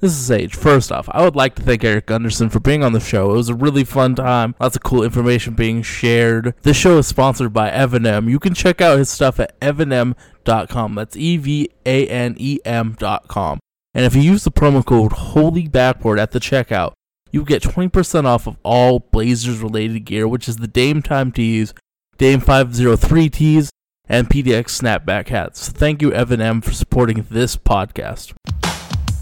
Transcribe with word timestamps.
This 0.00 0.12
is 0.12 0.26
Sage. 0.26 0.54
First 0.54 0.92
off, 0.92 1.08
I 1.10 1.24
would 1.24 1.34
like 1.34 1.56
to 1.56 1.62
thank 1.62 1.82
Erik 1.82 2.06
Gundersen 2.06 2.52
for 2.52 2.60
being 2.60 2.84
on 2.84 2.92
the 2.92 3.00
show. 3.00 3.32
It 3.32 3.36
was 3.36 3.48
a 3.48 3.54
really 3.54 3.82
fun 3.82 4.14
time. 4.14 4.54
Lots 4.60 4.76
of 4.76 4.84
cool 4.84 5.02
information 5.02 5.54
being 5.54 5.82
shared. 5.82 6.54
This 6.62 6.76
show 6.76 6.98
is 6.98 7.08
sponsored 7.08 7.52
by 7.52 7.70
Evanem. 7.70 8.30
You 8.30 8.38
can 8.38 8.54
check 8.54 8.80
out 8.80 8.98
his 8.98 9.10
stuff 9.10 9.40
at 9.40 9.58
evanem.com. 9.58 10.94
That's 10.94 11.16
E 11.16 11.36
V 11.36 11.68
A 11.84 12.06
N 12.06 12.36
E 12.38 12.60
M.com. 12.64 13.58
And 13.92 14.04
if 14.04 14.14
you 14.14 14.22
use 14.22 14.44
the 14.44 14.52
promo 14.52 14.84
code 14.84 15.12
Holy 15.12 15.66
Backboard 15.66 16.20
at 16.20 16.30
the 16.30 16.38
checkout, 16.38 16.92
you 17.32 17.44
get 17.44 17.62
20% 17.64 18.24
off 18.24 18.46
of 18.46 18.56
all 18.62 19.00
Blazers 19.00 19.58
related 19.58 20.04
gear, 20.04 20.28
which 20.28 20.48
is 20.48 20.58
the 20.58 20.68
Dame 20.68 21.02
Time 21.02 21.32
tees, 21.32 21.74
Dame 22.18 22.38
503 22.38 23.28
tees, 23.30 23.70
and 24.08 24.28
PDX 24.28 24.80
snapback 24.80 25.28
hats. 25.28 25.70
Thank 25.70 26.02
you, 26.02 26.12
Evan 26.12 26.40
M, 26.40 26.60
for 26.60 26.72
supporting 26.72 27.26
this 27.28 27.56
podcast. 27.56 28.32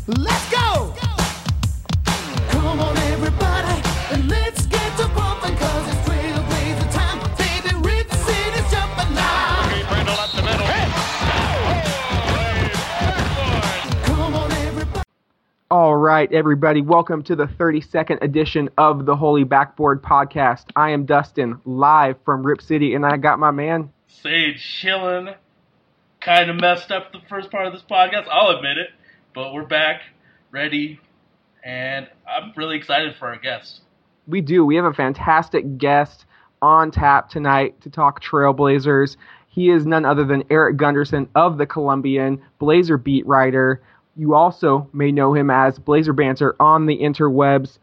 Let's 0.07 0.51
go! 0.51 0.66
All 15.69 15.97
right, 15.97 16.33
everybody, 16.33 16.81
welcome 16.81 17.25
to 17.25 17.35
the 17.35 17.47
32nd 17.47 18.23
edition 18.23 18.71
of 18.79 19.05
the 19.05 19.17
Holy 19.17 19.43
Backboard 19.43 20.01
Podcast. 20.01 20.67
I 20.77 20.91
am 20.91 21.07
Dustin, 21.07 21.61
live 21.65 22.19
from 22.25 22.47
Rip 22.47 22.63
City, 22.63 22.95
and 22.95 23.05
I 23.05 23.17
got 23.17 23.41
my 23.41 23.51
man. 23.51 23.91
Sage 24.07 24.63
chilling. 24.81 25.35
Kind 26.21 26.51
of 26.51 26.61
messed 26.61 26.93
up 26.93 27.11
the 27.11 27.19
first 27.29 27.51
part 27.51 27.67
of 27.67 27.73
this 27.73 27.83
podcast. 27.83 28.29
I'll 28.31 28.57
admit 28.57 28.79
it, 28.79 28.91
but 29.35 29.53
we're 29.53 29.67
back, 29.67 30.03
ready, 30.53 31.01
and 31.65 32.09
I'm 32.29 32.53
really 32.55 32.77
excited 32.77 33.17
for 33.19 33.27
our 33.27 33.37
guest. 33.37 33.81
We 34.29 34.43
do. 34.43 34.65
We 34.65 34.77
have 34.77 34.85
a 34.85 34.95
fantastic 34.95 35.79
guest 35.79 36.27
on 36.63 36.93
tap 36.93 37.29
tonight 37.29 37.81
to 37.81 37.91
talk 37.91 38.23
Trailblazers. 38.23 39.17
He 39.49 39.71
is 39.71 39.85
none 39.85 40.05
other 40.05 40.25
than 40.25 40.45
Erik 40.49 40.77
Gundersen 40.77 41.27
of 41.35 41.59
the 41.59 41.67
Columbian, 41.67 42.41
Blazer 42.61 42.99
beat 42.99 43.27
writer. 43.27 43.83
You 44.17 44.35
also 44.35 44.89
may 44.93 45.13
know 45.13 45.35
him 45.35 45.51
as 45.51 45.79
Blazer 45.79 46.13
Banter 46.13 46.57
on 46.59 46.87
the 46.87 46.99
interwebs. 46.99 47.79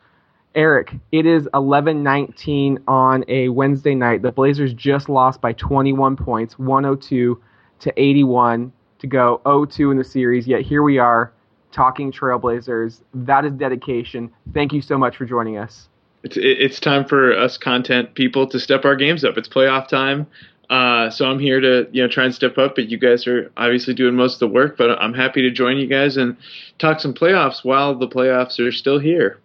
Eric, 0.55 0.95
it 1.11 1.25
is 1.25 1.47
11:19 1.53 2.79
on 2.87 3.23
a 3.27 3.49
Wednesday 3.49 3.95
night. 3.95 4.21
The 4.21 4.31
Blazers 4.31 4.73
just 4.73 5.09
lost 5.09 5.41
by 5.41 5.53
21 5.53 6.15
points, 6.15 6.57
102 6.57 7.39
to 7.79 7.93
81 8.01 8.71
to 8.99 9.07
go 9.07 9.41
0-2 9.45 9.91
in 9.91 9.97
the 9.97 10.03
series. 10.03 10.47
Yet 10.47 10.61
here 10.61 10.83
we 10.83 10.97
are 10.97 11.33
talking 11.71 12.11
Trailblazers. 12.11 13.01
That 13.13 13.45
is 13.45 13.53
dedication. 13.53 14.31
Thank 14.53 14.73
you 14.73 14.81
so 14.81 14.97
much 14.97 15.17
for 15.17 15.25
joining 15.25 15.57
us. 15.57 15.89
it's 16.23 16.37
it's 16.37 16.79
time 16.79 17.05
for 17.05 17.37
us 17.37 17.57
content 17.57 18.15
people 18.15 18.47
to 18.47 18.59
step 18.59 18.85
our 18.85 18.95
games 18.95 19.23
up. 19.23 19.37
It's 19.37 19.49
playoff 19.49 19.87
time, 19.87 20.25
uh, 20.73 21.11
so 21.11 21.25
I'm 21.25 21.37
here 21.37 21.59
to 21.59 21.87
you 21.91 22.01
know 22.01 22.09
try 22.09 22.25
and 22.25 22.33
step 22.33 22.57
up. 22.57 22.73
But 22.75 22.89
you 22.89 22.97
guys 22.97 23.27
are 23.27 23.51
obviously 23.57 23.93
doing 23.93 24.15
most 24.15 24.35
of 24.35 24.39
the 24.39 24.47
work. 24.47 24.75
But 24.75 24.89
I'm 24.99 25.13
happy 25.13 25.43
to 25.43 25.51
join 25.51 25.77
you 25.77 25.85
guys 25.85 26.17
and 26.17 26.35
talk 26.79 26.99
some 26.99 27.13
playoffs 27.13 27.63
while 27.63 27.93
the 27.93 28.07
playoffs 28.07 28.59
are 28.59 28.71
still 28.71 28.97
here. 28.97 29.37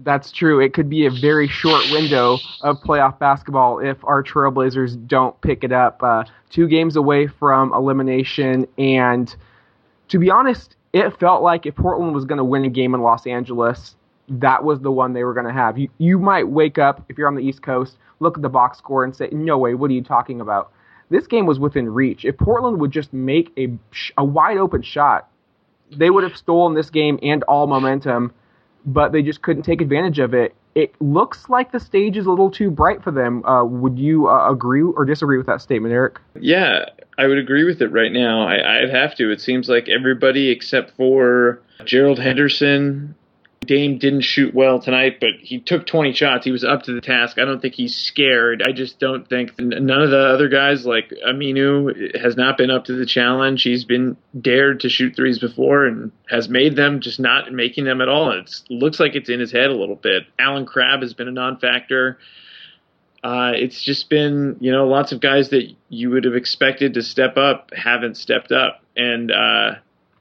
That's 0.00 0.30
true. 0.30 0.60
It 0.60 0.74
could 0.74 0.90
be 0.90 1.06
a 1.06 1.10
very 1.10 1.48
short 1.48 1.82
window 1.90 2.36
of 2.60 2.80
playoff 2.82 3.18
basketball 3.18 3.78
if 3.78 3.96
our 4.04 4.22
Trailblazers 4.22 5.08
don't 5.08 5.40
pick 5.40 5.64
it 5.64 5.72
up. 5.72 6.02
Uh, 6.02 6.24
two 6.50 6.68
games 6.68 6.96
away 6.96 7.28
from 7.28 7.72
elimination, 7.72 8.68
and 8.76 9.34
to 10.08 10.18
be 10.18 10.30
honest, 10.30 10.76
it 10.92 11.18
felt 11.18 11.42
like 11.42 11.64
if 11.64 11.74
Portland 11.76 12.14
was 12.14 12.26
going 12.26 12.38
to 12.38 12.44
win 12.44 12.64
a 12.64 12.68
game 12.68 12.94
in 12.94 13.00
Los 13.00 13.26
Angeles, 13.26 13.96
that 14.28 14.64
was 14.64 14.80
the 14.80 14.90
one 14.90 15.12
they 15.12 15.24
were 15.24 15.34
going 15.34 15.46
to 15.46 15.52
have. 15.52 15.78
You 15.78 15.88
you 15.98 16.18
might 16.18 16.48
wake 16.48 16.78
up 16.78 17.04
if 17.08 17.18
you're 17.18 17.28
on 17.28 17.34
the 17.34 17.42
East 17.42 17.62
Coast, 17.62 17.96
look 18.20 18.36
at 18.36 18.42
the 18.42 18.48
box 18.48 18.78
score, 18.78 19.04
and 19.04 19.14
say, 19.14 19.28
"No 19.32 19.58
way, 19.58 19.74
what 19.74 19.90
are 19.90 19.94
you 19.94 20.02
talking 20.02 20.40
about?" 20.40 20.72
This 21.10 21.26
game 21.26 21.46
was 21.46 21.58
within 21.58 21.88
reach. 21.88 22.24
If 22.24 22.36
Portland 22.36 22.80
would 22.80 22.90
just 22.90 23.12
make 23.12 23.52
a 23.56 23.70
a 24.16 24.24
wide 24.24 24.58
open 24.58 24.82
shot, 24.82 25.28
they 25.90 26.10
would 26.10 26.24
have 26.24 26.36
stolen 26.36 26.74
this 26.74 26.90
game 26.90 27.18
and 27.22 27.42
all 27.44 27.66
momentum 27.66 28.32
but 28.88 29.12
they 29.12 29.22
just 29.22 29.42
couldn't 29.42 29.62
take 29.62 29.80
advantage 29.80 30.18
of 30.18 30.34
it. 30.34 30.54
It 30.74 30.94
looks 31.00 31.48
like 31.48 31.72
the 31.72 31.80
stage 31.80 32.16
is 32.16 32.26
a 32.26 32.30
little 32.30 32.50
too 32.50 32.70
bright 32.70 33.02
for 33.02 33.10
them. 33.10 33.44
Uh, 33.44 33.64
would 33.64 33.98
you 33.98 34.28
uh, 34.28 34.50
agree 34.50 34.82
or 34.82 35.04
disagree 35.04 35.36
with 35.36 35.46
that 35.46 35.60
statement, 35.60 35.92
Eric? 35.92 36.20
Yeah, 36.40 36.86
I 37.18 37.26
would 37.26 37.38
agree 37.38 37.64
with 37.64 37.82
it 37.82 37.88
right 37.88 38.12
now. 38.12 38.46
I, 38.46 38.82
I'd 38.82 38.90
have 38.90 39.14
to. 39.16 39.30
It 39.30 39.40
seems 39.40 39.68
like 39.68 39.88
everybody 39.88 40.50
except 40.50 40.96
for 40.96 41.60
Gerald 41.84 42.18
Henderson. 42.18 43.14
Dame 43.68 43.98
didn't 43.98 44.22
shoot 44.22 44.54
well 44.54 44.80
tonight, 44.80 45.18
but 45.20 45.28
he 45.40 45.60
took 45.60 45.86
20 45.86 46.14
shots. 46.14 46.44
He 46.46 46.50
was 46.50 46.64
up 46.64 46.84
to 46.84 46.94
the 46.94 47.02
task. 47.02 47.38
I 47.38 47.44
don't 47.44 47.60
think 47.60 47.74
he's 47.74 47.94
scared. 47.94 48.62
I 48.66 48.72
just 48.72 48.98
don't 48.98 49.28
think 49.28 49.58
none 49.58 50.02
of 50.02 50.10
the 50.10 50.18
other 50.18 50.48
guys, 50.48 50.86
like 50.86 51.12
Aminu, 51.24 52.16
has 52.18 52.34
not 52.34 52.56
been 52.56 52.70
up 52.70 52.86
to 52.86 52.94
the 52.94 53.04
challenge. 53.04 53.62
He's 53.62 53.84
been 53.84 54.16
dared 54.40 54.80
to 54.80 54.88
shoot 54.88 55.14
threes 55.14 55.38
before 55.38 55.84
and 55.84 56.10
has 56.30 56.48
made 56.48 56.76
them, 56.76 57.00
just 57.00 57.20
not 57.20 57.52
making 57.52 57.84
them 57.84 58.00
at 58.00 58.08
all. 58.08 58.32
It 58.32 58.50
looks 58.70 58.98
like 58.98 59.14
it's 59.14 59.28
in 59.28 59.38
his 59.38 59.52
head 59.52 59.70
a 59.70 59.76
little 59.76 59.96
bit. 59.96 60.24
Allen 60.38 60.64
Crabbe 60.64 61.02
has 61.02 61.12
been 61.12 61.28
a 61.28 61.32
non 61.32 61.58
factor. 61.58 62.18
Uh, 63.22 63.52
it's 63.54 63.82
just 63.82 64.08
been, 64.08 64.56
you 64.60 64.72
know, 64.72 64.86
lots 64.86 65.12
of 65.12 65.20
guys 65.20 65.50
that 65.50 65.70
you 65.90 66.08
would 66.10 66.24
have 66.24 66.36
expected 66.36 66.94
to 66.94 67.02
step 67.02 67.36
up 67.36 67.70
haven't 67.76 68.16
stepped 68.16 68.50
up. 68.50 68.80
And 68.96 69.30
uh, 69.30 69.74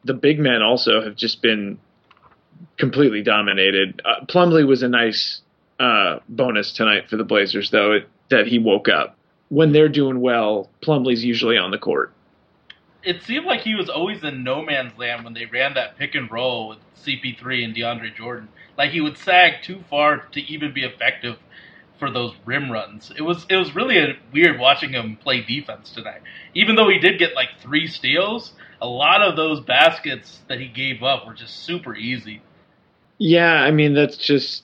the 0.03 0.13
big 0.13 0.37
men 0.37 0.61
also 0.61 1.01
have 1.01 1.15
just 1.15 1.41
been 1.41 1.79
completely 2.77 3.23
dominated. 3.23 4.01
Uh, 4.03 4.25
Plumlee 4.25 4.67
was 4.67 4.83
a 4.83 4.87
nice 4.87 5.41
uh, 5.79 6.19
bonus 6.29 6.71
tonight 6.71 7.09
for 7.09 7.17
the 7.17 7.23
Blazers, 7.23 7.71
though, 7.71 7.93
it, 7.93 8.09
that 8.29 8.47
he 8.47 8.59
woke 8.59 8.87
up. 8.89 9.15
When 9.49 9.71
they're 9.71 9.89
doing 9.89 10.19
well, 10.19 10.69
Plumlee's 10.81 11.23
usually 11.23 11.57
on 11.57 11.71
the 11.71 11.77
court. 11.77 12.13
It 13.03 13.23
seemed 13.23 13.45
like 13.45 13.61
he 13.61 13.75
was 13.75 13.89
always 13.89 14.23
in 14.23 14.43
no 14.43 14.61
man's 14.61 14.97
land 14.97 15.23
when 15.23 15.33
they 15.33 15.45
ran 15.45 15.75
that 15.75 15.97
pick 15.97 16.15
and 16.15 16.29
roll 16.29 16.69
with 16.69 16.79
CP3 17.05 17.63
and 17.63 17.75
DeAndre 17.75 18.13
Jordan. 18.15 18.49
Like 18.77 18.91
he 18.91 19.01
would 19.01 19.17
sag 19.17 19.63
too 19.63 19.83
far 19.89 20.17
to 20.17 20.41
even 20.41 20.73
be 20.73 20.83
effective 20.83 21.37
for 21.99 22.11
those 22.11 22.33
rim 22.45 22.71
runs. 22.71 23.11
It 23.15 23.21
was 23.21 23.45
it 23.49 23.55
was 23.55 23.75
really 23.75 24.17
weird 24.33 24.59
watching 24.59 24.91
him 24.91 25.17
play 25.17 25.41
defense 25.41 25.91
tonight. 25.91 26.21
Even 26.53 26.75
though 26.75 26.89
he 26.89 26.99
did 26.99 27.19
get 27.19 27.33
like 27.33 27.49
three 27.59 27.87
steals, 27.87 28.53
a 28.81 28.87
lot 28.87 29.21
of 29.21 29.35
those 29.35 29.61
baskets 29.61 30.41
that 30.47 30.59
he 30.59 30.67
gave 30.67 31.01
up 31.03 31.25
were 31.25 31.33
just 31.33 31.63
super 31.63 31.95
easy. 31.95 32.41
Yeah, 33.17 33.53
I 33.53 33.71
mean 33.71 33.93
that's 33.93 34.17
just 34.17 34.63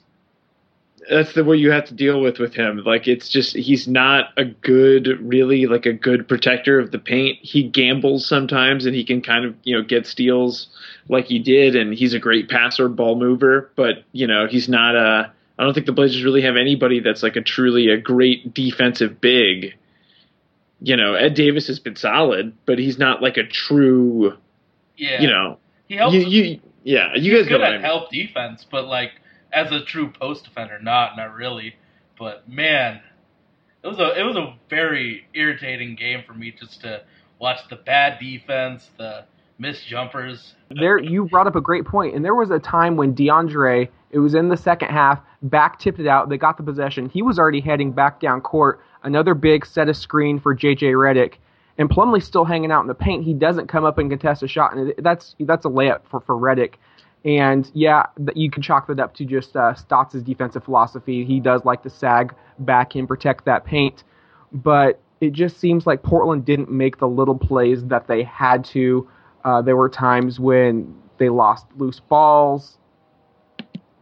that's 1.10 1.34
the 1.34 1.44
way 1.44 1.58
you 1.58 1.72
have 1.72 1.86
to 1.86 1.94
deal 1.94 2.22
with 2.22 2.40
with 2.40 2.54
him. 2.54 2.82
Like 2.86 3.08
it's 3.08 3.30
just 3.30 3.56
he's 3.56 3.88
not 3.88 4.28
a 4.38 4.46
good, 4.46 5.08
really 5.22 5.66
like 5.66 5.86
a 5.86 5.94
good 5.94 6.28
protector 6.28 6.80
of 6.80 6.92
the 6.92 7.00
paint. 7.00 7.40
He 7.42 7.64
gambles 7.64 8.28
sometimes, 8.28 8.86
and 8.86 8.96
he 8.96 9.04
can 9.04 9.22
kind 9.22 9.46
of 9.46 9.56
you 9.64 9.76
know 9.76 9.84
get 9.84 10.08
steals 10.08 10.68
like 11.10 11.26
he 11.26 11.40
did, 11.40 11.76
and 11.76 11.94
he's 11.94 12.14
a 12.14 12.20
great 12.20 12.50
passer, 12.50 12.88
ball 12.90 13.16
mover. 13.18 13.72
But 13.76 14.04
you 14.12 14.28
know 14.28 14.48
he's 14.48 14.70
not 14.70 14.96
a. 14.96 15.32
I 15.58 15.64
don't 15.64 15.74
think 15.74 15.86
the 15.86 15.92
Blazers 15.92 16.24
really 16.24 16.42
have 16.42 16.56
anybody 16.58 17.00
that's 17.00 17.22
like 17.22 17.36
a 17.36 17.42
truly 17.42 17.90
a 17.90 17.98
great 17.98 18.54
defensive 18.54 19.22
big. 19.22 19.76
You 20.82 20.98
know, 20.98 21.14
Ed 21.14 21.36
Davis 21.36 21.68
has 21.68 21.80
been 21.80 21.96
solid, 21.96 22.54
but 22.66 22.78
he's 22.80 22.98
not 22.98 23.22
like 23.22 23.38
a 23.38 23.44
true. 23.44 24.36
Yeah, 24.98 25.22
You 25.22 25.28
know, 25.28 25.58
he 25.88 25.96
helps. 25.96 26.16
you, 26.16 26.22
you 26.22 26.60
yeah, 26.84 27.16
you 27.16 27.32
he's 27.32 27.44
guys 27.44 27.52
know 27.52 27.58
good 27.58 27.62
what 27.62 27.70
I 27.70 27.74
mean. 27.74 27.82
help 27.82 28.12
defense, 28.12 28.66
but 28.70 28.86
like 28.86 29.12
as 29.52 29.72
a 29.72 29.84
true 29.84 30.12
post 30.12 30.46
defender, 30.46 30.80
not 30.82 31.16
not 31.16 31.34
really. 31.34 31.76
But 32.18 32.48
man, 32.48 33.02
it 33.84 33.88
was 33.88 34.00
a 34.00 34.20
it 34.20 34.24
was 34.24 34.36
a 34.36 34.56
very 34.70 35.26
irritating 35.34 35.96
game 35.96 36.24
for 36.26 36.34
me 36.34 36.54
just 36.58 36.82
to 36.82 37.04
watch 37.40 37.60
the 37.70 37.76
bad 37.76 38.20
defense, 38.20 38.90
the 38.98 39.26
missed 39.58 39.88
jumpers. 39.88 40.56
There, 40.70 40.98
you 40.98 41.26
brought 41.26 41.48
up 41.48 41.56
a 41.56 41.62
great 41.62 41.86
point, 41.86 42.16
and 42.16 42.24
there 42.24 42.36
was 42.36 42.52
a 42.52 42.60
time 42.60 42.96
when 42.96 43.14
DeAndre, 43.14 43.90
it 44.12 44.20
was 44.20 44.34
in 44.34 44.50
the 44.50 44.58
second 44.58 44.90
half, 44.90 45.20
back 45.44 45.80
tipped 45.80 46.00
it 46.00 46.08
out. 46.08 46.30
They 46.30 46.38
got 46.38 46.58
the 46.58 46.64
possession. 46.64 47.10
He 47.10 47.22
was 47.22 47.38
already 47.38 47.62
heading 47.62 47.92
back 47.92 48.20
down 48.20 48.42
court. 48.42 48.82
Another 49.04 49.34
big 49.34 49.66
set 49.66 49.90
of 49.90 49.98
screen 49.98 50.40
for 50.40 50.56
JJ 50.56 50.94
Redick, 50.94 51.36
and 51.78 51.90
Plumlee's 51.90 52.26
still 52.26 52.46
hanging 52.46 52.72
out 52.72 52.82
in 52.82 52.88
the 52.88 52.94
paint. 52.94 53.24
He 53.24 53.34
doesn't 53.34 53.68
come 53.68 53.86
up 53.86 53.98
and 53.98 54.10
contest 54.10 54.44
a 54.44 54.48
shot, 54.48 54.76
and 54.76 54.94
that's 55.00 55.36
that's 55.40 55.66
a 55.66 55.70
layup 55.70 56.02
for 56.10 56.20
for 56.22 56.36
Redick. 56.36 56.76
And 57.26 57.70
yeah, 57.74 58.08
you 58.36 58.52
can 58.52 58.62
chalk 58.62 58.88
that 58.88 59.00
up 59.00 59.14
to 59.16 59.26
just 59.26 59.56
uh, 59.56 59.74
Stotts' 59.76 60.22
defensive 60.22 60.66
philosophy. 60.66 61.24
He 61.24 61.40
does 61.40 61.64
like 61.64 61.84
to 61.84 61.90
sag 61.90 62.36
back 62.60 62.96
and 62.96 63.08
protect 63.08 63.46
that 63.46 63.66
paint, 63.66 64.04
but 64.52 65.02
it 65.22 65.32
just 65.32 65.58
seems 65.60 65.88
like 65.88 66.04
Portland 66.04 66.46
didn't 66.46 66.70
make 66.70 67.00
the 67.00 67.08
little 67.08 67.38
plays 67.38 67.86
that 67.86 68.08
they 68.08 68.24
had 68.24 68.66
to. 68.66 69.08
Uh, 69.46 69.62
there 69.62 69.78
were 69.78 69.90
times 69.90 70.40
when 70.40 70.96
they 71.18 71.30
lost 71.30 71.66
loose 71.78 72.02
balls. 72.02 72.78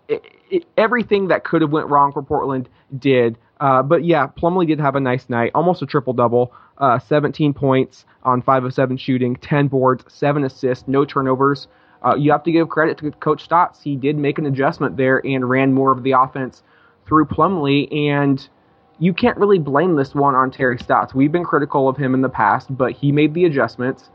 It, 0.07 0.25
it, 0.49 0.65
everything 0.77 1.27
that 1.27 1.43
could 1.43 1.61
have 1.61 1.71
went 1.71 1.87
wrong 1.87 2.11
for 2.11 2.23
Portland 2.23 2.69
did. 2.97 3.37
Uh, 3.59 3.83
but 3.83 4.03
yeah, 4.03 4.27
Plumlee 4.27 4.67
did 4.67 4.79
have 4.79 4.95
a 4.95 4.99
nice 4.99 5.29
night, 5.29 5.51
almost 5.53 5.83
a 5.83 5.85
triple 5.85 6.13
double. 6.13 6.53
Uh, 6.81 6.97
17 6.97 7.53
points 7.53 8.05
on 8.23 8.41
five 8.41 8.63
of 8.65 8.73
seven 8.73 8.97
shooting, 8.97 9.35
10 9.35 9.67
boards, 9.67 10.03
seven 10.07 10.43
assists, 10.43 10.87
no 10.87 11.05
turnovers. 11.05 11.67
uh, 12.03 12.15
you 12.15 12.31
have 12.31 12.43
to 12.43 12.51
give 12.51 12.67
credit 12.69 12.97
to 12.97 13.11
Coach 13.11 13.43
Stotts. 13.43 13.81
He 13.83 13.95
did 13.95 14.17
make 14.17 14.39
an 14.39 14.47
adjustment 14.47 14.97
there 14.97 15.21
and 15.25 15.47
ran 15.47 15.73
more 15.73 15.91
of 15.91 16.01
the 16.01 16.13
offense 16.13 16.63
through 17.07 17.25
Plumlee, 17.25 17.87
and 18.09 18.49
you 18.97 19.13
can't 19.13 19.37
really 19.37 19.59
blame 19.59 19.95
this 19.95 20.15
one 20.15 20.33
on 20.35 20.49
Terry 20.51 20.77
Stotts. 20.79 21.13
We've 21.13 21.31
been 21.31 21.43
critical 21.43 21.87
of 21.87 21.97
him 21.97 22.13
in 22.15 22.21
the 22.21 22.29
past, 22.29 22.75
but 22.75 22.93
he 22.93 23.11
made 23.11 23.33
the 23.33 23.45
adjustments, 23.45 24.09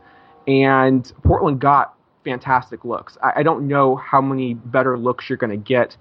and 0.45 1.09
Portland 1.23 1.61
got 1.61 1.93
fantastic 2.25 2.83
looks. 2.83 3.17
I, 3.23 3.31
I 3.37 3.43
don't 3.43 3.67
know 3.67 3.95
how 3.95 4.19
many 4.21 4.53
better 4.53 4.97
looks 4.97 5.29
you're 5.29 5.37
going 5.37 5.51
to 5.51 5.57
get. 5.57 5.95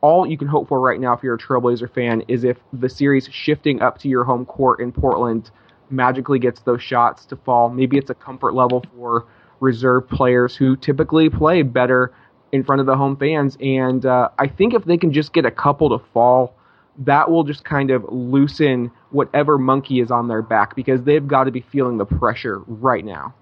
All 0.00 0.26
you 0.26 0.38
can 0.38 0.48
hope 0.48 0.68
for 0.68 0.80
right 0.80 0.98
now, 0.98 1.12
if 1.12 1.22
you're 1.22 1.34
a 1.34 1.38
Trailblazer 1.38 1.92
fan, 1.94 2.22
is 2.26 2.42
if 2.42 2.56
the 2.72 2.88
series 2.88 3.28
shifting 3.30 3.80
up 3.80 3.98
to 3.98 4.08
your 4.08 4.24
home 4.24 4.44
court 4.46 4.80
in 4.80 4.90
Portland 4.90 5.50
magically 5.90 6.38
gets 6.38 6.60
those 6.62 6.82
shots 6.82 7.26
to 7.26 7.36
fall. 7.36 7.68
Maybe 7.70 7.98
it's 7.98 8.10
a 8.10 8.14
comfort 8.14 8.54
level 8.54 8.84
for 8.94 9.26
reserve 9.60 10.08
players 10.08 10.56
who 10.56 10.76
typically 10.76 11.28
play 11.28 11.62
better 11.62 12.12
in 12.52 12.64
front 12.64 12.80
of 12.80 12.86
the 12.86 12.96
home 12.96 13.16
fans. 13.16 13.56
And 13.60 14.04
uh, 14.04 14.30
I 14.38 14.48
think 14.48 14.74
if 14.74 14.84
they 14.84 14.96
can 14.96 15.12
just 15.12 15.32
get 15.32 15.44
a 15.44 15.50
couple 15.50 15.96
to 15.96 16.04
fall, 16.12 16.56
that 16.98 17.30
will 17.30 17.44
just 17.44 17.64
kind 17.64 17.90
of 17.90 18.04
loosen 18.08 18.90
whatever 19.10 19.58
monkey 19.58 20.00
is 20.00 20.10
on 20.10 20.28
their 20.28 20.42
back 20.42 20.76
because 20.76 21.02
they've 21.02 21.26
got 21.26 21.44
to 21.44 21.50
be 21.50 21.64
feeling 21.72 21.98
the 21.98 22.04
pressure 22.04 22.58
right 22.66 23.04
now. 23.04 23.34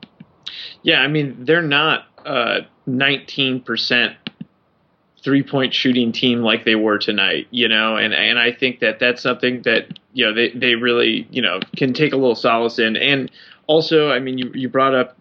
Yeah, 0.83 1.01
I 1.01 1.09
mean 1.09 1.45
they're 1.45 1.63
not 1.63 2.05
a 2.25 2.61
19% 2.89 4.17
three 5.23 5.43
point 5.43 5.75
shooting 5.75 6.13
team 6.13 6.43
like 6.43 6.65
they 6.65 6.75
were 6.75 6.99
tonight, 6.99 7.47
you 7.51 7.69
know, 7.69 7.97
and 7.97 8.15
and 8.15 8.39
I 8.39 8.53
think 8.53 8.81
that 8.81 8.99
that's 8.99 9.23
something 9.23 9.63
that 9.63 9.99
you 10.13 10.27
know 10.27 10.35
they 10.35 10.51
they 10.51 10.75
really 10.75 11.27
you 11.31 11.43
know 11.43 11.61
can 11.77 11.93
take 11.93 12.13
a 12.13 12.17
little 12.17 12.35
solace 12.35 12.79
in, 12.79 12.97
and 12.97 13.31
also 13.67 14.11
I 14.11 14.21
mean 14.21 14.39
you 14.39 14.51
you 14.55 14.69
brought 14.69 14.95
up 14.95 15.17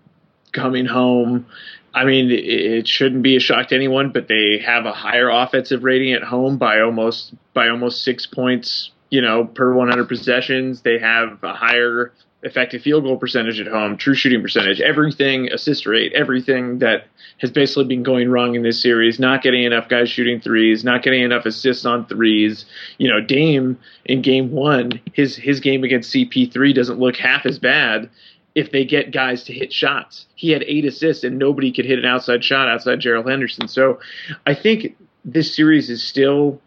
coming 0.51 0.85
home. 0.85 1.47
I 1.93 2.05
mean, 2.05 2.29
it 2.29 2.87
shouldn't 2.87 3.23
be 3.23 3.37
a 3.37 3.39
shock 3.39 3.69
to 3.69 3.75
anyone, 3.75 4.11
but 4.11 4.27
they 4.27 4.61
have 4.63 4.85
a 4.85 4.91
higher 4.91 5.29
offensive 5.29 5.83
rating 5.83 6.13
at 6.13 6.21
home 6.21 6.57
by 6.57 6.81
almost 6.81 7.33
by 7.55 7.69
almost 7.69 8.03
six 8.03 8.27
points, 8.27 8.91
you 9.09 9.21
know, 9.21 9.45
per 9.45 9.73
100 9.73 10.07
possessions. 10.07 10.81
They 10.81 10.99
have 10.99 11.39
a 11.43 11.53
higher 11.53 12.13
effective 12.43 12.81
field 12.81 13.03
goal 13.03 13.17
percentage 13.17 13.59
at 13.59 13.67
home, 13.67 13.97
true 13.97 14.13
shooting 14.13 14.41
percentage, 14.41 14.79
everything, 14.79 15.51
assist 15.51 15.85
rate, 15.85 16.13
everything 16.13 16.79
that 16.79 17.07
has 17.39 17.51
basically 17.51 17.85
been 17.85 18.03
going 18.03 18.29
wrong 18.29 18.55
in 18.55 18.63
this 18.63 18.81
series. 18.81 19.19
Not 19.19 19.41
getting 19.41 19.63
enough 19.63 19.89
guys 19.89 20.09
shooting 20.09 20.39
threes, 20.39 20.83
not 20.83 21.03
getting 21.03 21.23
enough 21.23 21.45
assists 21.45 21.85
on 21.85 22.05
threes. 22.05 22.65
You 22.97 23.09
know, 23.09 23.21
Dame 23.21 23.79
in 24.05 24.21
game 24.21 24.51
one, 24.51 25.01
his 25.13 25.35
his 25.35 25.59
game 25.59 25.83
against 25.83 26.13
CP3 26.13 26.73
doesn't 26.75 26.99
look 26.99 27.15
half 27.17 27.45
as 27.45 27.59
bad 27.59 28.09
if 28.55 28.71
they 28.71 28.85
get 28.85 29.11
guys 29.11 29.43
to 29.43 29.53
hit 29.53 29.71
shots. 29.71 30.25
He 30.35 30.49
had 30.49 30.63
eight 30.63 30.85
assists 30.85 31.23
and 31.23 31.37
nobody 31.37 31.71
could 31.71 31.85
hit 31.85 31.99
an 31.99 32.05
outside 32.05 32.43
shot 32.43 32.67
outside 32.67 32.99
Gerald 32.99 33.29
Henderson. 33.29 33.67
So 33.67 33.99
I 34.47 34.55
think 34.55 34.97
this 35.23 35.55
series 35.55 35.91
is 35.91 36.01
still 36.01 36.59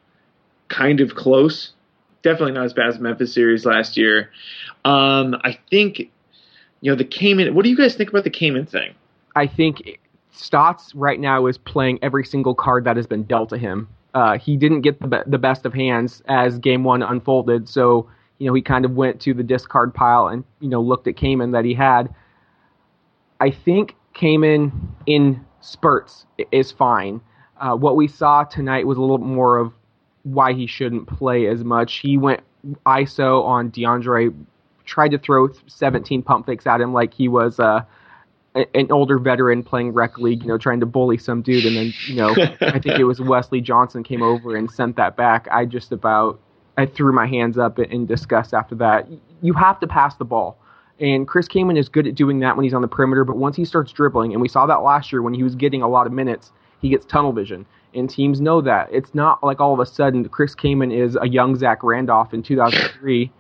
kind 0.68 1.00
of 1.00 1.16
close. 1.16 1.72
Definitely 2.22 2.52
not 2.52 2.66
as 2.66 2.74
bad 2.74 2.88
as 2.88 3.00
Memphis 3.00 3.34
series 3.34 3.66
last 3.66 3.96
year. 3.96 4.30
Um, 4.84 5.36
I 5.44 5.58
think, 5.70 6.00
you 6.80 6.90
know, 6.90 6.96
the 6.96 7.04
Kaman. 7.04 7.54
What 7.54 7.64
do 7.64 7.70
you 7.70 7.76
guys 7.76 7.94
think 7.94 8.10
about 8.10 8.24
the 8.24 8.30
Kaman 8.30 8.66
thing? 8.66 8.94
I 9.36 9.46
think 9.46 9.98
Stotts 10.32 10.94
right 10.94 11.20
now 11.20 11.46
is 11.46 11.58
playing 11.58 11.98
every 12.02 12.24
single 12.24 12.54
card 12.54 12.84
that 12.84 12.96
has 12.96 13.06
been 13.06 13.24
dealt 13.24 13.48
to 13.50 13.58
him. 13.58 13.88
Uh, 14.14 14.38
he 14.38 14.56
didn't 14.56 14.80
get 14.80 15.00
the, 15.00 15.06
be- 15.06 15.22
the 15.26 15.38
best 15.38 15.66
of 15.66 15.74
hands 15.74 16.22
as 16.26 16.58
game 16.58 16.82
one 16.82 17.02
unfolded, 17.02 17.68
so 17.68 18.08
you 18.38 18.46
know 18.46 18.54
he 18.54 18.62
kind 18.62 18.84
of 18.84 18.92
went 18.92 19.20
to 19.20 19.34
the 19.34 19.42
discard 19.42 19.94
pile 19.94 20.28
and 20.28 20.42
you 20.58 20.68
know 20.68 20.80
looked 20.80 21.06
at 21.06 21.16
Kaman 21.16 21.52
that 21.52 21.64
he 21.64 21.74
had. 21.74 22.12
I 23.38 23.50
think 23.50 23.94
Kaman 24.14 24.96
in 25.06 25.44
spurts 25.60 26.26
is 26.50 26.72
fine. 26.72 27.20
Uh, 27.58 27.76
what 27.76 27.96
we 27.96 28.08
saw 28.08 28.44
tonight 28.44 28.86
was 28.86 28.98
a 28.98 29.00
little 29.00 29.18
more 29.18 29.58
of 29.58 29.72
why 30.24 30.52
he 30.52 30.66
shouldn't 30.66 31.06
play 31.06 31.46
as 31.46 31.62
much. 31.62 31.98
He 31.98 32.16
went 32.16 32.40
ISO 32.86 33.44
on 33.44 33.70
DeAndre, 33.70 34.34
tried 34.90 35.12
to 35.12 35.18
throw 35.18 35.48
17 35.68 36.22
pump 36.22 36.46
fakes 36.46 36.66
at 36.66 36.80
him 36.80 36.92
like 36.92 37.14
he 37.14 37.28
was 37.28 37.60
uh, 37.60 37.82
a- 38.56 38.76
an 38.76 38.90
older 38.90 39.18
veteran 39.18 39.62
playing 39.62 39.92
rec 39.92 40.18
league, 40.18 40.42
you 40.42 40.48
know, 40.48 40.58
trying 40.58 40.80
to 40.80 40.86
bully 40.86 41.16
some 41.16 41.40
dude, 41.42 41.64
and 41.64 41.76
then 41.76 41.94
you 42.08 42.16
know, 42.16 42.30
I 42.60 42.78
think 42.80 42.98
it 42.98 43.04
was 43.04 43.20
Wesley 43.32 43.60
Johnson 43.60 44.02
came 44.02 44.22
over 44.22 44.56
and 44.56 44.68
sent 44.70 44.96
that 44.96 45.16
back. 45.16 45.46
I 45.52 45.64
just 45.64 45.92
about 45.92 46.40
I 46.76 46.86
threw 46.86 47.12
my 47.12 47.26
hands 47.26 47.56
up 47.56 47.78
in 47.78 48.06
disgust 48.06 48.52
after 48.52 48.74
that. 48.76 49.06
You 49.42 49.52
have 49.54 49.78
to 49.80 49.86
pass 49.86 50.16
the 50.16 50.24
ball. 50.24 50.58
And 50.98 51.26
Chris 51.26 51.48
Kaman 51.48 51.76
is 51.78 51.88
good 51.88 52.06
at 52.06 52.14
doing 52.14 52.40
that 52.40 52.56
when 52.56 52.64
he's 52.64 52.74
on 52.74 52.82
the 52.82 52.88
perimeter, 52.88 53.24
but 53.24 53.36
once 53.36 53.56
he 53.56 53.64
starts 53.64 53.90
dribbling, 53.92 54.32
and 54.32 54.42
we 54.42 54.48
saw 54.48 54.66
that 54.66 54.82
last 54.82 55.12
year 55.12 55.22
when 55.22 55.32
he 55.32 55.42
was 55.42 55.54
getting 55.54 55.80
a 55.80 55.88
lot 55.88 56.06
of 56.06 56.12
minutes, 56.12 56.52
he 56.82 56.90
gets 56.90 57.06
tunnel 57.06 57.32
vision. 57.32 57.64
And 57.94 58.08
teams 58.08 58.40
know 58.40 58.60
that. 58.60 58.88
It's 58.92 59.14
not 59.14 59.42
like 59.42 59.60
all 59.60 59.72
of 59.72 59.80
a 59.80 59.86
sudden 59.86 60.28
Chris 60.28 60.54
Kaman 60.54 60.92
is 60.92 61.16
a 61.20 61.26
young 61.26 61.56
Zach 61.56 61.82
Randolph 61.82 62.34
in 62.34 62.42
2003 62.42 63.32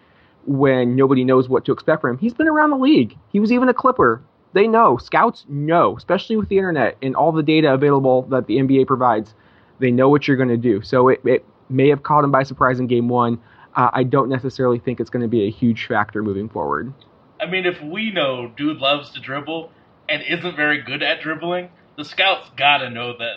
when 0.46 0.96
nobody 0.96 1.24
knows 1.24 1.48
what 1.48 1.64
to 1.66 1.72
expect 1.72 2.00
from 2.00 2.12
him. 2.12 2.18
He's 2.18 2.34
been 2.34 2.48
around 2.48 2.70
the 2.70 2.76
league. 2.76 3.16
He 3.32 3.40
was 3.40 3.52
even 3.52 3.68
a 3.68 3.74
Clipper. 3.74 4.22
They 4.52 4.66
know. 4.66 4.96
Scouts 4.96 5.44
know, 5.48 5.96
especially 5.96 6.36
with 6.36 6.48
the 6.48 6.56
internet 6.56 6.96
and 7.02 7.14
all 7.14 7.30
the 7.32 7.42
data 7.42 7.72
available 7.72 8.22
that 8.22 8.46
the 8.46 8.56
NBA 8.56 8.86
provides. 8.86 9.34
They 9.78 9.90
know 9.90 10.08
what 10.08 10.26
you're 10.26 10.36
going 10.36 10.48
to 10.48 10.56
do. 10.56 10.82
So 10.82 11.08
it, 11.08 11.20
it 11.24 11.44
may 11.68 11.88
have 11.88 12.02
caught 12.02 12.24
him 12.24 12.30
by 12.32 12.42
surprise 12.42 12.80
in 12.80 12.86
game 12.86 13.08
one. 13.08 13.38
Uh, 13.76 13.90
I 13.92 14.02
don't 14.02 14.28
necessarily 14.28 14.78
think 14.78 14.98
it's 14.98 15.10
going 15.10 15.22
to 15.22 15.28
be 15.28 15.46
a 15.46 15.50
huge 15.50 15.86
factor 15.86 16.22
moving 16.22 16.48
forward. 16.48 16.92
I 17.40 17.46
mean, 17.46 17.64
if 17.64 17.80
we 17.80 18.10
know 18.10 18.52
dude 18.56 18.78
loves 18.78 19.10
to 19.10 19.20
dribble 19.20 19.70
and 20.08 20.22
isn't 20.22 20.56
very 20.56 20.82
good 20.82 21.02
at 21.02 21.20
dribbling, 21.22 21.70
the 21.96 22.04
scouts 22.04 22.50
gotta 22.56 22.90
know 22.90 23.16
that. 23.18 23.36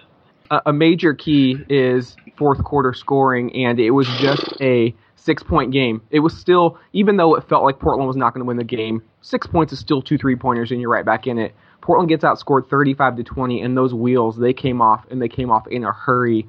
a, 0.50 0.62
a 0.68 0.74
major 0.74 1.14
key 1.14 1.58
is 1.70 2.16
fourth 2.36 2.64
quarter 2.64 2.94
scoring, 2.94 3.56
and 3.56 3.80
it 3.80 3.92
was 3.92 4.08
just 4.20 4.54
a 4.62 4.96
six 5.24 5.42
point 5.42 5.72
game. 5.72 6.02
It 6.12 6.20
was 6.20 6.38
still, 6.38 6.78
even 6.92 7.18
though 7.18 7.36
it 7.36 7.48
felt 7.48 7.64
like 7.64 7.80
Portland 7.80 8.08
was 8.08 8.18
not 8.18 8.34
going 8.34 8.42
to 8.42 8.48
win 8.48 8.58
the 8.58 8.64
game, 8.64 9.02
six 9.22 9.48
points 9.48 9.72
is 9.72 9.80
still 9.80 10.02
two 10.02 10.18
three 10.18 10.36
pointers, 10.36 10.72
and 10.72 10.82
you're 10.82 10.90
right 10.90 11.06
back 11.06 11.28
in 11.28 11.38
it. 11.38 11.56
Portland 11.82 12.10
gets 12.10 12.24
outscored 12.24 12.70
35 12.70 13.18
to 13.18 13.24
20, 13.24 13.62
and 13.62 13.76
those 13.76 13.94
wheels 13.94 14.38
they 14.38 14.54
came 14.54 14.82
off, 14.82 15.06
and 15.10 15.22
they 15.22 15.28
came 15.28 15.52
off 15.52 15.68
in 15.68 15.84
a 15.84 15.92
hurry. 15.92 16.48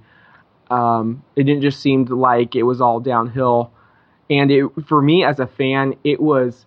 Um, 0.71 1.23
it 1.37 1.45
didn't 1.45 1.63
just 1.63 1.81
seem 1.81 2.05
like 2.07 2.57
it 2.57 2.63
was 2.65 2.81
all 2.81 3.01
downhill, 3.01 3.73
and 4.29 4.51
it 4.51 4.65
for 4.87 5.01
me 5.01 5.25
as 5.25 5.39
a 5.39 5.47
fan, 5.47 5.95
it 6.05 6.21
was 6.21 6.67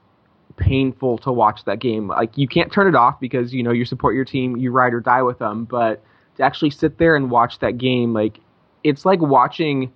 painful 0.56 1.18
to 1.19 1.31
watch 1.31 1.65
that 1.65 1.80
game. 1.80 2.07
Like 2.07 2.38
you 2.38 2.48
can't 2.48 2.71
turn 2.71 2.88
it 2.88 2.95
off 2.95 3.19
because 3.19 3.54
you 3.54 3.63
know 3.63 3.71
you 3.71 3.86
support 3.86 4.15
your 4.15 4.25
team, 4.25 4.56
you 4.56 4.71
ride 4.71 4.94
or 4.94 5.01
die 5.01 5.24
with 5.24 5.39
them, 5.39 5.65
but 5.65 6.04
to 6.38 6.44
actually 6.44 6.69
sit 6.69 6.98
there 6.98 7.15
and 7.15 7.30
watch 7.30 7.59
that 7.59 7.77
game, 7.77 8.13
like 8.13 8.39
it's 8.83 9.06
like 9.06 9.21
watching 9.21 9.92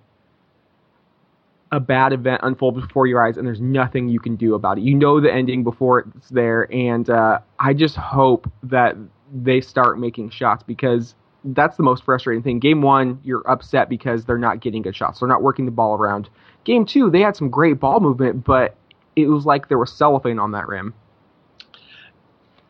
a 1.72 1.80
bad 1.80 2.12
event 2.12 2.42
unfold 2.44 2.74
before 2.74 3.06
your 3.06 3.26
eyes, 3.26 3.38
and 3.38 3.46
there's 3.46 3.60
nothing 3.60 4.08
you 4.08 4.20
can 4.20 4.36
do 4.36 4.54
about 4.54 4.76
it. 4.78 4.82
You 4.82 4.94
know 4.94 5.20
the 5.20 5.32
ending 5.32 5.64
before 5.64 6.00
it's 6.16 6.28
there, 6.28 6.72
and 6.72 7.08
uh, 7.08 7.40
I 7.58 7.72
just 7.72 7.96
hope 7.96 8.48
that 8.62 8.94
they 9.32 9.62
start 9.62 9.98
making 9.98 10.30
shots 10.30 10.62
because 10.62 11.14
that's 11.44 11.78
the 11.78 11.82
most 11.82 12.04
frustrating 12.04 12.42
thing. 12.42 12.58
Game 12.60 12.82
one, 12.82 13.18
you're 13.24 13.42
upset 13.50 13.88
because 13.88 14.26
they're 14.26 14.38
not 14.38 14.60
getting 14.60 14.82
good 14.82 14.94
shots. 14.94 15.20
They're 15.20 15.28
not 15.28 15.42
working 15.42 15.64
the 15.64 15.72
ball 15.72 15.94
around. 15.94 16.28
Game 16.64 16.84
two, 16.84 17.10
they 17.10 17.20
had 17.20 17.36
some 17.36 17.48
great 17.48 17.80
ball 17.80 18.00
movement, 18.00 18.44
but 18.44 18.76
it 19.16 19.26
was 19.26 19.46
like 19.46 19.68
there 19.68 19.78
was 19.78 19.90
cellophane 19.90 20.38
on 20.38 20.52
that 20.52 20.68
rim. 20.68 20.94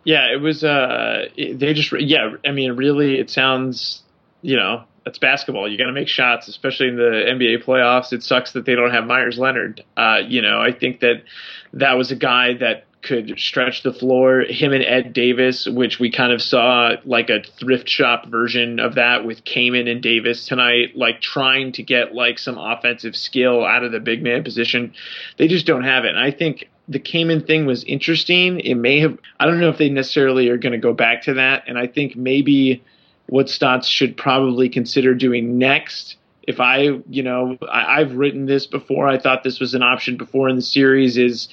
Yeah, 0.05 0.33
it 0.33 0.41
was. 0.41 0.65
Uh, 0.65 1.27
they 1.37 1.75
just. 1.75 1.93
Yeah, 1.93 2.37
I 2.45 2.53
mean, 2.53 2.73
really, 2.73 3.19
it 3.19 3.31
sounds. 3.31 4.03
You 4.43 4.57
know, 4.57 4.85
it's 5.05 5.19
basketball. 5.19 5.71
You 5.71 5.79
got 5.79 5.87
to 5.87 5.93
make 5.93 6.09
shots, 6.09 6.49
especially 6.49 6.89
in 6.89 6.97
the 6.97 7.03
NBA 7.03 7.65
playoffs. 7.65 8.13
It 8.13 8.23
sucks 8.23 8.53
that 8.53 8.67
they 8.67 8.75
don't 8.75 8.93
have 8.93 9.07
Meyers 9.07 9.39
Leonard. 9.39 9.85
Uh, 9.97 10.19
you 10.27 10.43
know, 10.43 10.61
I 10.61 10.73
think 10.73 11.01
that 11.01 11.23
that 11.75 11.95
was 11.95 12.11
a 12.11 12.17
guy 12.17 12.55
that 12.55 12.85
could 13.03 13.39
stretch 13.39 13.83
the 13.83 13.93
floor. 13.93 14.43
Him 14.43 14.73
and 14.73 14.85
Ed 14.85 15.13
Davis, 15.13 15.67
which 15.67 15.99
we 15.99 16.11
kind 16.11 16.33
of 16.33 16.41
saw 16.41 16.93
like 17.05 17.31
a 17.31 17.43
thrift 17.59 17.89
shop 17.89 18.27
version 18.27 18.79
of 18.79 18.95
that 18.95 19.25
with 19.25 19.45
Kaman 19.45 19.89
and 19.89 20.01
Davis 20.01 20.47
tonight, 20.47 20.97
like 20.97 21.21
trying 21.21 21.73
to 21.73 21.83
get 21.83 22.15
like 22.15 22.39
some 22.39 22.59
offensive 22.59 23.17
skill 23.17 23.65
out 23.65 23.83
of 23.83 23.93
the 23.93 24.01
big 24.01 24.23
man 24.23 24.45
position. 24.45 24.95
They 25.37 25.49
just 25.49 25.67
don't 25.67 25.83
have 25.83 26.05
it. 26.05 26.11
And 26.11 26.19
I 26.19 26.31
think 26.31 26.69
the 26.89 27.01
Kaman 27.01 27.45
thing 27.45 27.67
was 27.67 27.83
interesting. 27.85 28.61
It 28.61 28.75
may 28.75 29.01
have, 29.01 29.19
I 29.39 29.47
don't 29.47 29.59
know 29.59 29.71
if 29.71 29.79
they 29.79 29.89
necessarily 29.89 30.49
are 30.49 30.57
going 30.57 30.73
to 30.73 30.79
go 30.79 30.93
back 30.93 31.23
to 31.23 31.35
that. 31.35 31.65
And 31.67 31.77
I 31.79 31.89
think 31.89 32.17
maybe 32.17 32.85
what 33.27 33.49
Stotts 33.49 33.89
should 33.89 34.17
probably 34.17 34.69
consider 34.69 35.15
doing 35.15 35.59
next. 35.59 36.17
If 36.47 36.61
I, 36.61 37.01
you 37.09 37.23
know, 37.23 37.57
I, 37.71 38.01
I've 38.01 38.15
written 38.15 38.47
this 38.47 38.67
before, 38.67 39.09
I 39.09 39.19
thought 39.19 39.45
this 39.45 39.61
was 39.61 39.75
an 39.75 39.83
option 39.83 40.17
before 40.17 40.49
in 40.49 40.57
the 40.57 40.63
series, 40.63 41.17
is 41.17 41.49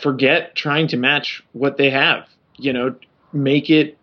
forget 0.00 0.54
trying 0.54 0.88
to 0.88 0.96
match 0.96 1.42
what 1.52 1.76
they 1.76 1.90
have. 1.90 2.26
You 2.56 2.72
know, 2.72 2.94
make 3.32 3.70
it 3.70 3.98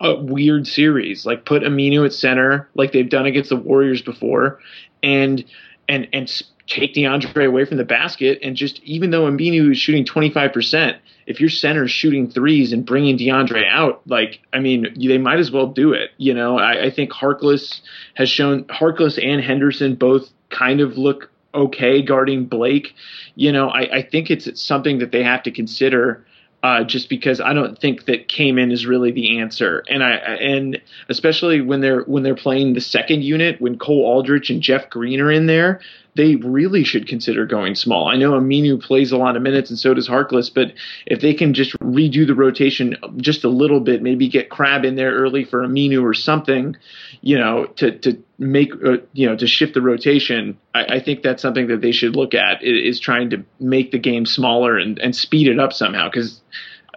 a 0.00 0.14
weird 0.14 0.66
series. 0.66 1.26
Like 1.26 1.44
put 1.44 1.62
Aminu 1.62 2.04
at 2.04 2.12
center, 2.12 2.68
like 2.74 2.92
they've 2.92 3.08
done 3.08 3.26
against 3.26 3.50
the 3.50 3.56
Warriors 3.56 4.02
before, 4.02 4.60
and 5.02 5.44
and 5.88 6.08
and 6.12 6.28
take 6.68 6.94
DeAndre 6.94 7.46
away 7.46 7.64
from 7.64 7.78
the 7.78 7.84
basket 7.84 8.40
and 8.42 8.54
just 8.54 8.80
even 8.82 9.10
though 9.10 9.24
Aminu 9.24 9.72
is 9.72 9.78
shooting 9.78 10.04
25%, 10.04 10.98
if 11.26 11.40
your 11.40 11.50
center's 11.50 11.90
shooting 11.90 12.30
threes 12.30 12.72
and 12.72 12.86
bringing 12.86 13.18
DeAndre 13.18 13.64
out, 13.68 14.02
like 14.06 14.40
I 14.52 14.60
mean, 14.60 14.94
they 14.96 15.18
might 15.18 15.38
as 15.38 15.50
well 15.50 15.66
do 15.66 15.92
it. 15.92 16.10
You 16.16 16.34
know, 16.34 16.58
I, 16.58 16.86
I 16.86 16.90
think 16.90 17.10
Harkless 17.10 17.80
has 18.14 18.28
shown 18.28 18.64
Harkless 18.64 19.22
and 19.22 19.42
Henderson 19.42 19.94
both 19.94 20.28
kind 20.50 20.80
of 20.80 20.96
look 20.96 21.30
okay 21.54 22.02
guarding 22.02 22.46
Blake. 22.46 22.94
You 23.34 23.52
know, 23.52 23.68
I, 23.68 23.98
I 23.98 24.02
think 24.02 24.30
it's 24.30 24.60
something 24.60 24.98
that 24.98 25.10
they 25.12 25.22
have 25.22 25.42
to 25.44 25.50
consider 25.50 26.24
uh, 26.62 26.82
just 26.82 27.08
because 27.08 27.40
I 27.40 27.52
don't 27.52 27.78
think 27.78 28.06
that 28.06 28.28
Kaman 28.28 28.72
is 28.72 28.84
really 28.84 29.12
the 29.12 29.38
answer, 29.38 29.84
and 29.88 30.02
I 30.02 30.14
and 30.14 30.80
especially 31.08 31.60
when 31.60 31.80
they're 31.80 32.02
when 32.02 32.24
they're 32.24 32.34
playing 32.34 32.74
the 32.74 32.80
second 32.80 33.22
unit 33.22 33.60
when 33.60 33.78
Cole 33.78 34.04
Aldrich 34.04 34.50
and 34.50 34.60
Jeff 34.60 34.90
Green 34.90 35.20
are 35.20 35.30
in 35.30 35.46
there, 35.46 35.80
they 36.18 36.34
really 36.34 36.82
should 36.82 37.06
consider 37.06 37.46
going 37.46 37.76
small. 37.76 38.08
I 38.08 38.16
know 38.16 38.32
Aminu 38.32 38.82
plays 38.82 39.12
a 39.12 39.16
lot 39.16 39.36
of 39.36 39.42
minutes 39.42 39.70
and 39.70 39.78
so 39.78 39.94
does 39.94 40.08
Harkless, 40.08 40.52
but 40.52 40.72
if 41.06 41.20
they 41.20 41.32
can 41.32 41.54
just 41.54 41.78
redo 41.78 42.26
the 42.26 42.34
rotation 42.34 42.96
just 43.18 43.44
a 43.44 43.48
little 43.48 43.78
bit, 43.78 44.02
maybe 44.02 44.26
get 44.28 44.50
Crabbe 44.50 44.84
in 44.84 44.96
there 44.96 45.12
early 45.12 45.44
for 45.44 45.62
Aminu 45.62 46.02
or 46.02 46.14
something, 46.14 46.76
you 47.20 47.38
know, 47.38 47.66
to 47.76 47.96
to 48.00 48.20
make 48.36 48.72
uh, 48.84 48.96
you 49.12 49.28
know 49.28 49.36
to 49.36 49.46
shift 49.46 49.74
the 49.74 49.80
rotation, 49.80 50.58
I, 50.74 50.96
I, 50.96 51.00
think 51.00 51.22
that's 51.22 51.40
something 51.40 51.68
that 51.68 51.82
they 51.82 51.92
should 51.92 52.16
look 52.16 52.34
at 52.34 52.64
is 52.64 52.98
trying 52.98 53.30
to 53.30 53.44
make 53.60 53.92
the 53.92 53.98
game 53.98 54.26
smaller 54.26 54.76
and, 54.76 54.98
and 54.98 55.14
speed 55.14 55.46
it 55.46 55.60
up 55.60 55.72
somehow 55.72 56.10
because 56.10 56.40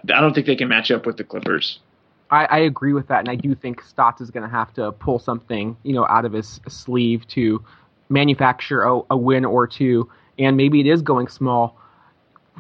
I 0.04 0.20
don't 0.20 0.34
think 0.34 0.48
they 0.48 0.56
can 0.56 0.68
match 0.68 0.90
up 0.90 1.06
with 1.06 1.18
the 1.18 1.24
Clippers. 1.24 1.78
I, 2.32 2.46
I 2.46 2.58
agree 2.60 2.94
with 2.94 3.10
that, 3.10 3.20
and 3.20 3.30
I 3.30 3.36
do 3.36 3.54
think 3.54 3.84
Stotts 3.84 4.20
is 4.20 4.32
going 4.32 4.50
to 4.50 4.50
have 4.50 4.74
to 4.76 4.94
pull 4.94 5.20
something, 5.20 5.78
you 5.84 5.94
know, 5.94 6.08
out 6.08 6.26
of 6.26 6.34
his 6.34 6.60
sleeve 6.68 7.28
to 7.30 7.64
manufacture 8.12 8.84
a, 8.84 9.02
a 9.10 9.18
win 9.18 9.46
or 9.46 9.68
two, 9.68 10.10
and 10.38 10.58
maybe 10.58 10.80
it 10.80 10.88
is 10.88 11.02
going 11.02 11.28
small. 11.28 11.78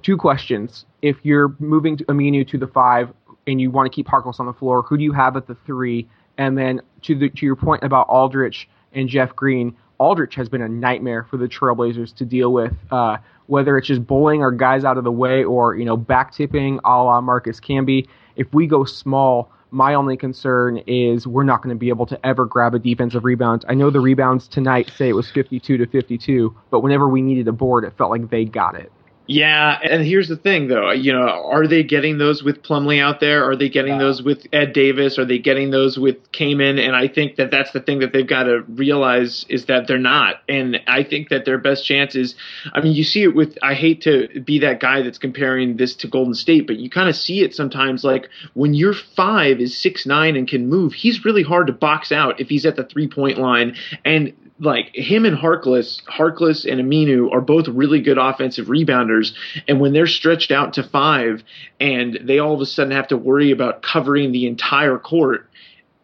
Two 0.02 0.18
questions: 0.18 0.86
If 1.02 1.18
you're 1.24 1.56
moving 1.60 1.98
to 1.98 2.06
Aminu 2.06 2.48
to 2.48 2.58
the 2.58 2.68
five 2.68 3.10
and 3.48 3.60
you 3.60 3.72
want 3.72 3.92
to 3.92 3.96
keep 3.96 4.08
Harkless 4.08 4.40
on 4.40 4.46
the 4.46 4.54
floor, 4.54 4.82
who 4.82 4.98
do 4.98 5.04
you 5.04 5.12
have 5.12 5.36
at 5.36 5.48
the 5.48 5.56
three? 5.66 6.08
And 6.38 6.58
then 6.58 6.82
to 7.04 7.16
the 7.16 7.30
to 7.30 7.46
your 7.46 7.56
point 7.56 7.84
about 7.84 8.08
Aldrich 8.08 8.68
and 8.94 9.08
Jeff 9.08 9.36
Green, 9.36 9.76
Aldrich 10.00 10.36
has 10.36 10.50
been 10.50 10.62
a 10.62 10.70
nightmare 10.70 11.28
for 11.30 11.38
the 11.38 11.48
Trailblazers 11.48 12.16
to 12.16 12.26
deal 12.26 12.52
with. 12.54 12.74
Uh, 12.90 13.18
whether 13.52 13.78
it's 13.78 13.88
just 13.88 14.08
bowling 14.08 14.42
our 14.42 14.52
guys 14.52 14.86
out 14.86 14.98
of 14.98 15.04
the 15.04 15.12
way 15.12 15.44
or 15.44 15.76
you 15.76 15.84
know 15.84 15.98
back 15.98 16.34
tipping 16.34 16.80
a 16.86 17.04
la 17.04 17.20
Marcus 17.20 17.60
Camby. 17.60 18.08
If 18.38 18.54
we 18.54 18.66
go 18.66 18.86
small, 18.86 19.52
my 19.72 19.94
only 19.94 20.18
concern 20.18 20.78
is 20.86 21.26
we're 21.26 21.44
not 21.44 21.64
going 21.64 21.74
to 21.74 21.80
be 21.80 21.90
able 21.90 22.06
to 22.06 22.26
ever 22.26 22.46
grab 22.46 22.76
a 22.76 22.80
defensive 22.80 23.24
rebound. 23.24 23.66
I 23.70 23.74
know 23.74 23.90
the 23.90 24.02
rebounds 24.02 24.48
tonight 24.48 24.92
say 24.98 25.08
it 25.10 25.14
was 25.14 25.32
52 25.32 25.78
to 25.78 25.88
52, 25.88 26.56
but 26.70 26.82
whenever 26.82 27.08
we 27.08 27.22
needed 27.22 27.48
a 27.48 27.54
board, 27.54 27.86
it 27.86 27.94
felt 27.98 28.12
like 28.12 28.30
they 28.30 28.44
got 28.44 28.76
it. 28.76 28.92
Yeah, 29.28 29.80
and 29.82 30.04
here's 30.04 30.28
the 30.28 30.36
thing, 30.36 30.68
though. 30.68 30.92
You 30.92 31.14
know, 31.14 31.28
are 31.28 31.68
they 31.68 31.84
getting 31.84 32.18
those 32.18 32.44
with 32.44 32.64
Plumlee 32.64 33.02
out 33.02 33.20
there? 33.20 33.50
Are 33.50 33.56
they 33.56 33.70
getting 33.70 33.94
yeah. 33.94 34.00
those 34.00 34.22
with 34.22 34.46
Ed 34.52 34.74
Davis? 34.74 35.18
Are 35.18 35.26
they 35.26 35.38
getting 35.38 35.72
those 35.72 35.98
with 35.98 36.32
Kaman? 36.32 36.80
And 36.80 36.96
I 36.96 37.08
think 37.08 37.36
that 37.38 37.52
that's 37.52 37.72
the 37.72 37.80
thing 37.80 38.00
that 38.00 38.14
they've 38.14 38.28
got 38.28 38.44
to 38.44 38.62
realize 38.68 39.46
is 39.48 39.66
that 39.66 39.88
they're 39.88 40.00
not. 40.00 40.42
And 40.50 40.82
I 40.88 41.04
think 41.04 41.30
that 41.30 41.46
their 41.46 41.60
best 41.60 41.86
chance 41.86 42.16
is, 42.16 42.36
I 42.74 42.82
mean, 42.82 42.94
you 42.94 43.04
see 43.04 43.24
it 43.24 43.36
with. 43.36 43.58
I 43.62 43.74
hate 43.74 44.02
to 44.02 44.42
be 44.42 44.60
that 44.60 44.80
guy 44.80 45.02
that's 45.02 45.20
comparing 45.20 45.78
this 45.78 45.96
to 45.98 46.08
Golden 46.08 46.34
State, 46.34 46.68
but 46.68 46.78
you 46.78 46.90
kind 46.90 47.08
of 47.08 47.16
see 47.16 47.42
it 47.42 47.54
sometimes. 47.54 48.04
Like 48.04 48.28
when 48.54 48.74
your 48.74 48.94
five 48.94 49.62
is 49.62 49.80
six 49.80 50.06
nine 50.06 50.36
and 50.36 50.48
can 50.48 50.68
move, 50.68 50.94
he's 50.94 51.24
really 51.24 51.44
hard 51.44 51.68
to 51.68 51.74
box 51.74 52.12
out 52.12 52.42
if 52.42 52.50
he's 52.50 52.66
at 52.66 52.76
the 52.76 52.84
three 52.84 53.08
point 53.08 53.38
line. 53.38 53.78
And 54.04 54.34
like 54.62 54.92
him 54.94 55.26
and 55.26 55.36
Harkless, 55.36 56.04
Harkless 56.06 56.72
and 56.72 56.80
Aminu 56.80 57.34
are 57.34 57.42
both 57.42 57.68
really 57.68 58.00
good 58.00 58.20
offensive 58.20 58.68
rebounders. 58.68 59.34
And 59.68 59.80
when 59.80 59.92
they're 59.92 60.06
stretched 60.06 60.52
out 60.52 60.74
to 60.74 60.84
five 60.84 61.44
and 61.80 62.20
they 62.24 62.38
all 62.38 62.54
of 62.54 62.62
a 62.62 62.66
sudden 62.68 62.92
have 62.92 63.08
to 63.08 63.18
worry 63.18 63.50
about 63.50 63.82
covering 63.82 64.32
the 64.32 64.46
entire 64.46 65.00
court, 65.00 65.50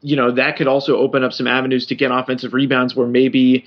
you 0.01 0.15
know, 0.15 0.31
that 0.31 0.57
could 0.57 0.67
also 0.67 0.97
open 0.97 1.23
up 1.23 1.33
some 1.33 1.45
avenues 1.45 1.85
to 1.87 1.95
get 1.95 2.11
offensive 2.11 2.53
rebounds 2.53 2.95
where 2.95 3.05
maybe, 3.05 3.63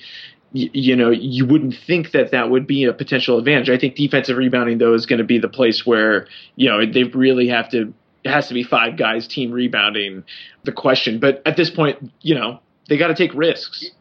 you 0.52 0.96
know, 0.96 1.10
you 1.10 1.46
wouldn't 1.46 1.76
think 1.86 2.10
that 2.10 2.32
that 2.32 2.50
would 2.50 2.66
be 2.66 2.82
a 2.82 2.92
potential 2.92 3.38
advantage. 3.38 3.70
I 3.70 3.78
think 3.78 3.94
defensive 3.94 4.36
rebounding, 4.36 4.78
though, 4.78 4.94
is 4.94 5.06
going 5.06 5.20
to 5.20 5.24
be 5.24 5.38
the 5.38 5.48
place 5.48 5.86
where, 5.86 6.26
you 6.56 6.68
know, 6.68 6.84
they 6.84 7.04
really 7.04 7.46
have 7.48 7.70
to, 7.70 7.94
it 8.24 8.30
has 8.30 8.48
to 8.48 8.54
be 8.54 8.64
five 8.64 8.96
guys 8.96 9.28
team 9.28 9.52
rebounding 9.52 10.24
the 10.64 10.72
question. 10.72 11.20
But 11.20 11.42
at 11.46 11.56
this 11.56 11.70
point, 11.70 12.10
you 12.22 12.34
know, 12.34 12.58
they 12.88 12.98
got 12.98 13.08
to 13.08 13.14
take 13.14 13.32
risks. 13.34 13.92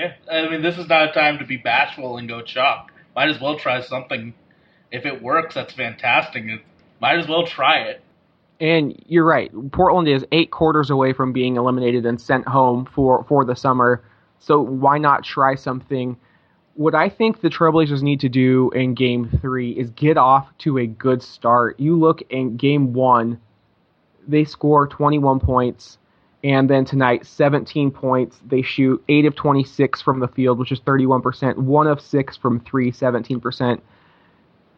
Yeah, 0.00 0.14
I 0.32 0.48
mean, 0.48 0.62
this 0.62 0.78
is 0.78 0.88
not 0.88 1.10
a 1.10 1.12
time 1.12 1.38
to 1.40 1.44
be 1.44 1.58
bashful 1.58 2.16
and 2.16 2.26
go 2.26 2.40
chalk. 2.40 2.90
Might 3.14 3.28
as 3.28 3.38
well 3.38 3.58
try 3.58 3.82
something. 3.82 4.32
If 4.90 5.04
it 5.04 5.22
works, 5.22 5.54
that's 5.56 5.74
fantastic. 5.74 6.42
Might 7.02 7.18
as 7.18 7.28
well 7.28 7.46
try 7.46 7.80
it. 7.82 8.00
And 8.60 8.98
you're 9.08 9.26
right. 9.26 9.52
Portland 9.72 10.08
is 10.08 10.24
eight 10.32 10.50
quarters 10.50 10.88
away 10.88 11.12
from 11.12 11.34
being 11.34 11.56
eliminated 11.56 12.06
and 12.06 12.18
sent 12.18 12.48
home 12.48 12.86
for, 12.86 13.24
for 13.24 13.44
the 13.44 13.54
summer. 13.54 14.02
So 14.38 14.62
why 14.62 14.96
not 14.96 15.22
try 15.22 15.54
something? 15.54 16.16
What 16.76 16.94
I 16.94 17.10
think 17.10 17.42
the 17.42 17.50
Trailblazers 17.50 18.00
need 18.00 18.20
to 18.20 18.30
do 18.30 18.70
in 18.70 18.94
game 18.94 19.28
three 19.42 19.72
is 19.72 19.90
get 19.90 20.16
off 20.16 20.48
to 20.60 20.78
a 20.78 20.86
good 20.86 21.22
start. 21.22 21.78
You 21.78 21.98
look 21.98 22.22
in 22.30 22.56
game 22.56 22.94
one, 22.94 23.38
they 24.26 24.44
score 24.44 24.86
21 24.86 25.40
points. 25.40 25.98
And 26.42 26.70
then 26.70 26.84
tonight, 26.84 27.26
17 27.26 27.90
points. 27.90 28.38
They 28.46 28.62
shoot 28.62 29.02
8 29.08 29.26
of 29.26 29.36
26 29.36 30.00
from 30.00 30.20
the 30.20 30.28
field, 30.28 30.58
which 30.58 30.72
is 30.72 30.80
31%, 30.80 31.56
1 31.56 31.86
of 31.86 32.00
6 32.00 32.36
from 32.38 32.60
3, 32.60 32.92
17%. 32.92 33.80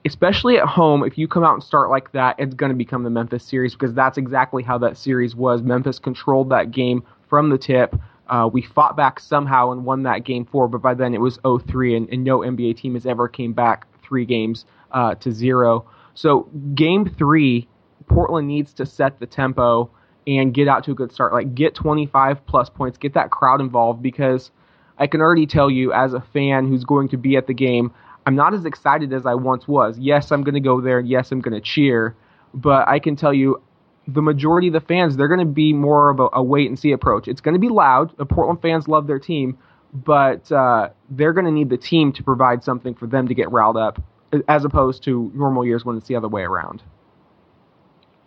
Especially 0.05 0.59
at 0.59 0.67
home, 0.67 1.05
if 1.05 1.17
you 1.17 1.29
come 1.29 1.45
out 1.45 1.55
and 1.55 1.63
start 1.63 1.89
like 1.89 2.11
that, 2.13 2.35
it's 2.41 2.55
going 2.55 2.71
to 2.71 2.77
become 2.77 3.05
the 3.05 3.11
Memphis 3.11 3.45
series 3.45 3.75
because 3.75 3.95
that's 3.95 4.19
exactly 4.19 4.65
how 4.65 4.77
that 4.79 4.97
series 4.97 5.37
was. 5.37 5.63
Memphis 5.63 6.01
controlled 6.01 6.51
that 6.51 6.73
game 6.73 7.05
from 7.29 7.51
the 7.51 7.59
tip. 7.59 7.95
Uh, 8.27 8.49
we 8.53 8.63
fought 8.63 8.97
back 8.97 9.21
somehow 9.21 9.71
and 9.71 9.85
won 9.85 10.03
that 10.03 10.25
game 10.25 10.45
four, 10.45 10.67
but 10.67 10.83
by 10.83 10.95
then 10.95 11.15
it 11.15 11.21
was 11.21 11.39
0-3, 11.39 11.97
and, 11.97 12.09
and 12.09 12.25
no 12.25 12.41
NBA 12.41 12.77
team 12.77 12.95
has 12.95 13.07
ever 13.07 13.29
came 13.29 13.53
back 13.53 13.87
three 14.03 14.25
games 14.25 14.65
uh, 14.91 15.15
to 15.17 15.31
zero. 15.31 15.87
So 16.15 16.49
game 16.75 17.09
three, 17.17 17.69
Portland 18.09 18.49
needs 18.49 18.73
to 18.75 18.87
set 18.87 19.21
the 19.21 19.27
tempo 19.27 19.91
and 20.27 20.55
get 20.55 20.69
out 20.69 20.85
to 20.85 20.93
a 20.93 20.95
good 20.95 21.13
start. 21.13 21.33
Like 21.33 21.55
get 21.55 21.75
25 21.75 22.47
plus 22.47 22.71
points, 22.71 22.99
get 22.99 23.15
that 23.15 23.31
crowd 23.31 23.61
involved 23.61 24.03
because 24.03 24.51
I 24.99 25.07
can 25.07 25.21
already 25.21 25.47
tell 25.47 25.71
you 25.71 25.93
as 25.93 26.15
a 26.15 26.21
fan 26.21 26.69
who's 26.69 26.85
going 26.85 27.09
to 27.11 27.17
be 27.17 27.37
at 27.37 27.47
the 27.47 27.55
game, 27.55 27.93
I'm 28.27 28.37
not 28.37 28.55
as 28.55 28.65
excited 28.65 29.13
as 29.13 29.27
I 29.27 29.35
once 29.35 29.67
was. 29.67 29.99
Yes, 29.99 30.31
I'm 30.31 30.45
going 30.45 30.55
to 30.55 30.61
go 30.61 30.81
there. 30.81 31.01
Yes, 31.01 31.33
I'm 31.33 31.41
going 31.41 31.55
to 31.55 31.61
cheer, 31.61 32.15
but 32.55 32.87
I 32.89 32.99
can 32.99 33.17
tell 33.17 33.35
you 33.35 33.61
the 34.07 34.23
majority 34.23 34.69
of 34.69 34.73
the 34.73 34.81
fans, 34.81 35.17
they're 35.17 35.29
going 35.29 35.41
to 35.41 35.53
be 35.53 35.73
more 35.73 36.11
of 36.11 36.21
a, 36.21 36.29
a 36.35 36.43
wait 36.43 36.69
and 36.69 36.79
see 36.79 36.93
approach. 36.93 37.29
It's 37.29 37.41
going 37.41 37.55
to 37.55 37.61
be 37.61 37.69
loud. 37.69 38.17
The 38.17 38.27
Portland 38.27 38.61
fans 38.61 38.89
love 38.89 39.07
their 39.07 39.19
team, 39.19 39.59
but 39.93 40.51
uh, 40.51 40.91
they're 41.11 41.33
going 41.33 41.47
to 41.47 41.53
need 41.53 41.71
the 41.71 41.77
team 41.77 42.13
to 42.13 42.23
provide 42.23 42.65
something 42.65 42.95
for 42.95 43.07
them 43.07 43.29
to 43.29 43.35
get 43.35 43.51
riled 43.51 43.77
up, 43.77 44.03
as 44.49 44.65
opposed 44.65 45.05
to 45.05 45.31
normal 45.35 45.65
years 45.65 45.85
when 45.85 45.97
it's 45.97 46.09
the 46.09 46.17
other 46.17 46.29
way 46.29 46.43
around. 46.43 46.83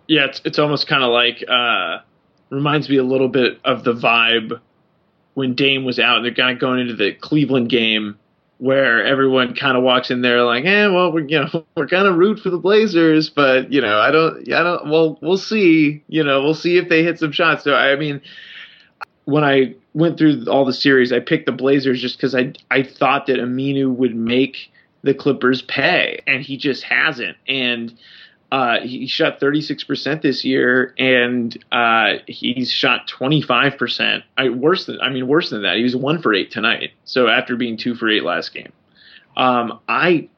Yeah, 0.07 0.25
it's 0.25 0.41
it's 0.45 0.59
almost 0.59 0.87
kind 0.87 1.03
of 1.03 1.11
like 1.11 1.43
uh, 1.47 1.99
reminds 2.49 2.89
me 2.89 2.97
a 2.97 3.03
little 3.03 3.29
bit 3.29 3.59
of 3.63 3.83
the 3.83 3.93
vibe 3.93 4.59
when 5.33 5.55
Dame 5.55 5.85
was 5.85 5.99
out. 5.99 6.17
And 6.17 6.25
they're 6.25 6.33
kind 6.33 6.55
of 6.55 6.59
going 6.59 6.79
into 6.79 6.95
the 6.95 7.13
Cleveland 7.13 7.69
game 7.69 8.17
where 8.57 9.05
everyone 9.05 9.53
kind 9.53 9.75
of 9.75 9.83
walks 9.83 10.09
in 10.09 10.21
there 10.21 10.43
like, 10.43 10.63
eh, 10.65 10.87
well, 10.87 11.11
we're 11.11 11.27
you 11.27 11.39
know 11.39 11.65
we're 11.75 11.87
kind 11.87 12.07
of 12.07 12.15
root 12.15 12.39
for 12.39 12.49
the 12.49 12.57
Blazers, 12.57 13.29
but 13.29 13.71
you 13.71 13.81
know 13.81 13.99
I 13.99 14.11
don't, 14.11 14.51
I 14.51 14.63
don't. 14.63 14.89
Well, 14.89 15.19
we'll 15.21 15.37
see. 15.37 16.03
You 16.07 16.23
know, 16.23 16.41
we'll 16.41 16.55
see 16.55 16.77
if 16.77 16.89
they 16.89 17.03
hit 17.03 17.19
some 17.19 17.31
shots. 17.31 17.63
So 17.63 17.75
I 17.75 17.95
mean, 17.95 18.21
when 19.25 19.43
I 19.43 19.75
went 19.93 20.17
through 20.17 20.45
all 20.47 20.65
the 20.65 20.73
series, 20.73 21.11
I 21.11 21.19
picked 21.19 21.45
the 21.45 21.51
Blazers 21.51 22.01
just 22.01 22.17
because 22.17 22.33
I 22.33 22.53
I 22.71 22.83
thought 22.83 23.27
that 23.27 23.37
Aminu 23.37 23.93
would 23.93 24.15
make 24.15 24.71
the 25.03 25.13
Clippers 25.13 25.61
pay, 25.61 26.21
and 26.25 26.41
he 26.41 26.57
just 26.57 26.83
hasn't. 26.83 27.37
And 27.47 27.97
uh, 28.51 28.79
he 28.81 29.07
shot 29.07 29.39
36% 29.39 30.21
this 30.21 30.45
year, 30.45 30.93
and 30.97 31.57
uh, 31.71 32.13
he's 32.27 32.71
shot 32.71 33.07
25%. 33.07 34.23
I 34.37 34.49
worse 34.49 34.85
than 34.85 35.01
I 35.01 35.09
mean 35.09 35.27
worse 35.27 35.49
than 35.49 35.63
that. 35.63 35.77
He 35.77 35.83
was 35.83 35.95
one 35.95 36.21
for 36.21 36.33
eight 36.33 36.51
tonight. 36.51 36.91
So 37.05 37.27
after 37.27 37.55
being 37.55 37.75
two 37.75 37.95
for 37.95 38.09
eight 38.09 38.23
last 38.23 38.53
game, 38.53 38.71
um, 39.35 39.79
I, 39.89 40.29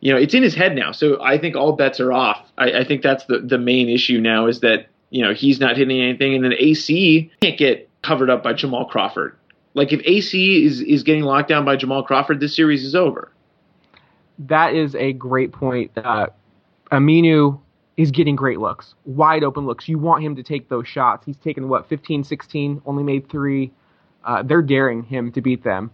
you 0.00 0.12
know, 0.12 0.18
it's 0.18 0.34
in 0.34 0.42
his 0.42 0.54
head 0.54 0.76
now. 0.76 0.92
So 0.92 1.22
I 1.22 1.38
think 1.38 1.56
all 1.56 1.72
bets 1.72 2.00
are 2.00 2.12
off. 2.12 2.46
I, 2.58 2.80
I 2.80 2.84
think 2.84 3.02
that's 3.02 3.24
the 3.24 3.40
the 3.40 3.58
main 3.58 3.88
issue 3.88 4.20
now 4.20 4.46
is 4.46 4.60
that 4.60 4.86
you 5.10 5.24
know 5.24 5.32
he's 5.32 5.58
not 5.58 5.76
hitting 5.76 6.00
anything, 6.00 6.34
and 6.34 6.44
then 6.44 6.52
AC 6.52 7.30
can't 7.40 7.58
get 7.58 7.88
covered 8.02 8.30
up 8.30 8.42
by 8.42 8.52
Jamal 8.52 8.84
Crawford. 8.84 9.36
Like 9.74 9.92
if 9.92 10.00
AC 10.04 10.64
is 10.64 10.80
is 10.80 11.02
getting 11.02 11.22
locked 11.22 11.48
down 11.48 11.64
by 11.64 11.76
Jamal 11.76 12.02
Crawford, 12.02 12.40
this 12.40 12.54
series 12.54 12.84
is 12.84 12.94
over. 12.94 13.32
That 14.38 14.74
is 14.74 14.94
a 14.94 15.12
great 15.14 15.50
point. 15.50 15.90
Uh, 15.96 16.26
Aminu 16.90 17.60
is 17.96 18.10
getting 18.10 18.36
great 18.36 18.60
looks, 18.60 18.94
wide 19.04 19.42
open 19.42 19.66
looks. 19.66 19.88
You 19.88 19.98
want 19.98 20.22
him 20.22 20.36
to 20.36 20.42
take 20.42 20.68
those 20.68 20.86
shots. 20.86 21.26
He's 21.26 21.36
taken, 21.36 21.68
what, 21.68 21.88
15, 21.88 22.24
16, 22.24 22.82
only 22.86 23.02
made 23.02 23.28
three. 23.28 23.72
Uh, 24.24 24.42
they're 24.42 24.62
daring 24.62 25.02
him 25.02 25.32
to 25.32 25.40
beat 25.40 25.64
them. 25.64 25.90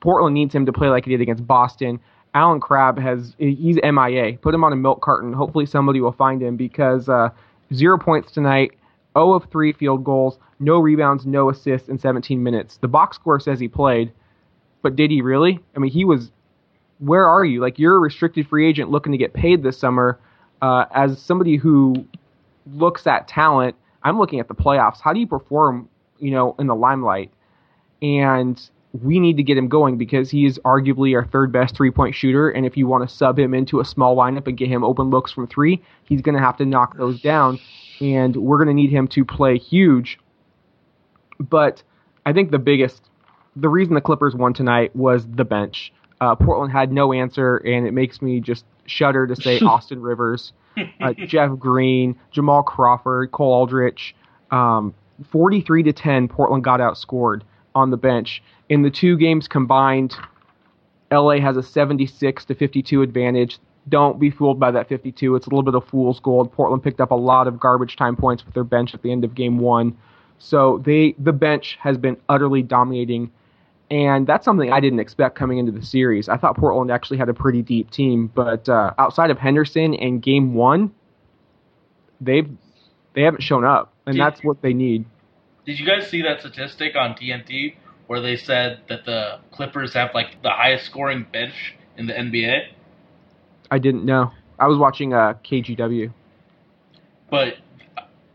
Portland 0.00 0.34
needs 0.34 0.54
him 0.54 0.66
to 0.66 0.72
play 0.72 0.88
like 0.88 1.04
he 1.04 1.10
did 1.10 1.20
against 1.20 1.46
Boston. 1.46 2.00
Allen 2.34 2.60
Crabbe 2.60 2.98
has 2.98 3.34
he's 3.38 3.76
MIA. 3.82 4.38
Put 4.40 4.54
him 4.54 4.64
on 4.64 4.72
a 4.72 4.76
milk 4.76 5.02
carton. 5.02 5.32
Hopefully 5.32 5.66
somebody 5.66 6.00
will 6.00 6.12
find 6.12 6.40
him 6.40 6.56
because 6.56 7.08
uh, 7.08 7.30
zero 7.74 7.98
points 7.98 8.30
tonight, 8.32 8.72
0 9.16 9.32
of 9.34 9.50
three 9.50 9.72
field 9.72 10.04
goals, 10.04 10.38
no 10.60 10.78
rebounds, 10.78 11.26
no 11.26 11.50
assists 11.50 11.88
in 11.88 11.98
17 11.98 12.42
minutes. 12.42 12.78
The 12.80 12.88
box 12.88 13.16
score 13.16 13.40
says 13.40 13.58
he 13.58 13.68
played, 13.68 14.12
but 14.82 14.94
did 14.96 15.10
he 15.10 15.22
really? 15.22 15.58
I 15.74 15.80
mean, 15.80 15.90
he 15.90 16.04
was. 16.04 16.30
Where 16.98 17.26
are 17.26 17.44
you? 17.44 17.60
Like 17.60 17.78
you're 17.78 17.96
a 17.96 18.00
restricted 18.00 18.46
free 18.46 18.68
agent 18.68 18.90
looking 18.90 19.12
to 19.12 19.18
get 19.18 19.32
paid 19.32 19.62
this 19.62 19.78
summer. 19.78 20.20
Uh, 20.62 20.84
as 20.94 21.20
somebody 21.20 21.56
who 21.56 21.94
looks 22.66 23.06
at 23.06 23.28
talent, 23.28 23.76
I'm 24.02 24.18
looking 24.18 24.40
at 24.40 24.48
the 24.48 24.54
playoffs. 24.54 25.00
How 25.00 25.12
do 25.12 25.20
you 25.20 25.26
perform? 25.26 25.88
You 26.18 26.32
know, 26.32 26.54
in 26.58 26.66
the 26.66 26.74
limelight, 26.74 27.30
and 28.02 28.60
we 28.92 29.20
need 29.20 29.36
to 29.36 29.42
get 29.42 29.56
him 29.56 29.68
going 29.68 29.96
because 29.96 30.30
he 30.30 30.46
is 30.46 30.58
arguably 30.64 31.14
our 31.14 31.24
third 31.24 31.52
best 31.52 31.76
three 31.76 31.90
point 31.90 32.14
shooter. 32.14 32.50
And 32.50 32.66
if 32.66 32.76
you 32.76 32.86
want 32.86 33.08
to 33.08 33.14
sub 33.14 33.38
him 33.38 33.54
into 33.54 33.80
a 33.80 33.84
small 33.84 34.16
lineup 34.16 34.46
and 34.46 34.56
get 34.56 34.68
him 34.68 34.82
open 34.82 35.10
looks 35.10 35.32
from 35.32 35.46
three, 35.46 35.82
he's 36.04 36.20
going 36.20 36.34
to 36.34 36.40
have 36.40 36.56
to 36.58 36.66
knock 36.66 36.96
those 36.96 37.20
down. 37.20 37.58
And 38.00 38.34
we're 38.36 38.58
going 38.58 38.68
to 38.68 38.74
need 38.74 38.90
him 38.90 39.06
to 39.08 39.24
play 39.24 39.58
huge. 39.58 40.18
But 41.38 41.82
I 42.26 42.32
think 42.32 42.50
the 42.50 42.58
biggest, 42.58 43.08
the 43.54 43.68
reason 43.68 43.94
the 43.94 44.00
Clippers 44.00 44.34
won 44.34 44.54
tonight 44.54 44.94
was 44.96 45.26
the 45.26 45.44
bench. 45.44 45.92
Uh, 46.20 46.34
Portland 46.34 46.72
had 46.72 46.92
no 46.92 47.12
answer, 47.12 47.56
and 47.58 47.86
it 47.86 47.92
makes 47.92 48.20
me 48.20 48.40
just 48.40 48.64
shudder 48.86 49.26
to 49.26 49.36
say 49.36 49.58
Austin 49.60 50.02
Rivers, 50.02 50.52
uh, 51.00 51.14
Jeff 51.14 51.58
Green, 51.58 52.18
Jamal 52.30 52.62
Crawford, 52.62 53.32
Cole 53.32 53.52
Aldrich. 53.52 54.14
Um, 54.50 54.94
43 55.30 55.84
to 55.84 55.92
10, 55.92 56.28
Portland 56.28 56.64
got 56.64 56.80
outscored 56.80 57.42
on 57.74 57.90
the 57.90 57.96
bench. 57.96 58.42
In 58.68 58.82
the 58.82 58.90
two 58.90 59.16
games 59.16 59.48
combined, 59.48 60.14
LA 61.10 61.40
has 61.40 61.56
a 61.56 61.62
76 61.62 62.44
to 62.46 62.54
52 62.54 63.02
advantage. 63.02 63.58
Don't 63.88 64.20
be 64.20 64.30
fooled 64.30 64.60
by 64.60 64.70
that 64.70 64.88
52. 64.88 65.34
It's 65.34 65.46
a 65.46 65.50
little 65.50 65.62
bit 65.62 65.74
of 65.74 65.84
fool's 65.86 66.20
gold. 66.20 66.52
Portland 66.52 66.82
picked 66.82 67.00
up 67.00 67.10
a 67.10 67.16
lot 67.16 67.48
of 67.48 67.58
garbage 67.58 67.96
time 67.96 68.16
points 68.16 68.44
with 68.44 68.54
their 68.54 68.64
bench 68.64 68.94
at 68.94 69.02
the 69.02 69.10
end 69.10 69.24
of 69.24 69.34
game 69.34 69.58
1. 69.58 69.96
So 70.38 70.82
they 70.84 71.14
the 71.18 71.32
bench 71.32 71.76
has 71.80 71.98
been 71.98 72.16
utterly 72.28 72.62
dominating 72.62 73.30
and 73.90 74.26
that's 74.26 74.44
something 74.44 74.72
I 74.72 74.80
didn't 74.80 75.00
expect 75.00 75.36
coming 75.36 75.58
into 75.58 75.72
the 75.72 75.84
series. 75.84 76.28
I 76.28 76.36
thought 76.36 76.56
Portland 76.56 76.90
actually 76.90 77.18
had 77.18 77.28
a 77.28 77.34
pretty 77.34 77.62
deep 77.62 77.90
team, 77.90 78.30
but 78.34 78.68
uh, 78.68 78.92
outside 78.98 79.30
of 79.30 79.38
Henderson 79.38 79.94
and 79.94 80.22
Game 80.22 80.54
One, 80.54 80.92
they've 82.20 82.48
they 83.14 83.22
haven't 83.22 83.42
shown 83.42 83.64
up, 83.64 83.92
and 84.06 84.14
Did- 84.14 84.22
that's 84.22 84.44
what 84.44 84.62
they 84.62 84.72
need. 84.72 85.04
Did 85.66 85.78
you 85.78 85.86
guys 85.86 86.08
see 86.08 86.22
that 86.22 86.40
statistic 86.40 86.96
on 86.96 87.14
TNT 87.14 87.74
where 88.06 88.20
they 88.20 88.36
said 88.36 88.80
that 88.88 89.04
the 89.04 89.38
Clippers 89.52 89.94
have 89.94 90.10
like 90.14 90.42
the 90.42 90.50
highest 90.50 90.86
scoring 90.86 91.26
bench 91.30 91.76
in 91.96 92.06
the 92.06 92.12
NBA? 92.12 92.68
I 93.70 93.78
didn't 93.78 94.04
know. 94.04 94.32
I 94.58 94.66
was 94.66 94.78
watching 94.78 95.12
uh, 95.14 95.34
KGW. 95.44 96.12
But 97.30 97.54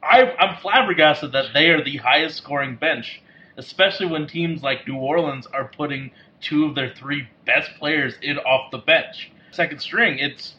I, 0.01 0.23
I'm 0.39 0.57
flabbergasted 0.61 1.33
that 1.33 1.47
they 1.53 1.67
are 1.69 1.83
the 1.83 1.97
highest 1.97 2.37
scoring 2.37 2.75
bench, 2.75 3.21
especially 3.57 4.07
when 4.07 4.27
teams 4.27 4.61
like 4.61 4.87
New 4.87 4.97
Orleans 4.97 5.47
are 5.47 5.71
putting 5.75 6.11
two 6.41 6.65
of 6.65 6.75
their 6.75 6.93
three 6.93 7.27
best 7.45 7.71
players 7.79 8.15
in 8.21 8.37
off 8.39 8.71
the 8.71 8.77
bench. 8.77 9.31
Second 9.51 9.79
string, 9.79 10.19
it's 10.19 10.55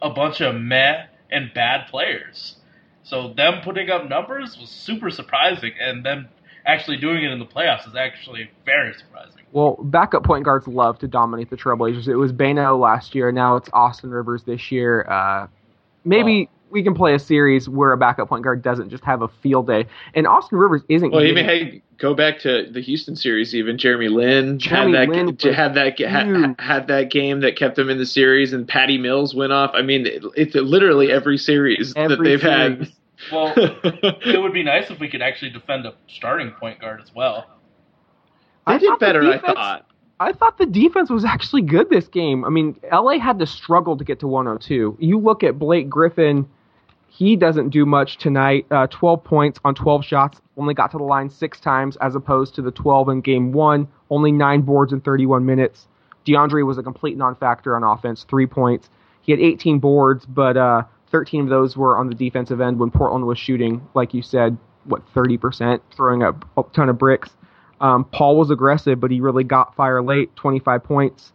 a 0.00 0.10
bunch 0.10 0.40
of 0.40 0.54
meh 0.54 1.06
and 1.30 1.52
bad 1.54 1.88
players. 1.88 2.56
So 3.02 3.32
them 3.34 3.60
putting 3.62 3.90
up 3.90 4.08
numbers 4.08 4.56
was 4.60 4.68
super 4.68 5.10
surprising, 5.10 5.72
and 5.80 6.04
them 6.04 6.28
actually 6.66 6.98
doing 6.98 7.24
it 7.24 7.30
in 7.30 7.38
the 7.38 7.46
playoffs 7.46 7.88
is 7.88 7.94
actually 7.94 8.50
very 8.66 8.92
surprising. 8.94 9.42
Well, 9.52 9.78
backup 9.82 10.24
point 10.24 10.44
guards 10.44 10.68
love 10.68 10.98
to 10.98 11.08
dominate 11.08 11.48
the 11.48 11.56
Trailblazers. 11.56 12.06
It 12.06 12.16
was 12.16 12.32
Beno 12.32 12.78
last 12.78 13.14
year. 13.14 13.32
Now 13.32 13.56
it's 13.56 13.70
Austin 13.72 14.10
Rivers 14.10 14.44
this 14.44 14.70
year. 14.70 15.06
Uh, 15.08 15.46
maybe 16.04 16.50
we 16.70 16.82
can 16.82 16.94
play 16.94 17.14
a 17.14 17.18
series 17.18 17.68
where 17.68 17.92
a 17.92 17.96
backup 17.96 18.28
point 18.28 18.44
guard 18.44 18.62
doesn't 18.62 18.90
just 18.90 19.04
have 19.04 19.22
a 19.22 19.28
field 19.28 19.66
day. 19.66 19.86
And 20.14 20.26
Austin 20.26 20.58
Rivers 20.58 20.82
isn't. 20.88 21.10
Well, 21.10 21.24
even 21.24 21.44
hey, 21.44 21.82
go 21.98 22.14
back 22.14 22.40
to 22.40 22.68
the 22.70 22.80
Houston 22.80 23.16
series. 23.16 23.54
Even 23.54 23.78
Jeremy 23.78 24.08
Lin 24.08 24.58
Jeremy 24.58 24.96
had 24.96 25.08
that 25.08 25.14
Lin 25.14 25.36
to 25.36 25.48
was 25.48 25.56
had 25.56 25.74
that 25.74 25.98
had, 25.98 26.56
had 26.58 26.86
that 26.88 27.10
game 27.10 27.40
that 27.40 27.56
kept 27.56 27.76
them 27.76 27.90
in 27.90 27.98
the 27.98 28.06
series, 28.06 28.52
and 28.52 28.66
Patty 28.66 28.98
Mills 28.98 29.34
went 29.34 29.52
off. 29.52 29.70
I 29.74 29.82
mean, 29.82 30.06
it, 30.06 30.24
it's 30.36 30.54
literally 30.54 31.10
every 31.10 31.38
series 31.38 31.94
that 31.94 32.18
they've 32.22 32.40
series. 32.40 32.92
Well, 33.32 33.52
it 33.56 34.40
would 34.40 34.52
be 34.52 34.62
nice 34.62 34.90
if 34.90 35.00
we 35.00 35.08
could 35.08 35.22
actually 35.22 35.50
defend 35.50 35.86
a 35.86 35.94
starting 36.08 36.52
point 36.52 36.80
guard 36.80 37.00
as 37.00 37.12
well. 37.14 37.46
they 38.66 38.74
I 38.74 38.78
did 38.78 38.86
thought 38.86 39.00
the 39.00 39.06
better, 39.06 39.22
I 39.22 39.38
thought. 39.38 39.84
I 40.20 40.32
thought 40.32 40.58
the 40.58 40.66
defense 40.66 41.10
was 41.10 41.24
actually 41.24 41.62
good 41.62 41.90
this 41.90 42.08
game. 42.08 42.44
I 42.44 42.48
mean, 42.48 42.76
LA 42.92 43.18
had 43.18 43.38
to 43.38 43.46
struggle 43.46 43.96
to 43.96 44.04
get 44.04 44.20
to 44.20 44.26
102. 44.26 44.96
You 44.98 45.18
look 45.18 45.44
at 45.44 45.58
Blake 45.58 45.88
Griffin, 45.88 46.48
he 47.18 47.34
doesn't 47.34 47.70
do 47.70 47.84
much 47.84 48.16
tonight. 48.18 48.64
Uh, 48.70 48.86
12 48.86 49.24
points 49.24 49.58
on 49.64 49.74
12 49.74 50.04
shots, 50.04 50.40
only 50.56 50.72
got 50.72 50.92
to 50.92 50.98
the 50.98 51.02
line 51.02 51.28
six 51.28 51.58
times 51.58 51.96
as 51.96 52.14
opposed 52.14 52.54
to 52.54 52.62
the 52.62 52.70
12 52.70 53.08
in 53.08 53.20
game 53.22 53.50
one, 53.50 53.88
only 54.08 54.30
nine 54.30 54.60
boards 54.60 54.92
in 54.92 55.00
31 55.00 55.44
minutes. 55.44 55.88
DeAndre 56.24 56.64
was 56.64 56.78
a 56.78 56.82
complete 56.84 57.16
non 57.16 57.34
factor 57.34 57.74
on 57.74 57.82
offense, 57.82 58.24
three 58.30 58.46
points. 58.46 58.88
He 59.22 59.32
had 59.32 59.40
18 59.40 59.80
boards, 59.80 60.26
but 60.26 60.56
uh, 60.56 60.84
13 61.10 61.42
of 61.42 61.48
those 61.48 61.76
were 61.76 61.98
on 61.98 62.08
the 62.08 62.14
defensive 62.14 62.60
end 62.60 62.78
when 62.78 62.92
Portland 62.92 63.26
was 63.26 63.36
shooting, 63.36 63.84
like 63.94 64.14
you 64.14 64.22
said, 64.22 64.56
what, 64.84 65.02
30%, 65.12 65.80
throwing 65.96 66.22
up 66.22 66.48
a 66.56 66.62
ton 66.72 66.88
of 66.88 66.98
bricks. 66.98 67.30
Um, 67.80 68.04
Paul 68.04 68.36
was 68.36 68.50
aggressive, 68.50 69.00
but 69.00 69.10
he 69.10 69.20
really 69.20 69.42
got 69.42 69.74
fire 69.74 70.00
late, 70.00 70.36
25 70.36 70.84
points. 70.84 71.32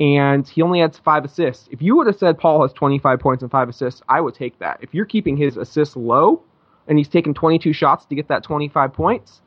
And 0.00 0.48
he 0.48 0.62
only 0.62 0.80
had 0.80 0.96
five 0.96 1.24
assists. 1.24 1.68
If 1.70 1.82
you 1.82 1.96
would 1.96 2.06
have 2.06 2.16
said 2.16 2.38
Paul 2.38 2.62
has 2.62 2.72
25 2.72 3.20
points 3.20 3.42
and 3.42 3.50
five 3.50 3.68
assists, 3.68 4.02
I 4.08 4.20
would 4.20 4.34
take 4.34 4.58
that. 4.58 4.78
If 4.80 4.94
you're 4.94 5.04
keeping 5.04 5.36
his 5.36 5.56
assists 5.56 5.96
low 5.96 6.42
and 6.88 6.98
he's 6.98 7.08
taking 7.08 7.34
22 7.34 7.72
shots 7.72 8.04
to 8.06 8.14
get 8.14 8.28
that 8.28 8.42
25 8.42 8.92
points, 8.92 9.42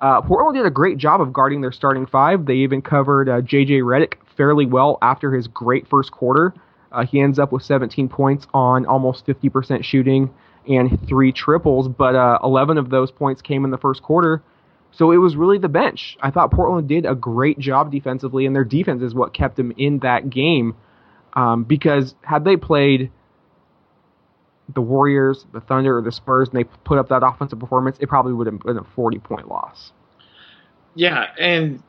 uh, 0.00 0.22
Portland 0.22 0.56
did 0.56 0.64
a 0.64 0.70
great 0.70 0.96
job 0.96 1.20
of 1.20 1.32
guarding 1.32 1.60
their 1.60 1.72
starting 1.72 2.06
five. 2.06 2.46
They 2.46 2.54
even 2.54 2.82
covered 2.82 3.28
uh, 3.28 3.40
J.J. 3.40 3.80
Redick 3.80 4.14
fairly 4.36 4.64
well 4.64 4.98
after 5.02 5.32
his 5.32 5.48
great 5.48 5.88
first 5.88 6.12
quarter. 6.12 6.54
Uh, 6.92 7.04
he 7.04 7.20
ends 7.20 7.38
up 7.38 7.52
with 7.52 7.62
17 7.62 8.08
points 8.08 8.46
on 8.54 8.86
almost 8.86 9.26
50% 9.26 9.84
shooting 9.84 10.32
and 10.68 10.98
three 11.08 11.32
triples, 11.32 11.88
but 11.88 12.14
uh, 12.14 12.38
11 12.44 12.78
of 12.78 12.90
those 12.90 13.10
points 13.10 13.42
came 13.42 13.64
in 13.64 13.70
the 13.70 13.78
first 13.78 14.02
quarter. 14.02 14.42
So 14.92 15.12
it 15.12 15.18
was 15.18 15.36
really 15.36 15.58
the 15.58 15.68
bench. 15.68 16.16
I 16.20 16.30
thought 16.30 16.50
Portland 16.50 16.88
did 16.88 17.06
a 17.06 17.14
great 17.14 17.58
job 17.58 17.92
defensively, 17.92 18.46
and 18.46 18.54
their 18.54 18.64
defense 18.64 19.02
is 19.02 19.14
what 19.14 19.34
kept 19.34 19.56
them 19.56 19.72
in 19.76 20.00
that 20.00 20.30
game. 20.30 20.76
Um, 21.34 21.64
because 21.64 22.14
had 22.22 22.44
they 22.44 22.56
played 22.56 23.12
the 24.74 24.80
Warriors, 24.80 25.46
the 25.52 25.60
Thunder, 25.60 25.98
or 25.98 26.02
the 26.02 26.12
Spurs, 26.12 26.48
and 26.48 26.58
they 26.58 26.64
put 26.84 26.98
up 26.98 27.08
that 27.08 27.22
offensive 27.22 27.58
performance, 27.58 27.96
it 28.00 28.08
probably 28.08 28.32
would 28.32 28.46
have 28.46 28.60
been 28.60 28.78
a 28.78 28.84
40 28.94 29.18
point 29.18 29.48
loss. 29.48 29.92
Yeah, 30.94 31.26
and 31.38 31.82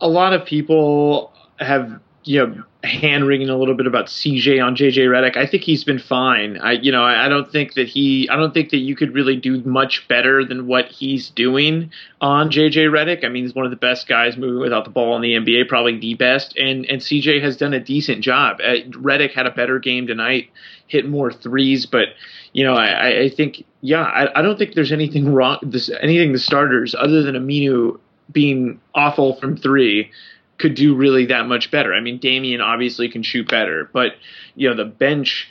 a 0.00 0.08
lot 0.08 0.32
of 0.32 0.46
people 0.46 1.32
have 1.58 2.00
you 2.28 2.46
know 2.46 2.62
hand 2.84 3.26
wringing 3.26 3.48
a 3.48 3.56
little 3.56 3.74
bit 3.74 3.86
about 3.86 4.04
CJ 4.06 4.62
on 4.62 4.76
JJ 4.76 5.08
Redick. 5.08 5.38
I 5.38 5.46
think 5.46 5.62
he's 5.62 5.82
been 5.82 5.98
fine. 5.98 6.58
I 6.58 6.72
you 6.72 6.92
know 6.92 7.02
I, 7.02 7.24
I 7.24 7.28
don't 7.30 7.50
think 7.50 7.72
that 7.74 7.88
he 7.88 8.28
I 8.28 8.36
don't 8.36 8.52
think 8.52 8.68
that 8.70 8.78
you 8.78 8.94
could 8.94 9.14
really 9.14 9.34
do 9.36 9.62
much 9.62 10.06
better 10.08 10.44
than 10.44 10.66
what 10.66 10.88
he's 10.88 11.30
doing 11.30 11.90
on 12.20 12.50
JJ 12.50 12.90
Redick. 12.90 13.24
I 13.24 13.28
mean 13.28 13.44
he's 13.44 13.54
one 13.54 13.64
of 13.64 13.70
the 13.70 13.78
best 13.78 14.06
guys 14.06 14.36
moving 14.36 14.60
without 14.60 14.84
the 14.84 14.90
ball 14.90 15.16
in 15.16 15.22
the 15.22 15.32
NBA, 15.32 15.68
probably 15.68 15.98
the 15.98 16.14
best. 16.14 16.54
And 16.58 16.84
and 16.84 17.00
CJ 17.00 17.42
has 17.42 17.56
done 17.56 17.72
a 17.72 17.80
decent 17.80 18.22
job. 18.22 18.58
Uh, 18.62 18.84
Redick 18.90 19.32
had 19.32 19.46
a 19.46 19.50
better 19.50 19.78
game 19.78 20.06
tonight, 20.06 20.50
hit 20.86 21.08
more 21.08 21.32
threes, 21.32 21.86
but 21.86 22.08
you 22.52 22.62
know 22.62 22.74
I, 22.74 23.22
I- 23.22 23.30
think 23.30 23.64
yeah 23.80 24.02
I, 24.02 24.38
I 24.38 24.42
don't 24.42 24.58
think 24.58 24.74
there's 24.74 24.92
anything 24.92 25.32
wrong 25.32 25.58
this 25.62 25.90
anything 26.02 26.32
the 26.32 26.38
starters 26.38 26.94
other 26.94 27.22
than 27.22 27.36
Aminu 27.36 27.98
being 28.30 28.80
awful 28.94 29.40
from 29.40 29.56
three 29.56 30.10
could 30.58 30.74
do 30.74 30.94
really 30.94 31.26
that 31.26 31.46
much 31.46 31.70
better. 31.70 31.94
I 31.94 32.00
mean, 32.00 32.18
Damian 32.18 32.60
obviously 32.60 33.08
can 33.08 33.22
shoot 33.22 33.48
better, 33.48 33.88
but 33.92 34.12
you 34.54 34.68
know 34.68 34.76
the 34.76 34.84
bench. 34.84 35.48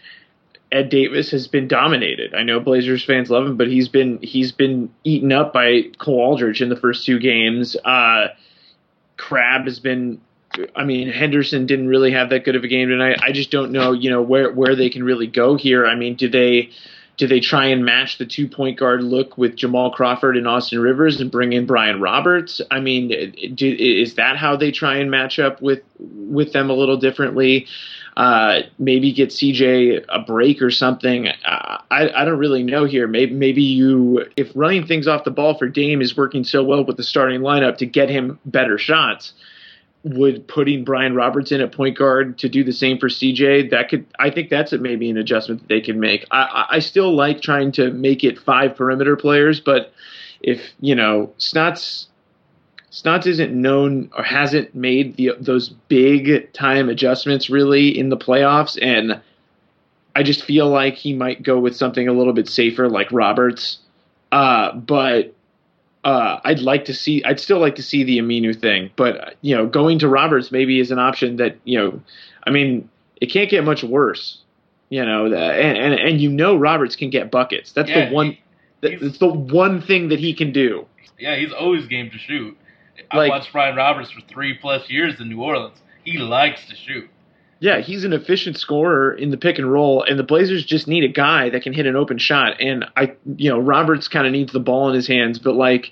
Ed 0.70 0.90
Davis 0.90 1.32
has 1.32 1.48
been 1.48 1.70
dominated. 1.70 2.34
I 2.36 2.44
know 2.44 2.60
Blazers 2.60 3.06
fans 3.06 3.30
love 3.30 3.46
him, 3.46 3.56
but 3.56 3.68
he's 3.68 3.88
been 3.88 4.20
he's 4.22 4.52
been 4.52 4.94
eaten 5.06 5.32
up 5.32 5.54
by 5.54 5.84
Cole 5.98 6.20
Aldrich 6.20 6.62
in 6.62 6.68
the 6.68 6.76
first 6.76 7.06
two 7.06 7.20
games. 7.20 7.78
Uh, 7.84 8.28
Crabbe 9.16 9.66
has 9.66 9.80
been. 9.80 10.22
I 10.76 10.86
mean, 10.86 11.10
Henderson 11.10 11.68
didn't 11.68 11.88
really 11.88 12.12
have 12.12 12.30
that 12.32 12.44
good 12.44 12.56
of 12.56 12.64
a 12.64 12.68
game 12.68 12.90
tonight. 12.90 13.20
I 13.22 13.32
just 13.32 13.52
don't 13.52 13.72
know, 13.72 13.92
you 13.92 14.10
know, 14.10 14.22
where 14.22 14.52
where 14.52 14.76
they 14.76 14.90
can 14.90 15.04
really 15.04 15.28
go 15.28 15.56
here. 15.56 15.86
I 15.86 15.96
mean, 15.96 16.16
do 16.16 16.28
they 16.28 16.72
do 17.18 17.28
they 17.28 17.40
try 17.40 17.66
and 17.66 17.84
match 17.84 18.20
the 18.20 18.26
two 18.26 18.48
point 18.48 18.78
guard 18.78 19.04
look 19.04 19.38
with 19.38 19.56
Jamal 19.56 19.92
Crawford 19.92 20.38
and 20.38 20.48
Austin 20.48 20.80
Rivers 20.80 21.20
and 21.20 21.32
bring 21.32 21.52
in 21.52 21.66
Brian 21.66 22.00
Roberts? 22.00 22.62
I 22.70 22.80
mean, 22.80 23.10
do, 23.56 23.68
is 23.68 24.16
that 24.16 24.38
how 24.38 24.56
they 24.56 24.72
try 24.72 24.98
and 24.98 25.10
match 25.10 25.40
up 25.40 25.62
with 25.62 25.82
with 26.00 26.54
them 26.54 26.70
a 26.70 26.74
little 26.74 26.98
differently? 26.98 27.68
Uh, 28.16 28.62
maybe 28.80 29.12
get 29.12 29.30
CJ 29.30 30.06
a 30.10 30.20
break 30.20 30.62
or 30.62 30.72
something. 30.72 31.28
I, 31.46 31.82
I 31.92 32.26
don't 32.26 32.40
really 32.40 32.64
know 32.64 32.86
here. 32.86 33.08
Maybe 33.08 33.34
maybe 33.34 33.64
you 33.64 34.26
if 34.36 34.52
running 34.56 34.86
things 34.86 35.08
off 35.08 35.24
the 35.24 35.32
ball 35.32 35.58
for 35.58 35.68
Dame 35.68 36.02
is 36.02 36.16
working 36.16 36.44
so 36.44 36.64
well 36.64 36.86
with 36.86 36.98
the 36.98 37.04
starting 37.04 37.42
lineup 37.42 37.78
to 37.78 37.86
get 37.88 38.10
him 38.10 38.40
better 38.46 38.78
shots. 38.78 39.34
Would 40.04 40.48
putting 40.48 40.84
Brian 40.84 41.16
Roberts 41.16 41.52
in 41.52 41.62
at 41.62 41.72
point 41.72 41.98
guard 41.98 42.38
to 42.40 42.50
do 42.50 42.64
the 42.64 42.72
same 42.72 42.98
for 42.98 43.10
CJ, 43.10 43.72
that 43.72 43.90
could 43.90 44.06
I 44.20 44.30
think 44.30 44.50
that's 44.50 44.72
a, 44.74 44.78
maybe 44.78 45.10
an 45.10 45.18
adjustment 45.18 45.62
that 45.62 45.68
they 45.68 45.82
can 45.82 46.00
make. 46.00 46.26
I, 46.32 46.66
I- 46.72 46.80
still 46.80 47.14
like 47.16 47.42
trying 47.42 47.72
to 47.74 47.92
make 47.92 48.24
it 48.24 48.40
five 48.40 48.76
perimeter 48.76 49.16
players, 49.16 49.60
but 49.60 49.94
if 50.42 50.62
you 50.80 50.96
know 50.96 51.34
Snots 51.40 52.08
Snots 52.92 53.28
isn't 53.28 53.54
known 53.54 54.10
or 54.18 54.24
hasn't 54.24 54.74
made 54.74 55.18
the 55.18 55.32
those 55.40 55.70
big 55.70 56.52
time 56.54 56.90
adjustments 56.90 57.50
really 57.50 57.98
in 57.98 58.10
the 58.10 58.18
playoffs, 58.18 58.78
and 58.82 59.22
I 60.16 60.24
just 60.24 60.44
feel 60.44 60.70
like 60.70 60.96
he 60.96 61.14
might 61.14 61.44
go 61.44 61.60
with 61.60 61.76
something 61.76 62.08
a 62.08 62.14
little 62.14 62.34
bit 62.34 62.48
safer 62.48 62.90
like 62.90 63.12
Roberts. 63.12 63.80
Uh, 64.32 64.74
but 64.76 65.36
uh, 66.08 66.40
I'd 66.46 66.60
like 66.60 66.86
to 66.86 66.94
see. 66.94 67.24
I'd 67.26 67.40
still 67.40 67.60
like 67.60 67.76
to 67.76 67.84
see 67.84 68.04
the 68.04 68.18
Aminu 68.20 68.60
thing, 68.60 68.90
but 68.96 69.36
you 69.42 69.56
know, 69.56 69.66
going 69.68 70.00
to 70.00 70.08
Roberts 70.08 70.52
maybe 70.52 70.80
is 70.80 70.90
an 70.92 71.00
option 71.00 71.36
that 71.38 71.58
you 71.66 71.78
know. 71.78 72.02
I 72.46 72.50
mean, 72.50 72.90
it 73.20 73.26
can't 73.28 73.50
get 73.50 73.64
much 73.66 73.84
worse. 73.84 74.38
You 74.90 75.04
know, 75.06 75.26
and, 75.26 75.36
and 75.36 75.94
and 75.94 76.22
you 76.22 76.30
know 76.32 76.56
Roberts 76.56 76.96
can 76.96 77.10
get 77.10 77.30
buckets. 77.30 77.74
That's 77.74 77.90
Yeah, 77.90 78.08
the 78.10 78.16
one. 78.16 78.38
he- 78.82 78.96
That's 78.96 79.18
the 79.18 79.28
one 79.28 79.82
thing 79.82 80.08
that 80.10 80.20
he 80.20 80.34
can 80.34 80.54
do. 80.54 80.86
Yeah, 81.20 81.36
he's 81.36 81.52
always 81.52 81.88
game 81.88 82.10
to 82.12 82.18
shoot. 82.18 82.56
I 83.12 83.18
Like- 83.18 83.30
watched 83.32 83.52
Brian 83.52 83.76
Roberts 83.76 84.12
for 84.12 84.22
three 84.22 84.54
plus 84.54 84.90
years 84.90 85.20
in 85.20 85.28
New 85.30 85.42
Orleans. 85.42 85.78
He 86.06 86.18
likes 86.20 86.66
to 86.70 86.76
shoot. 86.76 87.10
Yeah, 87.60 87.80
he's 87.80 88.04
an 88.04 88.14
efficient 88.14 88.58
scorer 88.58 89.14
in 89.14 89.32
the 89.32 89.38
pick 89.38 89.58
and 89.58 89.72
roll, 89.72 90.04
and 90.04 90.20
the 90.20 90.24
Blazers 90.24 90.64
just 90.64 90.88
need 90.88 91.04
a 91.04 91.12
guy 91.12 91.50
that 91.50 91.64
can 91.64 91.74
hit 91.74 91.88
an 91.88 91.96
open 91.96 92.18
shot. 92.20 92.62
And 92.62 92.86
I, 92.96 93.16
you 93.36 93.50
know, 93.50 93.60
Roberts 93.60 94.08
kind 94.08 94.28
of 94.28 94.32
needs 94.32 94.54
the 94.54 94.60
ball 94.60 94.90
in 94.90 94.96
his 94.96 95.08
hands, 95.08 95.40
but 95.40 95.56
like, 95.56 95.92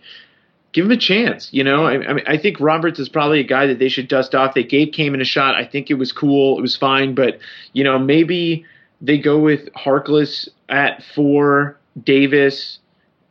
give 0.73 0.85
him 0.85 0.91
a 0.91 0.97
chance. 0.97 1.49
You 1.51 1.63
know, 1.63 1.85
I, 1.85 1.93
I 1.93 2.13
mean, 2.13 2.25
I 2.27 2.37
think 2.37 2.59
Roberts 2.59 2.99
is 2.99 3.09
probably 3.09 3.39
a 3.39 3.47
guy 3.47 3.67
that 3.67 3.79
they 3.79 3.89
should 3.89 4.07
dust 4.07 4.35
off. 4.35 4.53
They 4.53 4.63
gave 4.63 4.93
Kaman 4.93 5.21
a 5.21 5.25
shot. 5.25 5.55
I 5.55 5.65
think 5.65 5.89
it 5.89 5.95
was 5.95 6.11
cool. 6.11 6.59
It 6.59 6.61
was 6.61 6.75
fine, 6.75 7.15
but 7.15 7.39
you 7.73 7.83
know, 7.83 7.97
maybe 7.97 8.65
they 9.01 9.17
go 9.17 9.39
with 9.39 9.71
Harkless 9.73 10.49
at 10.69 11.01
four, 11.15 11.77
Davis, 12.01 12.79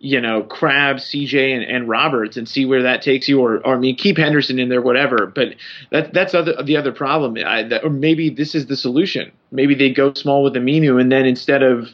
you 0.05 0.21
know, 0.21 0.43
Crabbe, 0.43 0.99
CJ, 0.99 1.55
and, 1.55 1.65
and 1.65 1.89
Roberts, 1.89 2.37
and 2.37 2.47
see 2.47 2.67
where 2.67 2.83
that 2.83 3.01
takes 3.01 3.27
you. 3.27 3.41
Or, 3.41 3.67
or 3.67 3.77
I 3.77 3.79
mean, 3.79 3.97
keep 3.97 4.19
Henderson 4.19 4.59
in 4.59 4.69
there, 4.69 4.83
whatever. 4.83 5.33
But 5.35 5.55
that 5.91 6.13
that's 6.13 6.35
other 6.35 6.63
the 6.63 6.77
other 6.77 6.93
problem. 6.93 7.39
I, 7.45 7.63
that, 7.63 7.85
or 7.85 7.91
maybe 7.91 8.29
this 8.29 8.55
is 8.55 8.67
the 8.67 8.77
solution. 8.77 9.33
Maybe 9.51 9.75
they 9.75 9.91
go 9.91 10.13
small 10.13 10.45
with 10.45 10.55
Aminu, 10.55 11.01
and 11.01 11.11
then 11.11 11.25
instead 11.25 11.63
of 11.63 11.89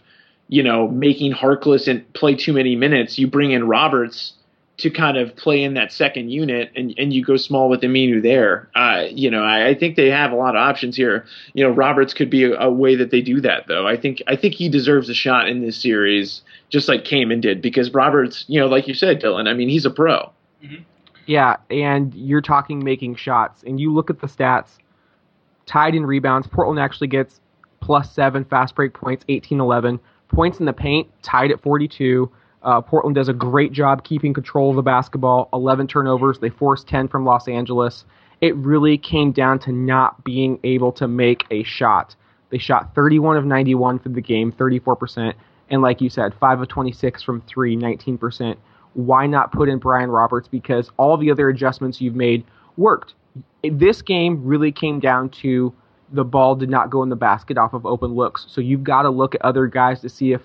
you 0.48 0.64
know 0.64 0.88
making 0.88 1.34
Harkless 1.34 1.86
and 1.86 2.12
play 2.12 2.34
too 2.34 2.52
many 2.52 2.74
minutes, 2.74 3.16
you 3.16 3.28
bring 3.28 3.52
in 3.52 3.68
Roberts 3.68 4.32
to 4.80 4.90
kind 4.90 5.16
of 5.16 5.34
play 5.36 5.62
in 5.62 5.74
that 5.74 5.92
second 5.92 6.30
unit, 6.30 6.72
and, 6.74 6.94
and 6.98 7.12
you 7.12 7.24
go 7.24 7.36
small 7.36 7.68
with 7.68 7.82
Aminu 7.82 8.22
there. 8.22 8.68
Uh, 8.74 9.04
you 9.10 9.30
know, 9.30 9.42
I, 9.42 9.68
I 9.68 9.74
think 9.74 9.96
they 9.96 10.10
have 10.10 10.32
a 10.32 10.36
lot 10.36 10.56
of 10.56 10.60
options 10.60 10.96
here. 10.96 11.26
You 11.54 11.64
know, 11.64 11.70
Roberts 11.70 12.14
could 12.14 12.30
be 12.30 12.44
a, 12.44 12.58
a 12.58 12.70
way 12.70 12.96
that 12.96 13.10
they 13.10 13.20
do 13.20 13.40
that, 13.42 13.66
though. 13.68 13.86
I 13.86 13.96
think 13.96 14.22
I 14.26 14.36
think 14.36 14.54
he 14.54 14.68
deserves 14.68 15.08
a 15.08 15.14
shot 15.14 15.48
in 15.48 15.60
this 15.60 15.80
series, 15.80 16.42
just 16.68 16.88
like 16.88 17.04
Kaman 17.04 17.40
did, 17.40 17.62
because 17.62 17.92
Roberts, 17.92 18.44
you 18.48 18.58
know, 18.58 18.66
like 18.66 18.88
you 18.88 18.94
said, 18.94 19.20
Dylan. 19.20 19.48
I 19.48 19.54
mean, 19.54 19.68
he's 19.68 19.86
a 19.86 19.90
pro. 19.90 20.32
Yeah, 21.26 21.56
and 21.70 22.14
you're 22.14 22.40
talking 22.40 22.82
making 22.82 23.16
shots, 23.16 23.62
and 23.64 23.78
you 23.78 23.92
look 23.92 24.10
at 24.10 24.20
the 24.20 24.26
stats. 24.26 24.78
Tied 25.66 25.94
in 25.94 26.04
rebounds, 26.04 26.48
Portland 26.48 26.80
actually 26.80 27.06
gets 27.06 27.40
plus 27.80 28.12
seven 28.12 28.44
fast 28.44 28.74
break 28.74 28.92
points, 28.94 29.24
18-11. 29.28 30.00
Points 30.28 30.58
in 30.58 30.66
the 30.66 30.72
paint, 30.72 31.08
tied 31.22 31.52
at 31.52 31.60
42. 31.60 32.30
Uh, 32.62 32.80
Portland 32.80 33.14
does 33.14 33.28
a 33.28 33.32
great 33.32 33.72
job 33.72 34.04
keeping 34.04 34.34
control 34.34 34.70
of 34.70 34.76
the 34.76 34.82
basketball. 34.82 35.48
11 35.52 35.86
turnovers. 35.86 36.38
They 36.38 36.50
forced 36.50 36.86
10 36.88 37.08
from 37.08 37.24
Los 37.24 37.48
Angeles. 37.48 38.04
It 38.40 38.54
really 38.56 38.98
came 38.98 39.32
down 39.32 39.58
to 39.60 39.72
not 39.72 40.24
being 40.24 40.58
able 40.64 40.92
to 40.92 41.08
make 41.08 41.44
a 41.50 41.62
shot. 41.62 42.14
They 42.50 42.58
shot 42.58 42.94
31 42.94 43.36
of 43.36 43.44
91 43.44 44.00
for 44.00 44.08
the 44.08 44.20
game, 44.20 44.52
34%. 44.52 45.34
And 45.70 45.82
like 45.82 46.00
you 46.00 46.10
said, 46.10 46.34
5 46.40 46.62
of 46.62 46.68
26 46.68 47.22
from 47.22 47.42
3, 47.42 47.76
19%. 47.76 48.56
Why 48.94 49.26
not 49.26 49.52
put 49.52 49.68
in 49.68 49.78
Brian 49.78 50.10
Roberts? 50.10 50.48
Because 50.48 50.90
all 50.96 51.16
the 51.16 51.30
other 51.30 51.48
adjustments 51.48 52.00
you've 52.00 52.16
made 52.16 52.44
worked. 52.76 53.14
This 53.62 54.02
game 54.02 54.44
really 54.44 54.72
came 54.72 54.98
down 54.98 55.28
to 55.42 55.72
the 56.12 56.24
ball 56.24 56.56
did 56.56 56.68
not 56.68 56.90
go 56.90 57.02
in 57.02 57.08
the 57.08 57.16
basket 57.16 57.56
off 57.56 57.72
of 57.72 57.86
open 57.86 58.14
looks. 58.14 58.46
So 58.48 58.60
you've 58.60 58.82
got 58.82 59.02
to 59.02 59.10
look 59.10 59.34
at 59.34 59.42
other 59.42 59.66
guys 59.66 60.00
to 60.00 60.08
see 60.08 60.32
if 60.32 60.40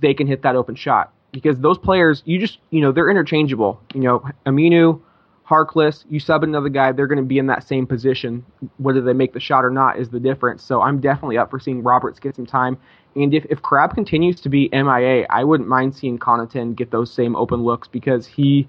they 0.00 0.14
can 0.14 0.26
hit 0.26 0.42
that 0.42 0.56
open 0.56 0.74
shot. 0.74 1.12
Because 1.32 1.58
those 1.60 1.78
players, 1.78 2.22
you 2.26 2.38
just, 2.38 2.58
you 2.70 2.80
know, 2.80 2.92
they're 2.92 3.08
interchangeable. 3.08 3.80
You 3.94 4.02
know, 4.02 4.24
Aminu, 4.44 5.00
Harkless, 5.48 6.04
you 6.08 6.20
sub 6.20 6.44
another 6.44 6.68
guy, 6.68 6.92
they're 6.92 7.06
going 7.06 7.18
to 7.18 7.24
be 7.24 7.38
in 7.38 7.46
that 7.46 7.66
same 7.66 7.86
position. 7.86 8.44
Whether 8.76 9.00
they 9.00 9.12
make 9.12 9.32
the 9.32 9.40
shot 9.40 9.64
or 9.64 9.70
not 9.70 9.98
is 9.98 10.10
the 10.10 10.20
difference. 10.20 10.62
So 10.62 10.82
I'm 10.82 11.00
definitely 11.00 11.38
up 11.38 11.50
for 11.50 11.58
seeing 11.58 11.82
Roberts 11.82 12.20
get 12.20 12.36
some 12.36 12.46
time. 12.46 12.78
And 13.16 13.34
if, 13.34 13.44
if 13.50 13.60
Crabbe 13.62 13.94
continues 13.94 14.40
to 14.42 14.48
be 14.48 14.68
MIA, 14.72 15.26
I 15.28 15.44
wouldn't 15.44 15.68
mind 15.68 15.94
seeing 15.94 16.18
Connaughton 16.18 16.76
get 16.76 16.90
those 16.90 17.12
same 17.12 17.36
open 17.36 17.62
looks 17.62 17.88
because 17.88 18.26
he, 18.26 18.68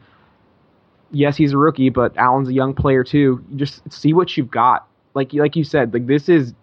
yes, 1.12 1.38
he's 1.38 1.54
a 1.54 1.58
rookie, 1.58 1.90
but 1.90 2.18
Allen's 2.18 2.50
a 2.50 2.54
young 2.54 2.74
player 2.74 3.04
too. 3.04 3.44
Just 3.56 3.82
see 3.92 4.14
what 4.14 4.36
you've 4.36 4.52
got. 4.52 4.88
Like 5.14 5.32
like 5.34 5.56
you 5.56 5.64
said, 5.64 5.94
like 5.94 6.08
this 6.08 6.28
is 6.28 6.54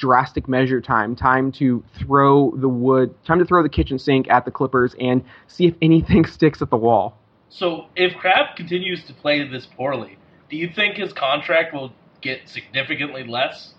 drastic 0.00 0.48
measure 0.48 0.80
time. 0.80 1.14
Time 1.14 1.52
to 1.52 1.84
throw 1.98 2.50
the 2.56 2.68
wood. 2.68 3.14
Time 3.24 3.38
to 3.38 3.44
throw 3.44 3.62
the 3.62 3.68
kitchen 3.68 3.98
sink 3.98 4.28
at 4.28 4.44
the 4.44 4.50
Clippers 4.50 4.94
and 4.98 5.22
see 5.46 5.66
if 5.66 5.74
anything 5.80 6.24
sticks 6.26 6.60
at 6.60 6.70
the 6.70 6.76
wall. 6.76 7.16
So 7.50 7.86
if 7.94 8.16
Crabbe 8.16 8.56
continues 8.56 9.04
to 9.04 9.14
play 9.14 9.46
this 9.46 9.66
poorly, 9.66 10.16
do 10.48 10.56
you 10.56 10.70
think 10.74 10.96
his 10.96 11.12
contract 11.12 11.74
will 11.74 11.92
get 12.20 12.48
significantly 12.48 13.24
less? 13.24 13.74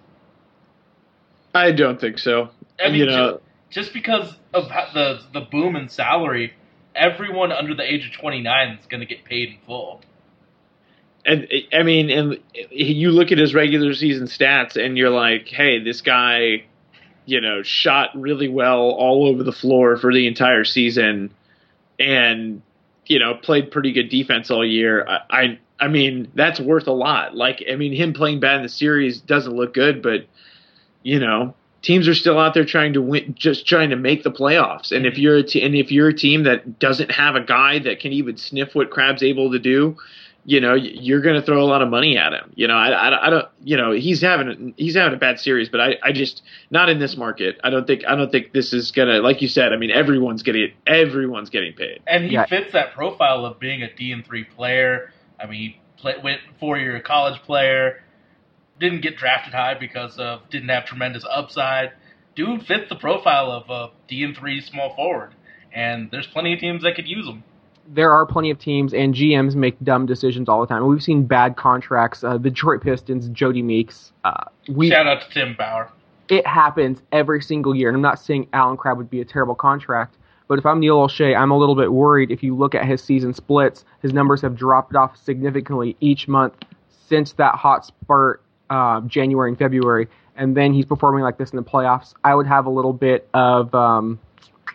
I 1.54 1.72
don't 1.72 2.00
think 2.00 2.18
so. 2.18 2.50
I 2.80 2.90
mean, 2.90 3.00
you 3.00 3.06
know, 3.08 3.32
ju- 3.34 3.42
just 3.70 3.94
because 3.94 4.36
of 4.54 4.70
the 4.94 5.22
the 5.34 5.42
boom 5.42 5.76
in 5.76 5.90
salary, 5.90 6.54
everyone 6.96 7.52
under 7.52 7.74
the 7.74 7.84
age 7.84 8.06
of 8.06 8.14
29 8.14 8.78
is 8.80 8.86
going 8.86 9.02
to 9.02 9.06
get 9.06 9.26
paid 9.26 9.50
in 9.50 9.58
full. 9.66 10.02
And 11.26 11.48
I 11.72 11.84
mean, 11.84 12.10
and 12.10 12.40
you 12.72 13.12
look 13.12 13.32
at 13.32 13.38
his 13.38 13.54
regular 13.54 13.94
season 13.94 14.28
stats, 14.28 14.76
and 14.76 14.98
you're 14.98 15.12
like, 15.12 15.48
hey, 15.48 15.84
this 15.84 16.02
guy, 16.02 16.66
you 17.26 17.42
know, 17.42 17.62
shot 17.64 18.10
really 18.16 18.48
well 18.48 18.80
all 18.80 19.28
over 19.28 19.44
the 19.44 19.52
floor 19.52 19.98
for 19.98 20.14
the 20.14 20.28
entire 20.28 20.64
season, 20.64 21.32
and 22.00 22.62
you 23.06 23.20
know, 23.20 23.36
played 23.36 23.72
pretty 23.72 23.92
good 23.92 24.10
defense 24.10 24.50
all 24.50 24.66
year. 24.66 25.06
I, 25.08 25.20
I, 25.30 25.60
I 25.80 25.88
mean, 25.90 26.32
that's 26.34 26.60
worth 26.60 26.88
a 26.88 26.94
lot. 26.94 27.36
Like, 27.36 27.64
I 27.70 27.76
mean, 27.76 27.94
him 27.94 28.14
playing 28.14 28.40
bad 28.40 28.58
in 28.58 28.64
the 28.64 28.70
series 28.70 29.20
doesn't 29.20 29.54
look 29.54 29.74
good, 29.74 30.02
but 30.02 30.28
you 31.04 31.20
know, 31.20 31.56
teams 31.82 32.08
are 32.08 32.14
still 32.14 32.40
out 32.40 32.54
there 32.54 32.66
trying 32.66 32.94
to 32.94 33.02
win, 33.02 33.36
just 33.38 33.68
trying 33.68 33.90
to 33.90 33.96
make 33.96 34.24
the 34.24 34.32
playoffs. 34.32 34.92
And 34.92 35.06
if 35.06 35.14
mm-hmm. 35.14 35.22
you're 35.22 35.38
a 35.38 35.44
te- 35.44 35.64
and 35.64 35.76
if 35.76 35.92
you're 35.92 36.10
a 36.10 36.14
team 36.14 36.44
that 36.44 36.80
doesn't 36.80 37.12
have 37.12 37.36
a 37.36 37.42
guy 37.42 37.80
that 37.80 38.00
can 38.00 38.14
even 38.14 38.38
sniff 38.38 38.76
what 38.76 38.92
Crabbe's 38.92 39.24
able 39.24 39.52
to 39.52 39.60
do, 39.60 39.98
you 40.44 40.60
know, 40.60 40.74
you're 40.74 41.22
going 41.22 41.36
to 41.36 41.42
throw 41.46 41.62
a 41.62 41.66
lot 41.66 41.82
of 41.82 41.90
money 41.90 42.18
at 42.18 42.34
him. 42.34 42.52
You 42.56 42.68
know, 42.68 42.74
I, 42.74 42.90
I, 42.90 43.28
I 43.28 43.30
don't, 43.30 43.48
you 43.64 43.78
know, 43.78 43.92
he's 43.92 44.22
having 44.22 44.74
he's 44.76 44.96
having 44.96 45.14
a 45.14 45.20
bad 45.20 45.40
series, 45.40 45.70
but 45.70 45.80
I, 45.80 45.98
I 46.04 46.12
just 46.12 46.42
not 46.72 46.90
in 46.90 47.00
this 47.00 47.16
market. 47.16 47.60
I 47.64 47.70
don't 47.70 47.86
think 47.86 48.04
I 48.08 48.16
don't 48.16 48.32
think 48.32 48.52
this 48.52 48.74
is 48.74 48.92
gonna, 48.92 49.20
like 49.20 49.42
you 49.42 49.48
said. 49.48 49.72
I 49.72 49.78
mean, 49.78 49.92
everyone's 49.92 50.42
getting 50.42 50.74
everyone's 50.88 51.50
getting 51.50 51.74
paid. 51.74 52.02
And 52.08 52.26
he 52.26 52.32
Yeah. 52.34 52.46
fits 52.46 52.74
that 52.74 52.94
profile 52.94 53.46
of 53.46 53.60
being 53.60 53.84
a 53.84 53.94
D 53.94 54.12
and 54.12 54.26
three 54.26 54.44
player. 54.44 55.12
I 55.40 55.46
mean, 55.46 55.60
he 55.60 55.82
play, 55.98 56.16
went 56.24 56.42
four 56.60 56.78
year 56.78 57.00
college 57.02 57.40
player, 57.44 58.04
didn't 58.80 59.02
get 59.02 59.18
drafted 59.18 59.54
high 59.54 59.76
because 59.80 60.18
of 60.18 60.50
didn't 60.50 60.70
have 60.70 60.86
tremendous 60.86 61.24
upside. 61.30 61.92
Dude 62.36 62.66
fits 62.66 62.90
the 62.90 62.96
profile 62.96 63.52
of 63.52 63.70
a 63.70 63.92
D 64.08 64.24
and 64.24 64.36
three 64.36 64.62
small 64.62 64.96
forward, 64.96 65.36
and 65.72 66.10
there's 66.10 66.28
plenty 66.28 66.54
of 66.54 66.60
teams 66.60 66.82
that 66.82 66.96
could 66.96 67.08
use 67.08 67.28
him. 67.28 67.44
There 67.94 68.12
are 68.12 68.26
plenty 68.26 68.52
of 68.52 68.58
teams 68.60 68.94
and 68.94 69.14
GMs 69.14 69.54
make 69.56 69.78
dumb 69.84 70.06
decisions 70.06 70.48
all 70.48 70.62
the 70.62 70.68
time. 70.68 70.86
We've 70.88 71.04
seen 71.04 71.26
bad 71.26 71.58
contracts. 71.58 72.24
Uh, 72.24 72.34
the 72.38 72.50
Detroit 72.50 72.82
Pistons, 72.82 73.28
Jodie 73.30 73.64
Meeks. 73.64 74.14
Uh, 74.24 74.46
we 74.70 74.90
Shout 74.90 75.08
out 75.08 75.22
to 75.22 75.30
Tim 75.30 75.56
Bauer. 75.58 75.92
it 76.30 76.48
happens 76.48 77.00
every 77.12 77.42
single 77.42 77.76
year. 77.76 77.90
And 77.90 77.96
I'm 77.98 78.02
not 78.02 78.20
saying 78.20 78.48
Allen 78.54 78.78
Crabbe 78.78 78.98
would 78.98 79.10
be 79.10 79.20
a 79.20 79.26
terrible 79.26 79.56
contract, 79.56 80.16
but 80.48 80.58
if 80.58 80.66
I'm 80.66 80.80
Neil 80.80 80.96
Olshey, 80.96 81.36
I'm 81.38 81.52
a 81.52 81.58
little 81.58 81.76
bit 81.76 81.92
worried. 81.92 82.32
If 82.32 82.44
you 82.44 82.56
look 82.56 82.76
at 82.76 82.86
his 82.86 83.04
season 83.04 83.34
splits, 83.34 83.84
his 84.02 84.14
numbers 84.14 84.42
have 84.42 84.56
dropped 84.56 84.96
off 84.96 85.18
significantly 85.18 85.98
each 86.00 86.30
month 86.30 86.54
since 87.10 87.34
that 87.34 87.56
hot 87.56 87.86
spurt, 87.86 88.42
uh, 88.70 89.02
January 89.02 89.50
and 89.50 89.60
February. 89.60 90.08
And 90.38 90.56
then 90.56 90.72
he's 90.74 90.86
performing 90.86 91.24
like 91.24 91.38
this 91.38 91.50
in 91.52 91.58
the 91.58 91.64
playoffs. 91.64 92.14
I 92.24 92.36
would 92.36 92.48
have 92.48 92.66
a 92.68 92.70
little 92.70 92.94
bit 92.94 93.28
of, 93.34 93.76
um, 93.76 94.18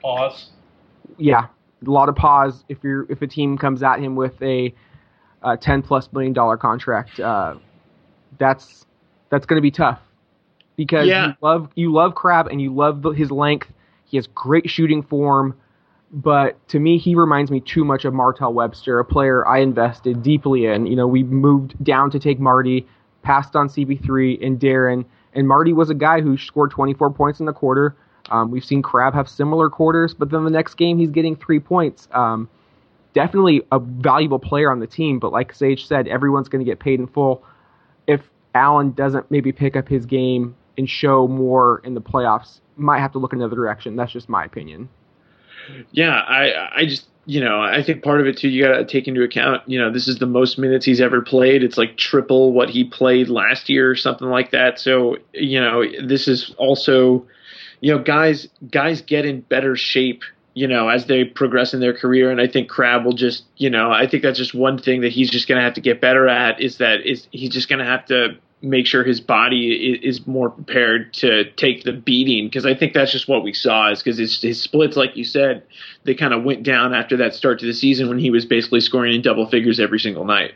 Pause. 0.02 0.50
yeah, 1.16 1.46
a 1.87 1.91
lot 1.91 2.09
of 2.09 2.15
pause 2.17 2.65
if 2.69 2.79
you're 2.83 3.11
if 3.11 3.23
a 3.23 3.27
team 3.27 3.59
comes 3.59 3.83
at 3.83 3.99
him 4.01 4.15
with 4.17 4.41
a, 4.43 4.73
uh 5.43 5.57
10 5.57 5.83
plus 5.83 6.09
million 6.12 6.33
dollar 6.33 6.57
contract. 6.57 7.19
Uh, 7.21 7.57
that's 8.39 8.87
that's 9.31 9.47
going 9.47 9.59
to 9.59 9.62
be 9.62 9.71
tough 9.71 10.01
because 10.77 11.07
Yeah. 11.09 11.29
you 11.29 11.35
love 11.43 11.69
you 11.75 11.93
love 11.93 12.15
Crabbe 12.15 12.49
and 12.49 12.61
you 12.61 12.75
love 12.75 13.03
the, 13.03 13.11
his 13.11 13.31
length. 13.31 13.69
He 14.05 14.17
has 14.17 14.27
great 14.29 14.71
shooting 14.71 15.03
form. 15.03 15.55
but 16.12 16.57
to 16.69 16.79
me, 16.79 16.97
he 16.99 17.15
reminds 17.17 17.51
me 17.51 17.61
too 17.61 17.85
much 17.85 18.05
of 18.05 18.15
Martell 18.15 18.53
Webster, 18.55 18.99
a 19.01 19.05
player 19.05 19.47
I 19.47 19.59
invested 19.59 20.23
deeply 20.23 20.67
in. 20.67 20.87
You 20.87 20.95
know, 20.97 21.07
we 21.09 21.25
moved 21.25 21.83
down 21.85 22.11
to 22.12 22.19
take 22.21 22.39
Marty, 22.39 22.87
passed 23.23 23.57
on 23.57 23.69
CP3 23.69 24.45
and 24.47 24.59
Deron, 24.61 25.05
and 25.35 25.49
Marty 25.49 25.73
was 25.73 25.91
a 25.91 25.95
guy 25.95 26.21
who 26.21 26.39
scored 26.39 26.71
24 26.71 27.11
points 27.11 27.41
in 27.41 27.47
the 27.47 27.53
quarter. 27.53 27.97
Um, 28.31 28.51
we've 28.51 28.65
seen 28.65 28.83
Crabbe 28.83 29.15
have 29.15 29.29
similar 29.29 29.71
quarters, 29.71 30.15
but 30.15 30.31
then 30.31 30.45
the 30.45 30.51
next 30.51 30.75
game 30.75 30.99
he's 30.99 31.11
getting 31.11 31.37
three 31.37 31.61
points. 31.61 32.09
Um, 32.12 32.49
definitely 33.15 33.62
a 33.73 33.79
valuable 33.79 34.39
player 34.39 34.71
on 34.71 34.81
the 34.81 34.87
team, 34.87 35.19
but 35.19 35.33
like 35.33 35.55
Sage 35.55 35.87
said, 35.87 36.09
everyone's 36.09 36.49
going 36.49 36.65
to 36.65 36.71
get 36.71 36.79
paid 36.79 37.01
in 37.01 37.07
full. 37.07 37.43
If 38.07 38.21
Allen 38.55 38.93
doesn't 38.93 39.31
maybe 39.31 39.53
pick 39.53 39.77
up 39.77 39.89
his 39.89 40.07
game 40.07 40.57
and 40.77 40.89
show 40.89 41.27
more 41.27 41.81
in 41.85 41.95
the 41.95 42.01
playoffs, 42.01 42.61
might 42.77 43.01
have 43.01 43.12
to 43.12 43.19
look 43.19 43.33
another 43.33 43.57
direction. 43.57 43.97
That's 43.97 44.12
just 44.12 44.29
my 44.29 44.45
opinion. 44.45 44.89
Yeah, 45.93 46.12
I 46.12 46.81
I 46.81 46.87
just 46.87 47.07
you 47.25 47.41
know 47.41 47.61
I 47.61 47.83
think 47.83 48.05
part 48.05 48.21
of 48.21 48.27
it 48.27 48.37
too 48.37 48.49
you 48.49 48.62
got 48.62 48.77
to 48.77 48.85
take 48.85 49.09
into 49.09 49.23
account 49.23 49.69
you 49.69 49.81
know 49.81 49.93
this 49.93 50.07
is 50.07 50.19
the 50.19 50.27
most 50.27 50.59
minutes 50.59 50.85
he's 50.85 51.01
ever 51.01 51.23
played. 51.23 51.65
It's 51.65 51.77
like 51.77 51.97
triple 51.97 52.53
what 52.53 52.71
he 52.71 52.85
played 52.85 53.29
last 53.29 53.69
year 53.69 53.91
or 53.91 53.97
something 53.97 54.29
like 54.29 54.51
that. 54.53 54.79
So 54.79 55.17
you 55.33 55.61
know 55.61 55.83
this 56.05 56.29
is 56.29 56.55
also 56.59 57.27
you 57.81 57.95
know 57.95 58.03
guys 58.03 58.49
guys 58.71 59.03
get 59.03 59.25
in 59.25 59.41
better 59.41 59.77
shape 59.77 60.23
you 60.55 60.67
know 60.67 60.89
as 60.89 61.07
they 61.07 61.25
progress 61.25 61.75
in 61.75 61.81
their 61.81 61.95
career 61.95 62.31
and 62.31 62.41
I 62.41 62.47
think 62.47 62.69
Crabbe 62.69 63.05
will 63.05 63.12
just 63.12 63.45
you 63.57 63.71
know 63.71 63.91
I 63.91 64.07
think 64.07 64.23
that's 64.23 64.39
just 64.39 64.55
one 64.55 64.79
thing 64.79 65.03
that 65.03 65.12
he's 65.12 65.31
just 65.31 65.49
going 65.49 65.59
to 65.59 65.65
have 65.65 65.75
to 65.75 65.81
get 65.81 66.01
better 66.01 66.29
at 66.29 66.61
is 66.61 66.79
that 66.79 67.07
is 67.07 67.27
he's 67.31 67.51
just 67.51 67.69
going 67.69 67.81
to 67.81 67.85
have 67.85 68.07
to 68.07 68.37
make 68.62 68.87
sure 68.87 69.05
his 69.05 69.21
body 69.21 70.01
is 70.03 70.27
more 70.27 70.51
prepared 70.51 71.12
to 71.12 71.51
take 71.53 71.85
the 71.85 71.93
beating 71.93 72.47
because 72.47 72.65
I 72.65 72.75
think 72.75 72.95
that's 72.95 73.12
just 73.12 73.29
what 73.29 73.43
we 73.43 73.53
saw 73.53 73.91
is 73.91 74.03
because 74.03 74.19
his, 74.19 74.41
his 74.41 74.61
splits, 74.61 74.97
like 74.97 75.17
you 75.17 75.25
said, 75.25 75.62
they 76.05 76.15
kind 76.15 76.33
of 76.33 76.43
went 76.43 76.62
down 76.62 76.95
after 76.95 77.19
that 77.19 77.35
start 77.35 77.61
to 77.61 77.67
the 77.67 77.75
season 77.75 78.09
when 78.09 78.19
he 78.19 78.31
was 78.31 78.47
basically 78.47 78.81
scoring 78.81 79.15
in 79.15 79.23
double 79.23 79.47
figures 79.49 79.79
every 79.79 79.99
single 79.99 80.25
night. 80.25 80.55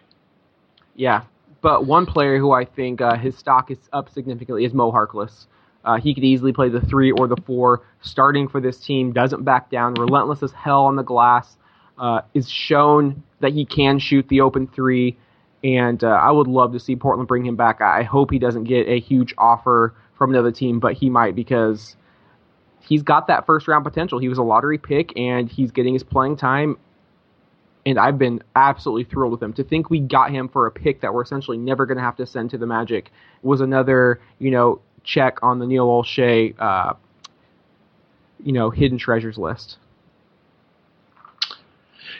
Yeah, 0.94 1.24
but 1.60 1.84
one 1.86 2.06
player 2.06 2.38
who 2.38 2.52
I 2.52 2.64
think 2.64 3.00
uh, 3.00 3.16
his 3.16 3.36
stock 3.36 3.70
is 3.70 3.78
up 3.92 4.08
significantly 4.08 4.64
is 4.64 4.72
Mo 4.72 4.90
Harkless. 4.90 5.46
Uh, 5.84 5.98
he 5.98 6.14
could 6.14 6.24
easily 6.24 6.52
play 6.52 6.68
the 6.68 6.80
three 6.80 7.10
or 7.12 7.26
the 7.26 7.36
four, 7.46 7.82
starting 8.02 8.48
for 8.48 8.60
this 8.60 8.78
team. 8.78 9.12
Doesn't 9.12 9.44
back 9.44 9.70
down, 9.70 9.94
relentless 9.94 10.42
as 10.42 10.52
hell 10.52 10.84
on 10.84 10.96
the 10.96 11.02
glass. 11.02 11.56
Uh, 11.98 12.22
is 12.32 12.48
shown 12.48 13.22
that 13.40 13.52
he 13.52 13.64
can 13.66 13.98
shoot 13.98 14.26
the 14.28 14.40
open 14.40 14.66
three 14.66 15.16
and 15.62 16.02
uh, 16.02 16.08
I 16.08 16.30
would 16.30 16.46
love 16.46 16.72
to 16.72 16.80
see 16.80 16.96
Portland 16.96 17.28
bring 17.28 17.44
him 17.44 17.56
back. 17.56 17.80
I 17.80 18.02
hope 18.02 18.30
he 18.30 18.38
doesn't 18.38 18.64
get 18.64 18.88
a 18.88 18.98
huge 18.98 19.34
offer 19.36 19.94
from 20.16 20.30
another 20.30 20.52
team, 20.52 20.80
but 20.80 20.94
he 20.94 21.10
might 21.10 21.34
because 21.34 21.96
he's 22.80 23.02
got 23.02 23.26
that 23.26 23.46
first 23.46 23.68
round 23.68 23.84
potential. 23.84 24.18
He 24.18 24.28
was 24.28 24.38
a 24.38 24.42
lottery 24.42 24.78
pick, 24.78 25.16
and 25.18 25.50
he's 25.50 25.70
getting 25.70 25.92
his 25.92 26.02
playing 26.02 26.36
time. 26.36 26.78
And 27.86 27.98
I've 27.98 28.18
been 28.18 28.42
absolutely 28.56 29.04
thrilled 29.04 29.32
with 29.32 29.42
him. 29.42 29.52
To 29.54 29.64
think 29.64 29.88
we 29.88 30.00
got 30.00 30.30
him 30.30 30.48
for 30.48 30.66
a 30.66 30.70
pick 30.70 31.00
that 31.00 31.12
we're 31.14 31.22
essentially 31.22 31.56
never 31.56 31.86
going 31.86 31.96
to 31.96 32.04
have 32.04 32.16
to 32.16 32.26
send 32.26 32.50
to 32.50 32.58
the 32.58 32.66
Magic 32.66 33.10
was 33.42 33.60
another, 33.60 34.20
you 34.38 34.50
know, 34.50 34.80
check 35.04 35.38
on 35.42 35.58
the 35.58 35.66
Neil 35.66 35.86
Olshey, 35.86 36.54
uh, 36.58 36.94
you 38.42 38.52
know, 38.52 38.70
hidden 38.70 38.98
treasures 38.98 39.38
list. 39.38 39.76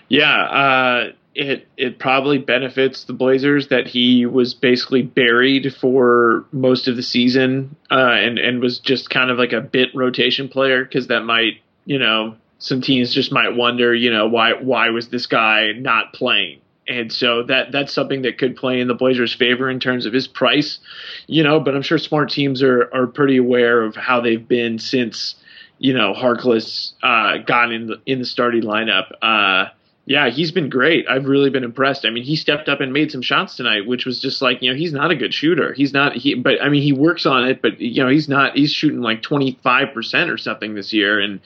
Yeah, 0.09 0.43
uh, 0.43 1.13
it 1.35 1.69
it 1.77 1.99
probably 1.99 2.39
benefits 2.39 3.05
the 3.05 3.13
Blazers 3.13 3.69
that 3.69 3.87
he 3.87 4.27
was 4.27 4.55
basically 4.55 5.03
buried 5.03 5.75
for 5.81 6.45
most 6.53 6.89
of 6.89 6.97
the 6.97 7.03
season 7.03 7.77
uh, 7.91 7.95
and 7.95 8.39
and 8.39 8.61
was 8.61 8.81
just 8.81 9.11
kind 9.11 9.31
of 9.31 9.39
like 9.39 9.53
a 9.53 9.61
bit 9.61 9.91
rotation 9.95 10.49
player 10.49 10.85
because 10.85 11.07
that 11.07 11.21
might 11.21 11.61
you 11.85 11.99
know 11.99 12.35
some 12.59 12.81
teams 12.81 13.15
just 13.15 13.31
might 13.31 13.55
wonder 13.55 13.95
you 13.95 14.11
know 14.11 14.27
why 14.27 14.55
why 14.55 14.91
was 14.91 15.09
this 15.09 15.27
guy 15.27 15.71
not 15.77 16.13
playing 16.13 16.61
and 16.91 17.13
so 17.13 17.45
that 17.45 17.71
that's 17.71 17.93
something 17.93 18.23
that 18.23 18.37
could 18.37 18.57
play 18.57 18.81
in 18.81 18.89
the 18.89 18.95
Blazers' 18.95 19.33
favor 19.33 19.71
in 19.71 19.79
terms 19.79 20.07
of 20.07 20.13
his 20.13 20.27
price, 20.27 20.81
you 21.29 21.43
know. 21.43 21.61
But 21.61 21.77
I'm 21.77 21.83
sure 21.83 21.99
smart 21.99 22.31
teams 22.31 22.63
are 22.63 22.93
are 22.93 23.07
pretty 23.07 23.37
aware 23.37 23.83
of 23.83 23.95
how 23.95 24.21
they've 24.21 24.47
been 24.47 24.79
since 24.79 25.37
you 25.79 25.95
know 25.95 26.13
Harkless 26.13 26.93
uh, 27.03 27.39
got 27.39 27.73
in 27.73 27.87
the 27.87 28.01
in 28.07 28.19
the 28.19 28.25
starting 28.25 28.63
lineup. 28.63 29.13
Uh, 29.23 29.71
yeah, 30.11 30.29
he's 30.29 30.51
been 30.51 30.69
great. 30.69 31.07
I've 31.09 31.27
really 31.27 31.51
been 31.51 31.63
impressed. 31.63 32.05
I 32.05 32.11
mean, 32.11 32.25
he 32.25 32.35
stepped 32.35 32.69
up 32.69 32.81
and 32.81 32.93
made 32.93 33.13
some 33.13 33.23
shots 33.23 33.55
tonight, 33.55 33.87
which 33.87 34.05
was 34.05 34.21
just 34.21 34.43
like, 34.43 34.61
you 34.61 34.69
know, 34.69 34.77
he's 34.77 34.93
not 34.93 35.13
a 35.13 35.15
good 35.15 35.33
shooter. 35.33 35.73
He's 35.73 35.93
not 35.93 36.17
he 36.17 36.35
but 36.35 36.61
I 36.61 36.69
mean, 36.69 36.83
he 36.83 36.93
works 36.93 37.27
on 37.27 37.45
it, 37.45 37.63
but 37.63 37.81
you 37.81 38.03
know, 38.03 38.11
he's 38.11 38.29
not 38.29 38.57
he's 38.57 38.73
shooting 38.73 39.03
like 39.03 39.23
25% 39.23 40.29
or 40.29 40.37
something 40.37 40.75
this 40.75 40.93
year 40.93 41.21
and 41.21 41.39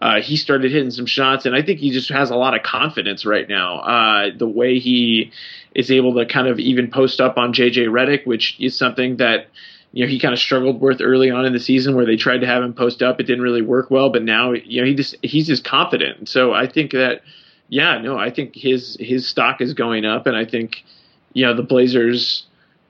uh, 0.00 0.22
he 0.22 0.38
started 0.38 0.72
hitting 0.72 0.90
some 0.90 1.04
shots 1.04 1.44
and 1.44 1.54
I 1.54 1.60
think 1.60 1.78
he 1.78 1.90
just 1.90 2.08
has 2.08 2.30
a 2.30 2.36
lot 2.36 2.56
of 2.56 2.62
confidence 2.62 3.26
right 3.26 3.46
now. 3.46 3.80
Uh, 3.80 4.30
the 4.34 4.48
way 4.48 4.78
he 4.78 5.30
is 5.74 5.90
able 5.90 6.14
to 6.14 6.24
kind 6.24 6.48
of 6.48 6.58
even 6.58 6.90
post 6.90 7.20
up 7.20 7.36
on 7.36 7.52
JJ 7.52 7.88
Redick, 7.88 8.26
which 8.26 8.56
is 8.58 8.78
something 8.78 9.18
that 9.18 9.48
you 9.92 10.06
know, 10.06 10.10
he 10.10 10.18
kind 10.18 10.32
of 10.32 10.40
struggled 10.40 10.80
with 10.80 11.02
early 11.02 11.30
on 11.30 11.44
in 11.44 11.52
the 11.52 11.60
season 11.60 11.94
where 11.94 12.06
they 12.06 12.16
tried 12.16 12.38
to 12.38 12.46
have 12.46 12.62
him 12.62 12.72
post 12.72 13.02
up. 13.02 13.20
It 13.20 13.24
didn't 13.24 13.44
really 13.44 13.60
work 13.60 13.90
well, 13.90 14.08
but 14.08 14.22
now, 14.22 14.52
you 14.52 14.80
know, 14.80 14.86
he 14.86 14.94
just 14.94 15.16
he's 15.20 15.46
just 15.46 15.64
confident. 15.64 16.30
So 16.30 16.54
I 16.54 16.66
think 16.66 16.92
that 16.92 17.20
yeah, 17.68 17.98
no, 17.98 18.18
I 18.18 18.30
think 18.30 18.54
his 18.54 18.96
his 19.00 19.26
stock 19.26 19.60
is 19.60 19.74
going 19.74 20.04
up, 20.04 20.26
and 20.26 20.36
I 20.36 20.44
think 20.44 20.84
you 21.32 21.44
know 21.44 21.54
the 21.54 21.62
Blazers, 21.62 22.46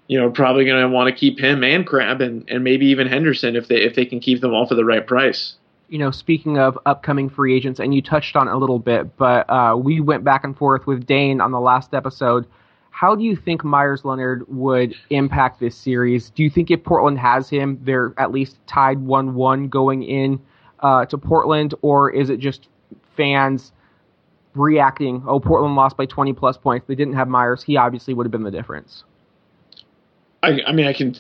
you 0.06 0.18
know, 0.18 0.30
probably 0.30 0.64
going 0.64 0.82
to 0.82 0.88
want 0.88 1.08
to 1.08 1.14
keep 1.14 1.38
him 1.38 1.64
and 1.64 1.86
Crabbe 1.86 2.20
and 2.20 2.48
and 2.48 2.62
maybe 2.62 2.86
even 2.86 3.06
Henderson 3.06 3.56
if 3.56 3.68
they 3.68 3.76
if 3.76 3.94
they 3.94 4.04
can 4.04 4.20
keep 4.20 4.40
them 4.40 4.52
all 4.52 4.66
for 4.66 4.74
the 4.74 4.84
right 4.84 5.06
price. 5.06 5.54
You 5.88 5.98
know, 5.98 6.10
speaking 6.10 6.58
of 6.58 6.78
upcoming 6.84 7.30
free 7.30 7.56
agents, 7.56 7.78
and 7.78 7.94
you 7.94 8.02
touched 8.02 8.36
on 8.36 8.48
a 8.48 8.56
little 8.56 8.80
bit, 8.80 9.16
but 9.16 9.48
uh, 9.48 9.76
we 9.76 10.00
went 10.00 10.24
back 10.24 10.42
and 10.44 10.56
forth 10.56 10.86
with 10.86 11.06
Dane 11.06 11.40
on 11.40 11.52
the 11.52 11.60
last 11.60 11.94
episode. 11.94 12.46
How 12.90 13.14
do 13.14 13.22
you 13.22 13.36
think 13.36 13.62
Meyers 13.62 14.04
Leonard 14.04 14.44
would 14.48 14.94
impact 15.10 15.60
this 15.60 15.76
series? 15.76 16.30
Do 16.30 16.42
you 16.42 16.50
think 16.50 16.70
if 16.70 16.82
Portland 16.82 17.18
has 17.18 17.48
him, 17.48 17.78
they're 17.84 18.14
at 18.16 18.32
least 18.32 18.56
tied 18.66 18.98
1 18.98 19.34
1 19.34 19.68
going 19.68 20.02
in 20.02 20.40
uh, 20.80 21.04
to 21.06 21.18
Portland, 21.18 21.74
or 21.82 22.10
is 22.10 22.30
it 22.30 22.40
just 22.40 22.68
fans 23.16 23.72
reacting, 24.58 25.22
oh, 25.26 25.40
Portland 25.40 25.76
lost 25.76 25.96
by 25.96 26.06
20 26.06 26.32
plus 26.32 26.56
points. 26.56 26.86
They 26.86 26.94
didn't 26.94 27.14
have 27.14 27.28
Meyers. 27.28 27.62
He 27.62 27.76
obviously 27.76 28.14
would 28.14 28.26
have 28.26 28.30
been 28.30 28.42
the 28.42 28.50
difference. 28.50 29.04
I, 30.42 30.60
I 30.66 30.72
mean, 30.72 30.86
I 30.86 30.92
can, 30.92 31.16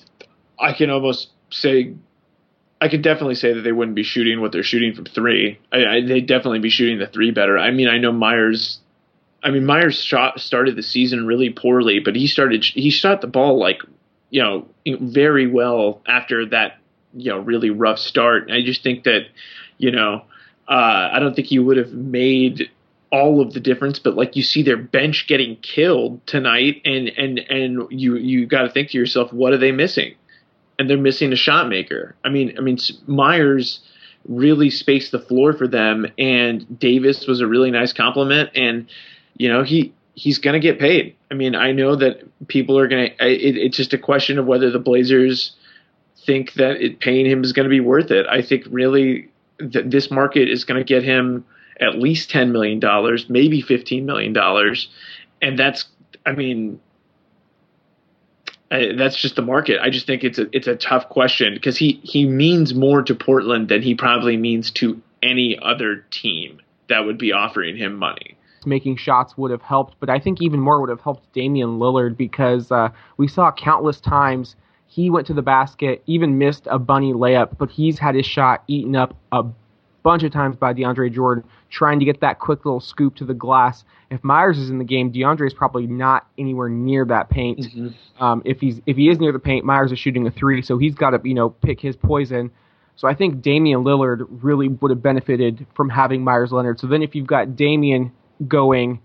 I 0.58 0.72
can 0.72 0.90
almost 0.90 1.30
say, 1.50 1.94
I 2.80 2.88
can 2.88 3.02
definitely 3.02 3.34
say 3.34 3.52
that 3.54 3.62
they 3.62 3.72
wouldn't 3.72 3.94
be 3.94 4.02
shooting 4.02 4.40
what 4.40 4.52
they're 4.52 4.62
shooting 4.62 4.94
from 4.94 5.06
three. 5.06 5.58
I, 5.72 5.84
I, 5.84 6.06
they'd 6.06 6.26
definitely 6.26 6.58
be 6.60 6.70
shooting 6.70 6.98
the 6.98 7.06
three 7.06 7.30
better. 7.30 7.58
I 7.58 7.70
mean, 7.70 7.88
I 7.88 7.98
know 7.98 8.12
Meyers. 8.12 8.80
I 9.42 9.50
mean, 9.50 9.64
Meyers 9.64 10.02
shot 10.02 10.40
started 10.40 10.76
the 10.76 10.82
season 10.82 11.26
really 11.26 11.50
poorly, 11.50 12.00
but 12.00 12.16
he 12.16 12.26
started 12.26 12.64
he 12.64 12.90
shot 12.90 13.20
the 13.20 13.26
ball 13.26 13.58
like 13.58 13.80
you 14.30 14.42
know 14.42 14.66
very 14.84 15.46
well 15.46 16.02
after 16.06 16.46
that 16.46 16.78
you 17.14 17.30
know 17.30 17.38
really 17.38 17.70
rough 17.70 17.98
start. 17.98 18.50
I 18.50 18.62
just 18.62 18.82
think 18.82 19.04
that 19.04 19.26
you 19.78 19.90
know 19.90 20.22
uh, 20.68 21.10
I 21.12 21.18
don't 21.20 21.34
think 21.34 21.48
he 21.48 21.58
would 21.58 21.76
have 21.76 21.92
made 21.92 22.70
all 23.16 23.40
of 23.40 23.54
the 23.54 23.60
difference, 23.60 23.98
but 23.98 24.14
like 24.14 24.36
you 24.36 24.42
see 24.42 24.62
their 24.62 24.76
bench 24.76 25.26
getting 25.26 25.56
killed 25.56 26.24
tonight, 26.26 26.82
and 26.84 27.08
and 27.08 27.38
and 27.38 27.86
you 27.90 28.16
you 28.16 28.46
got 28.46 28.62
to 28.62 28.70
think 28.70 28.90
to 28.90 28.98
yourself, 28.98 29.32
what 29.32 29.52
are 29.52 29.58
they 29.58 29.72
missing? 29.72 30.14
And 30.78 30.90
they're 30.90 30.98
missing 30.98 31.32
a 31.32 31.36
shot 31.36 31.68
maker. 31.68 32.14
I 32.24 32.28
mean, 32.28 32.54
I 32.58 32.60
mean 32.60 32.76
Meyers 33.06 33.80
really 34.28 34.68
spaced 34.68 35.12
the 35.12 35.18
floor 35.18 35.54
for 35.54 35.66
them, 35.66 36.06
and 36.18 36.78
Davis 36.78 37.26
was 37.26 37.40
a 37.40 37.46
really 37.46 37.70
nice 37.70 37.94
compliment, 37.94 38.50
and 38.54 38.86
you 39.36 39.48
know 39.48 39.62
he 39.62 39.94
he's 40.14 40.38
going 40.38 40.54
to 40.54 40.60
get 40.60 40.78
paid. 40.78 41.16
I 41.30 41.34
mean, 41.34 41.54
I 41.54 41.72
know 41.72 41.96
that 41.96 42.22
people 42.48 42.78
are 42.78 42.88
going 42.88 43.10
to. 43.10 43.26
It, 43.26 43.56
it's 43.56 43.76
just 43.78 43.94
a 43.94 43.98
question 43.98 44.38
of 44.38 44.46
whether 44.46 44.70
the 44.70 44.78
Blazers 44.78 45.56
think 46.26 46.52
that 46.54 46.82
it, 46.82 47.00
paying 47.00 47.24
him 47.24 47.42
is 47.42 47.52
going 47.52 47.64
to 47.64 47.70
be 47.70 47.80
worth 47.80 48.10
it. 48.10 48.26
I 48.26 48.42
think 48.42 48.64
really 48.68 49.30
that 49.58 49.90
this 49.90 50.10
market 50.10 50.50
is 50.50 50.64
going 50.64 50.78
to 50.78 50.84
get 50.84 51.02
him 51.02 51.46
at 51.80 51.98
least 51.98 52.30
$10 52.30 52.50
million, 52.52 52.80
maybe 53.28 53.62
$15 53.62 54.04
million. 54.04 54.36
And 55.42 55.58
that's, 55.58 55.84
I 56.24 56.32
mean, 56.32 56.80
I, 58.70 58.92
that's 58.96 59.16
just 59.16 59.36
the 59.36 59.42
market. 59.42 59.78
I 59.80 59.90
just 59.90 60.06
think 60.06 60.24
it's 60.24 60.38
a 60.38 60.46
it's 60.52 60.66
a 60.66 60.74
tough 60.74 61.08
question 61.08 61.54
because 61.54 61.76
he 61.76 62.00
he 62.02 62.26
means 62.26 62.74
more 62.74 63.02
to 63.02 63.14
Portland 63.14 63.68
than 63.68 63.80
he 63.80 63.94
probably 63.94 64.36
means 64.36 64.72
to 64.72 65.00
any 65.22 65.56
other 65.60 66.04
team 66.10 66.60
that 66.88 67.04
would 67.04 67.18
be 67.18 67.32
offering 67.32 67.76
him 67.76 67.96
money. 67.96 68.36
Making 68.64 68.96
shots 68.96 69.38
would 69.38 69.52
have 69.52 69.62
helped, 69.62 69.94
but 70.00 70.10
I 70.10 70.18
think 70.18 70.42
even 70.42 70.58
more 70.58 70.80
would 70.80 70.90
have 70.90 71.00
helped 71.00 71.32
Damian 71.32 71.78
Lillard 71.78 72.16
because 72.16 72.72
uh, 72.72 72.88
we 73.16 73.28
saw 73.28 73.52
countless 73.52 74.00
times 74.00 74.56
he 74.88 75.10
went 75.10 75.28
to 75.28 75.34
the 75.34 75.42
basket, 75.42 76.02
even 76.06 76.38
missed 76.38 76.66
a 76.68 76.78
bunny 76.78 77.12
layup, 77.12 77.58
but 77.58 77.70
he's 77.70 77.98
had 77.98 78.16
his 78.16 78.26
shot 78.26 78.64
eaten 78.66 78.96
up 78.96 79.14
a 79.30 79.44
bunch 80.06 80.22
of 80.22 80.30
times 80.30 80.54
by 80.54 80.72
DeAndre 80.72 81.12
Jordan 81.12 81.42
trying 81.68 81.98
to 81.98 82.04
get 82.04 82.20
that 82.20 82.38
quick 82.38 82.64
little 82.64 82.78
scoop 82.78 83.16
to 83.16 83.24
the 83.24 83.34
glass. 83.34 83.84
If 84.08 84.22
Meyers 84.22 84.56
is 84.56 84.70
in 84.70 84.78
the 84.78 84.84
game, 84.84 85.12
DeAndre 85.12 85.48
is 85.48 85.52
probably 85.52 85.88
not 85.88 86.28
anywhere 86.38 86.68
near 86.68 87.04
that 87.06 87.28
paint. 87.28 87.58
Mm-hmm. 87.58 88.22
Um, 88.22 88.40
if 88.44 88.60
he's 88.60 88.80
if 88.86 88.96
he 88.96 89.08
is 89.08 89.18
near 89.18 89.32
the 89.32 89.40
paint, 89.40 89.64
Meyers 89.64 89.90
is 89.90 89.98
shooting 89.98 90.24
a 90.24 90.30
three, 90.30 90.62
so 90.62 90.78
he's 90.78 90.94
got 90.94 91.10
to 91.10 91.20
you 91.24 91.34
know 91.34 91.50
pick 91.50 91.80
his 91.80 91.96
poison. 91.96 92.52
So 92.94 93.08
I 93.08 93.14
think 93.14 93.42
Damian 93.42 93.82
Lillard 93.82 94.24
really 94.30 94.68
would 94.68 94.92
have 94.92 95.02
benefited 95.02 95.66
from 95.74 95.88
having 95.88 96.22
Meyers 96.22 96.52
Leonard. 96.52 96.78
So 96.78 96.86
then 96.86 97.02
if 97.02 97.16
you've 97.16 97.26
got 97.26 97.56
Damian 97.56 98.12
going, 98.46 99.00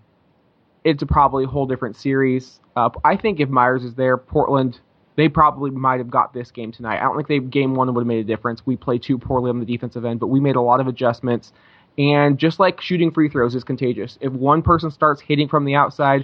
it's 0.83 1.01
a 1.01 1.07
probably 1.07 1.45
a 1.45 1.47
whole 1.47 1.65
different 1.65 1.95
series. 1.95 2.59
Uh, 2.75 2.89
I 3.03 3.17
think 3.17 3.39
if 3.39 3.49
Meyers 3.49 3.83
is 3.83 3.95
there, 3.95 4.17
Portland, 4.17 4.79
they 5.15 5.27
probably 5.27 5.71
might 5.71 5.99
have 5.99 6.09
got 6.09 6.33
this 6.33 6.51
game 6.51 6.71
tonight. 6.71 6.99
I 6.99 7.03
don't 7.03 7.15
think 7.15 7.27
they 7.27 7.39
game 7.39 7.75
one 7.75 7.93
would 7.93 8.01
have 8.01 8.07
made 8.07 8.19
a 8.19 8.23
difference. 8.23 8.65
We 8.65 8.75
played 8.77 9.03
too 9.03 9.17
poorly 9.17 9.49
on 9.49 9.59
the 9.59 9.65
defensive 9.65 10.05
end, 10.05 10.19
but 10.19 10.27
we 10.27 10.39
made 10.39 10.55
a 10.55 10.61
lot 10.61 10.79
of 10.79 10.87
adjustments. 10.87 11.51
And 11.97 12.37
just 12.37 12.59
like 12.59 12.79
shooting 12.81 13.11
free 13.11 13.29
throws 13.29 13.53
is 13.53 13.63
contagious. 13.63 14.17
If 14.21 14.31
one 14.31 14.61
person 14.61 14.91
starts 14.91 15.21
hitting 15.21 15.49
from 15.49 15.65
the 15.65 15.75
outside, 15.75 16.23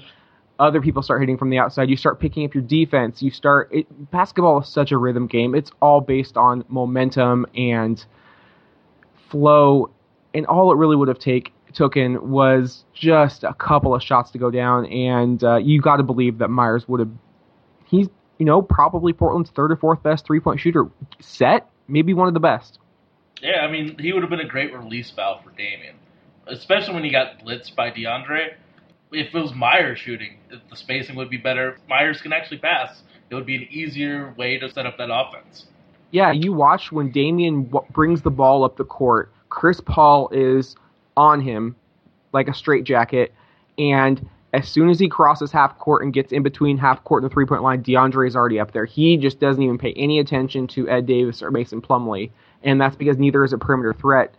other 0.59 0.81
people 0.81 1.03
start 1.03 1.21
hitting 1.21 1.37
from 1.37 1.49
the 1.49 1.57
outside. 1.57 1.89
You 1.89 1.97
start 1.97 2.19
picking 2.19 2.45
up 2.45 2.53
your 2.53 2.63
defense. 2.63 3.21
You 3.21 3.31
start. 3.31 3.69
It, 3.71 4.11
basketball 4.11 4.61
is 4.61 4.69
such 4.69 4.91
a 4.91 4.97
rhythm 4.97 5.27
game. 5.27 5.53
It's 5.53 5.71
all 5.81 6.01
based 6.01 6.37
on 6.37 6.63
momentum 6.69 7.45
and 7.55 8.03
flow, 9.29 9.91
and 10.33 10.45
all 10.45 10.71
it 10.71 10.77
really 10.77 10.95
would 10.95 11.09
have 11.09 11.19
take 11.19 11.53
taken 11.73 12.29
was 12.31 12.85
just 12.93 13.43
a 13.43 13.53
couple 13.53 13.93
of 13.93 14.01
shots 14.01 14.31
to 14.31 14.37
go 14.37 14.49
down. 14.49 14.85
And 14.87 15.43
uh, 15.43 15.57
you 15.57 15.81
got 15.81 15.97
to 15.97 16.03
believe 16.03 16.39
that 16.39 16.49
Meyers 16.49 16.87
would 16.87 17.01
have. 17.01 17.11
He's 17.85 18.07
you 18.37 18.45
know 18.45 18.61
probably 18.61 19.13
Portland's 19.13 19.49
third 19.49 19.71
or 19.71 19.75
fourth 19.75 20.03
best 20.03 20.25
three 20.25 20.39
point 20.39 20.59
shooter. 20.59 20.85
Set 21.19 21.69
maybe 21.87 22.13
one 22.13 22.27
of 22.27 22.33
the 22.33 22.39
best. 22.39 22.79
Yeah, 23.41 23.61
I 23.61 23.71
mean, 23.71 23.97
he 23.99 24.13
would 24.13 24.23
have 24.23 24.29
been 24.29 24.39
a 24.39 24.47
great 24.47 24.73
release 24.73 25.11
valve 25.11 25.43
for 25.43 25.51
Damian, 25.51 25.95
especially 26.47 26.95
when 26.95 27.03
he 27.03 27.11
got 27.11 27.39
blitzed 27.39 27.75
by 27.75 27.91
DeAndre. 27.91 28.53
If 29.11 29.33
it 29.33 29.39
was 29.39 29.53
Meyers 29.53 29.99
shooting, 29.99 30.37
the 30.49 30.75
spacing 30.75 31.15
would 31.15 31.29
be 31.29 31.37
better. 31.37 31.77
Meyers 31.87 32.19
can 32.19 32.33
actually 32.33 32.57
pass. 32.57 33.03
It 33.29 33.35
would 33.35 33.45
be 33.45 33.55
an 33.55 33.67
easier 33.69 34.33
way 34.37 34.57
to 34.57 34.69
set 34.69 34.85
up 34.85 34.97
that 34.97 35.09
offense. 35.11 35.67
Yeah, 36.11 36.31
you 36.31 36.53
watch 36.53 36.91
when 36.91 37.11
Damian 37.11 37.65
w- 37.65 37.85
brings 37.91 38.21
the 38.21 38.31
ball 38.31 38.63
up 38.63 38.77
the 38.77 38.85
court. 38.85 39.31
Chris 39.49 39.79
Paul 39.81 40.29
is 40.31 40.75
on 41.15 41.41
him 41.41 41.75
like 42.33 42.47
a 42.47 42.53
straitjacket, 42.53 43.33
and 43.77 44.27
as 44.53 44.67
soon 44.67 44.89
as 44.89 44.99
he 44.99 45.09
crosses 45.09 45.51
half 45.51 45.77
court 45.77 46.03
and 46.03 46.13
gets 46.13 46.31
in 46.31 46.41
between 46.41 46.77
half 46.77 47.03
court 47.03 47.21
and 47.21 47.29
the 47.29 47.33
three 47.33 47.45
point 47.45 47.63
line, 47.63 47.83
DeAndre 47.83 48.27
is 48.27 48.35
already 48.35 48.59
up 48.59 48.71
there. 48.71 48.85
He 48.85 49.17
just 49.17 49.39
doesn't 49.39 49.61
even 49.61 49.77
pay 49.77 49.93
any 49.93 50.19
attention 50.19 50.67
to 50.69 50.87
Ed 50.89 51.05
Davis 51.05 51.41
or 51.41 51.51
Mason 51.51 51.81
Plumlee, 51.81 52.31
and 52.63 52.79
that's 52.79 52.95
because 52.95 53.17
neither 53.17 53.43
is 53.43 53.53
a 53.53 53.57
perimeter 53.57 53.93
threat. 53.93 54.35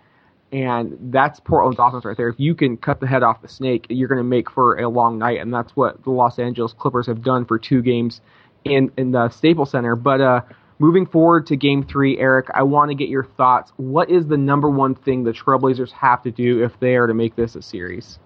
And 0.50 1.12
that's 1.12 1.40
Portland's 1.40 1.78
offense 1.78 2.06
right 2.06 2.16
there. 2.16 2.30
If 2.30 2.40
you 2.40 2.54
can 2.54 2.78
cut 2.78 3.00
the 3.00 3.06
head 3.06 3.22
off 3.22 3.42
the 3.42 3.48
snake, 3.48 3.86
you're 3.90 4.08
going 4.08 4.16
to 4.16 4.24
make 4.24 4.50
for 4.50 4.78
a 4.78 4.88
long 4.88 5.18
night, 5.18 5.40
and 5.40 5.52
that's 5.52 5.76
what 5.76 6.02
the 6.04 6.10
Los 6.10 6.38
Angeles 6.38 6.72
Clippers 6.72 7.06
have 7.06 7.22
done 7.22 7.44
for 7.44 7.58
two 7.58 7.82
games 7.82 8.22
in 8.64 8.90
in 8.96 9.12
the 9.12 9.28
Staples 9.28 9.70
Center. 9.72 9.94
But 9.94 10.22
uh, 10.22 10.40
moving 10.78 11.04
forward 11.04 11.46
to 11.48 11.56
Game 11.56 11.84
Three, 11.84 12.18
Erik, 12.18 12.46
I 12.54 12.62
want 12.62 12.90
to 12.90 12.94
get 12.94 13.10
your 13.10 13.24
thoughts. 13.24 13.72
What 13.76 14.10
is 14.10 14.26
the 14.26 14.38
number 14.38 14.70
one 14.70 14.94
thing 14.94 15.22
the 15.22 15.32
Trailblazers 15.32 15.92
have 15.92 16.22
to 16.22 16.30
do 16.30 16.64
if 16.64 16.72
they 16.80 16.96
are 16.96 17.06
to 17.06 17.14
make 17.14 17.36
this 17.36 17.54
a 17.54 17.60
series? 17.60 18.18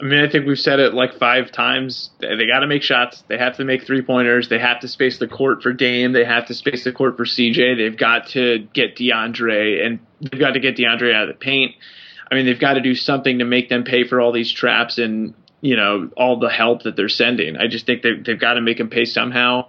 I 0.00 0.04
mean, 0.04 0.24
I 0.24 0.30
think 0.30 0.46
we've 0.46 0.58
said 0.58 0.80
it 0.80 0.94
like 0.94 1.18
five 1.18 1.52
times. 1.52 2.10
They, 2.20 2.46
got 2.46 2.60
to 2.60 2.66
make 2.66 2.82
shots. 2.82 3.22
They 3.28 3.36
have 3.36 3.58
to 3.58 3.64
make 3.64 3.84
three 3.84 4.00
pointers. 4.00 4.48
They 4.48 4.58
have 4.58 4.80
to 4.80 4.88
space 4.88 5.18
the 5.18 5.28
court 5.28 5.62
for 5.62 5.74
Dame. 5.74 6.12
They 6.12 6.24
have 6.24 6.46
to 6.46 6.54
space 6.54 6.84
the 6.84 6.92
court 6.92 7.18
for 7.18 7.26
CJ. 7.26 7.76
They've 7.76 7.96
got 7.96 8.28
to 8.28 8.66
get 8.72 8.96
DeAndre, 8.96 9.84
and 9.84 10.00
they've 10.22 10.40
got 10.40 10.52
to 10.52 10.60
get 10.60 10.76
DeAndre 10.76 11.14
out 11.14 11.24
of 11.24 11.28
the 11.28 11.34
paint. 11.34 11.74
I 12.30 12.34
mean, 12.34 12.46
they've 12.46 12.58
got 12.58 12.74
to 12.74 12.80
do 12.80 12.94
something 12.94 13.40
to 13.40 13.44
make 13.44 13.68
them 13.68 13.84
pay 13.84 14.06
for 14.06 14.20
all 14.20 14.32
these 14.32 14.50
traps 14.50 14.96
and 14.96 15.34
you 15.60 15.76
know 15.76 16.08
all 16.16 16.38
the 16.38 16.48
help 16.48 16.84
that 16.84 16.96
they're 16.96 17.10
sending. 17.10 17.58
I 17.58 17.66
just 17.66 17.84
think 17.84 18.02
they've, 18.02 18.24
they've 18.24 18.40
got 18.40 18.54
to 18.54 18.62
make 18.62 18.78
them 18.78 18.88
pay 18.88 19.04
somehow. 19.04 19.66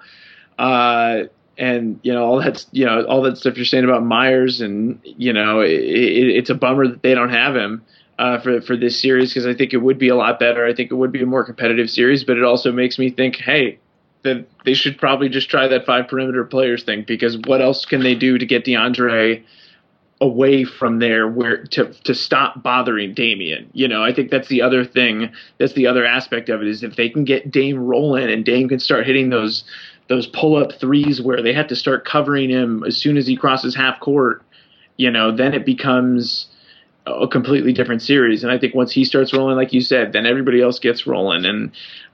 Uh, 0.57 1.23
and 1.57 1.99
you 2.03 2.13
know 2.13 2.23
all 2.23 2.39
that's 2.39 2.67
you 2.71 2.85
know 2.85 3.03
all 3.03 3.23
that 3.23 3.37
stuff 3.37 3.57
you're 3.57 3.65
saying 3.65 3.83
about 3.83 4.05
Meyers, 4.05 4.61
and 4.61 5.01
you 5.03 5.33
know 5.33 5.59
it, 5.59 5.71
it, 5.71 6.35
it's 6.37 6.49
a 6.49 6.55
bummer 6.55 6.87
that 6.87 7.03
they 7.03 7.13
don't 7.13 7.31
have 7.31 7.53
him 7.53 7.83
uh, 8.21 8.39
for 8.39 8.61
for 8.61 8.77
this 8.77 9.01
series 9.01 9.31
because 9.33 9.47
I 9.47 9.55
think 9.55 9.73
it 9.73 9.77
would 9.77 9.97
be 9.97 10.09
a 10.09 10.15
lot 10.15 10.39
better. 10.39 10.63
I 10.63 10.75
think 10.75 10.91
it 10.91 10.95
would 10.95 11.11
be 11.11 11.23
a 11.23 11.25
more 11.25 11.43
competitive 11.43 11.89
series, 11.89 12.23
but 12.23 12.37
it 12.37 12.43
also 12.43 12.71
makes 12.71 12.99
me 12.99 13.09
think, 13.09 13.37
hey, 13.37 13.79
that 14.21 14.47
they 14.63 14.75
should 14.75 14.99
probably 14.99 15.27
just 15.27 15.49
try 15.49 15.67
that 15.67 15.87
five 15.87 16.07
perimeter 16.07 16.45
players 16.45 16.83
thing 16.83 17.03
because 17.07 17.39
what 17.47 17.61
else 17.61 17.83
can 17.83 18.03
they 18.03 18.13
do 18.13 18.37
to 18.37 18.45
get 18.45 18.63
DeAndre 18.63 19.43
away 20.21 20.63
from 20.63 20.99
there 20.99 21.27
where 21.27 21.63
to 21.63 21.91
to 22.03 22.13
stop 22.13 22.61
bothering 22.61 23.15
Damian? 23.15 23.67
You 23.73 23.87
know, 23.87 24.03
I 24.03 24.13
think 24.13 24.29
that's 24.29 24.49
the 24.49 24.61
other 24.61 24.85
thing. 24.85 25.31
That's 25.57 25.73
the 25.73 25.87
other 25.87 26.05
aspect 26.05 26.47
of 26.49 26.61
it 26.61 26.67
is 26.67 26.83
if 26.83 26.97
they 26.97 27.09
can 27.09 27.23
get 27.23 27.49
Dame 27.49 27.79
rolling 27.79 28.29
and 28.29 28.45
Dame 28.45 28.69
can 28.69 28.79
start 28.79 29.07
hitting 29.07 29.31
those 29.31 29.63
those 30.09 30.27
pull 30.27 30.57
up 30.57 30.73
threes 30.73 31.23
where 31.23 31.41
they 31.41 31.53
have 31.53 31.69
to 31.69 31.75
start 31.75 32.05
covering 32.05 32.51
him 32.51 32.83
as 32.85 32.97
soon 32.97 33.17
as 33.17 33.25
he 33.25 33.35
crosses 33.35 33.73
half 33.73 33.99
court. 33.99 34.43
You 34.97 35.09
know, 35.09 35.35
then 35.35 35.55
it 35.55 35.65
becomes 35.65 36.50
a 37.05 37.27
completely 37.27 37.73
different 37.73 38.01
series. 38.01 38.43
And 38.43 38.51
I 38.51 38.57
think 38.57 38.75
once 38.75 38.91
he 38.91 39.05
starts 39.05 39.33
rolling, 39.33 39.55
like 39.55 39.73
you 39.73 39.81
said, 39.81 40.13
then 40.13 40.25
everybody 40.25 40.61
else 40.61 40.79
gets 40.79 41.07
rolling. 41.07 41.45
And 41.45 41.71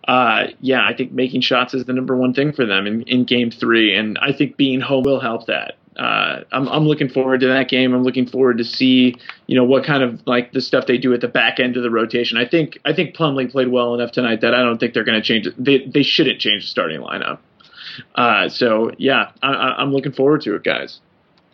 uh, 0.08 0.48
yeah, 0.62 0.86
I 0.88 0.96
think 0.96 1.12
making 1.12 1.42
shots 1.42 1.74
is 1.74 1.86
the 1.86 1.94
number 1.94 2.16
one 2.16 2.34
thing 2.34 2.54
for 2.54 2.66
them 2.66 2.88
in, 2.88 3.02
in 3.04 3.26
game 3.26 3.52
three. 3.52 3.96
And 3.96 4.18
I 4.22 4.32
think 4.32 4.56
being 4.58 4.80
home 4.80 5.04
will 5.04 5.20
help 5.20 5.48
that. 5.48 5.76
Uh, 5.98 6.44
I'm, 6.52 6.68
I'm 6.70 6.86
looking 6.88 7.10
forward 7.10 7.40
to 7.40 7.48
that 7.48 7.70
game. 7.70 7.94
I'm 7.94 8.04
looking 8.04 8.28
forward 8.28 8.60
to 8.60 8.64
see, 8.64 9.16
you 9.48 9.56
know, 9.56 9.64
what 9.64 9.84
kind 9.84 10.04
of 10.04 10.22
like 10.28 10.52
the 10.52 10.62
stuff 10.62 10.86
they 10.86 11.00
do 11.00 11.12
at 11.14 11.22
the 11.22 11.28
back 11.28 11.60
end 11.60 11.76
of 11.76 11.82
the 11.82 11.90
rotation. 11.90 12.38
I 12.38 12.48
think 12.48 12.78
I 12.86 12.94
think 12.94 13.16
Plumlee 13.16 13.52
played 13.52 13.70
well 13.70 13.96
enough 13.96 14.12
tonight 14.12 14.42
that 14.42 14.54
I 14.54 14.62
don't 14.62 14.78
think 14.80 14.94
they're 14.94 15.04
going 15.04 15.20
to 15.20 15.28
change 15.28 15.48
it. 15.48 15.56
They 15.58 15.86
they 15.88 16.04
shouldn't 16.04 16.40
change 16.40 16.64
the 16.64 16.68
starting 16.68 17.02
lineup. 17.02 17.40
Uh, 18.14 18.48
so 18.48 18.92
yeah, 19.00 19.32
I- 19.42 19.76
I'm 19.80 19.92
looking 19.92 20.12
forward 20.12 20.42
to 20.42 20.54
it, 20.56 20.64
guys. 20.64 21.00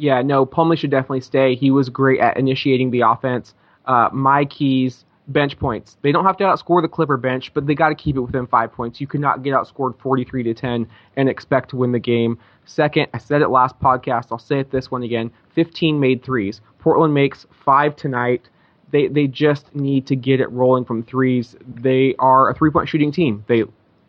Yeah, 0.04 0.22
no, 0.22 0.46
Plumlee 0.46 0.78
should 0.78 0.92
definitely 0.92 1.22
stay. 1.22 1.56
He 1.56 1.72
was 1.72 1.88
great 1.88 2.20
at 2.20 2.36
initiating 2.36 2.92
the 2.92 3.04
offense. 3.08 3.54
Uh, 3.86 4.10
my 4.12 4.44
keys, 4.44 5.06
bench 5.30 5.58
points. 5.58 5.96
They 6.02 6.12
don't 6.12 6.26
have 6.26 6.36
to 6.40 6.44
outscore 6.44 6.82
the 6.82 6.90
Clipper 6.90 7.16
bench, 7.16 7.54
but 7.54 7.66
they 7.66 7.74
got 7.74 7.88
to 7.88 7.96
keep 7.96 8.18
it 8.18 8.20
within 8.20 8.46
five 8.46 8.74
points. 8.74 9.00
You 9.00 9.08
cannot 9.08 9.44
get 9.44 9.54
outscored 9.54 9.98
43 10.02 10.44
to 10.44 10.54
10 10.54 10.88
and 11.16 11.30
expect 11.30 11.70
to 11.70 11.78
win 11.78 11.94
the 11.94 12.00
game. 12.00 12.38
Second, 12.66 13.08
I 13.14 13.18
said 13.18 13.42
it 13.42 13.48
last 13.48 13.80
podcast. 13.80 14.28
I'll 14.30 14.40
say 14.40 14.60
it 14.60 14.72
this 14.72 14.92
one 14.92 15.04
again. 15.04 15.32
15 15.56 15.98
made 15.98 16.22
threes. 16.22 16.60
Portland 16.80 17.14
makes 17.14 17.46
five 17.64 17.96
tonight. 17.96 18.50
They 18.92 19.08
they 19.08 19.28
just 19.28 19.74
need 19.74 20.06
to 20.08 20.18
get 20.18 20.42
it 20.42 20.52
rolling 20.52 20.84
from 20.84 21.04
threes. 21.04 21.56
They 21.66 22.14
are 22.20 22.50
a 22.50 22.54
three 22.54 22.72
point 22.72 22.90
shooting 22.90 23.14
team. 23.14 23.46
They 23.48 23.64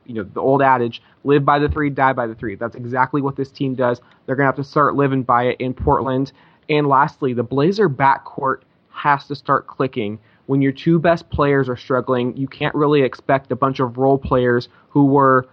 you 0.07 0.15
know 0.15 0.25
the 0.25 0.41
old 0.41 0.63
adage 0.63 1.03
live 1.25 1.45
by 1.45 1.59
the 1.59 1.69
three 1.69 1.91
die 1.91 2.13
by 2.13 2.27
the 2.27 2.35
three. 2.35 2.55
That's 2.55 2.77
exactly 2.77 3.23
what 3.23 3.37
this 3.37 3.51
team 3.51 3.75
does. 3.75 4.01
They're 4.27 4.37
going 4.37 4.45
to 4.45 4.49
have 4.49 4.57
to 4.57 4.65
start 4.65 4.95
living 4.95 5.23
by 5.23 5.45
it 5.45 5.61
in 5.61 5.75
portland. 5.75 6.33
And 6.69 6.87
lastly 6.87 7.33
the 7.33 7.43
blazer 7.43 7.89
backcourt 7.89 8.63
has 8.91 9.27
to 9.27 9.35
start 9.35 9.67
clicking. 9.67 10.19
When 10.47 10.61
your 10.61 10.73
two 10.73 10.99
best 10.99 11.29
players 11.31 11.69
are 11.69 11.77
struggling 11.77 12.37
you 12.37 12.49
can't 12.49 12.75
really 12.75 13.03
expect 13.03 13.53
a 13.53 13.57
bunch 13.57 13.81
of 13.81 13.99
role 13.99 14.19
players 14.19 14.69
who 14.91 15.07
were 15.07 15.49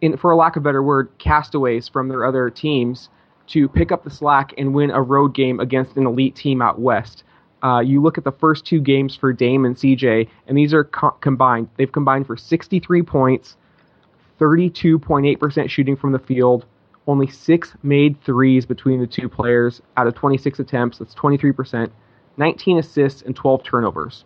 in 0.00 0.16
for 0.16 0.30
a 0.30 0.36
lack 0.36 0.56
of 0.56 0.62
a 0.62 0.64
better 0.64 0.82
word 0.82 1.10
castaways 1.18 1.88
from 1.88 2.08
their 2.08 2.24
other 2.24 2.50
teams 2.50 3.08
to 3.48 3.68
pick 3.68 3.92
up 3.92 4.04
the 4.04 4.10
slack 4.10 4.52
and 4.58 4.74
win 4.74 4.90
a 4.90 5.00
road 5.00 5.34
game 5.34 5.60
against 5.60 5.96
an 5.96 6.06
elite 6.06 6.36
team 6.36 6.62
out 6.62 6.80
west. 6.80 7.24
Uh, 7.62 7.80
you 7.80 8.02
look 8.02 8.18
at 8.18 8.24
the 8.24 8.32
first 8.32 8.64
two 8.64 8.80
games 8.80 9.14
for 9.14 9.32
Dame 9.32 9.64
and 9.64 9.76
CJ, 9.76 10.28
and 10.48 10.58
these 10.58 10.74
are 10.74 10.84
co- 10.84 11.16
combined. 11.20 11.68
They've 11.76 11.90
combined 11.90 12.26
for 12.26 12.36
63 12.36 13.02
points, 13.02 13.56
32.8% 14.42 15.70
shooting 15.70 15.96
from 15.96 16.10
the 16.10 16.18
field, 16.18 16.66
only 17.06 17.28
six 17.28 17.74
made 17.84 18.20
threes 18.24 18.66
between 18.66 19.00
the 19.00 19.06
two 19.06 19.28
players 19.28 19.80
out 19.96 20.08
of 20.08 20.14
26 20.16 20.58
attempts. 20.58 20.98
That's 20.98 21.14
23%, 21.14 21.88
19 22.36 22.78
assists, 22.78 23.22
and 23.22 23.36
12 23.36 23.62
turnovers. 23.62 24.24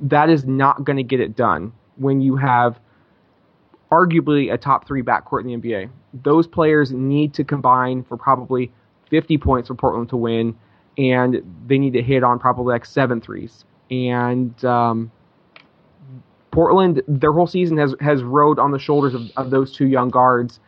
That 0.00 0.28
is 0.28 0.44
not 0.44 0.84
going 0.84 0.98
to 0.98 1.02
get 1.02 1.20
it 1.20 1.34
done 1.34 1.72
when 1.96 2.20
you 2.20 2.36
have 2.36 2.78
arguably 3.90 4.52
a 4.52 4.58
top 4.58 4.86
three 4.86 5.02
backcourt 5.02 5.40
in 5.40 5.46
the 5.46 5.68
NBA. 5.68 5.88
Those 6.12 6.46
players 6.46 6.92
need 6.92 7.32
to 7.34 7.44
combine 7.44 8.04
for 8.04 8.18
probably 8.18 8.70
50 9.08 9.38
points 9.38 9.68
for 9.68 9.74
Portland 9.74 10.10
to 10.10 10.18
win, 10.18 10.54
and 10.98 11.42
they 11.66 11.78
need 11.78 11.94
to 11.94 12.02
hit 12.02 12.22
on 12.22 12.38
probably 12.38 12.74
like 12.74 12.84
seven 12.84 13.22
threes. 13.22 13.64
And 13.90 14.62
um, 14.62 15.10
Portland, 16.50 17.02
their 17.06 17.32
whole 17.32 17.46
season 17.46 17.76
has 17.78 17.94
has 18.00 18.22
rode 18.22 18.58
on 18.58 18.70
the 18.70 18.78
shoulders 18.78 19.14
of, 19.14 19.22
of 19.36 19.50
those 19.50 19.74
two 19.74 19.86
young 19.86 20.08
guards, 20.08 20.60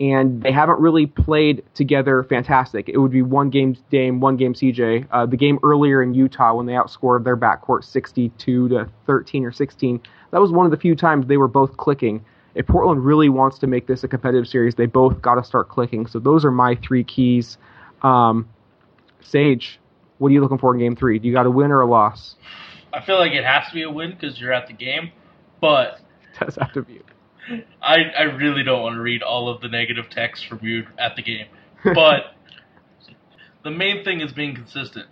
and 0.00 0.42
they 0.42 0.52
haven't 0.52 0.78
really 0.78 1.06
played 1.06 1.64
together 1.74 2.22
fantastic. 2.22 2.88
It 2.88 2.98
would 2.98 3.10
be 3.10 3.22
one 3.22 3.50
game 3.50 3.76
Dame, 3.90 4.20
one 4.20 4.36
game 4.36 4.54
CJ. 4.54 5.08
Uh, 5.10 5.26
the 5.26 5.36
game 5.36 5.58
earlier 5.62 6.02
in 6.02 6.14
Utah 6.14 6.54
when 6.54 6.66
they 6.66 6.74
outscored 6.74 7.24
their 7.24 7.36
backcourt 7.36 7.84
62 7.84 8.68
to 8.68 8.88
13 9.06 9.44
or 9.44 9.52
16, 9.52 10.00
that 10.30 10.40
was 10.40 10.52
one 10.52 10.64
of 10.66 10.70
the 10.70 10.76
few 10.76 10.94
times 10.94 11.26
they 11.26 11.36
were 11.36 11.48
both 11.48 11.76
clicking. 11.76 12.24
If 12.54 12.66
Portland 12.66 13.04
really 13.04 13.28
wants 13.28 13.58
to 13.58 13.66
make 13.66 13.86
this 13.86 14.02
a 14.04 14.08
competitive 14.08 14.48
series, 14.48 14.74
they 14.74 14.86
both 14.86 15.20
got 15.20 15.34
to 15.34 15.44
start 15.44 15.68
clicking. 15.68 16.06
So 16.06 16.18
those 16.18 16.44
are 16.44 16.50
my 16.50 16.76
three 16.76 17.04
keys. 17.04 17.58
Um, 18.02 18.48
Sage, 19.20 19.78
what 20.18 20.28
are 20.28 20.32
you 20.32 20.40
looking 20.40 20.58
for 20.58 20.72
in 20.74 20.80
Game 20.80 20.96
Three? 20.96 21.18
Do 21.18 21.28
you 21.28 21.34
got 21.34 21.46
a 21.46 21.50
win 21.50 21.70
or 21.70 21.80
a 21.80 21.86
loss? 21.86 22.36
I 22.96 23.04
feel 23.04 23.18
like 23.18 23.32
it 23.32 23.44
has 23.44 23.68
to 23.68 23.74
be 23.74 23.82
a 23.82 23.90
win 23.90 24.12
because 24.18 24.40
you're 24.40 24.54
at 24.54 24.68
the 24.68 24.72
game, 24.72 25.12
but 25.60 26.00
Does 26.40 26.56
have 26.56 26.72
to 26.72 26.82
be. 26.82 27.02
I, 27.82 27.96
I 28.18 28.22
really 28.22 28.62
don't 28.62 28.82
want 28.82 28.94
to 28.94 29.00
read 29.00 29.22
all 29.22 29.50
of 29.50 29.60
the 29.60 29.68
negative 29.68 30.06
text 30.10 30.46
from 30.46 30.60
you 30.62 30.86
at 30.98 31.14
the 31.14 31.22
game. 31.22 31.46
But 31.84 32.34
the 33.64 33.70
main 33.70 34.02
thing 34.02 34.22
is 34.22 34.32
being 34.32 34.54
consistent. 34.54 35.06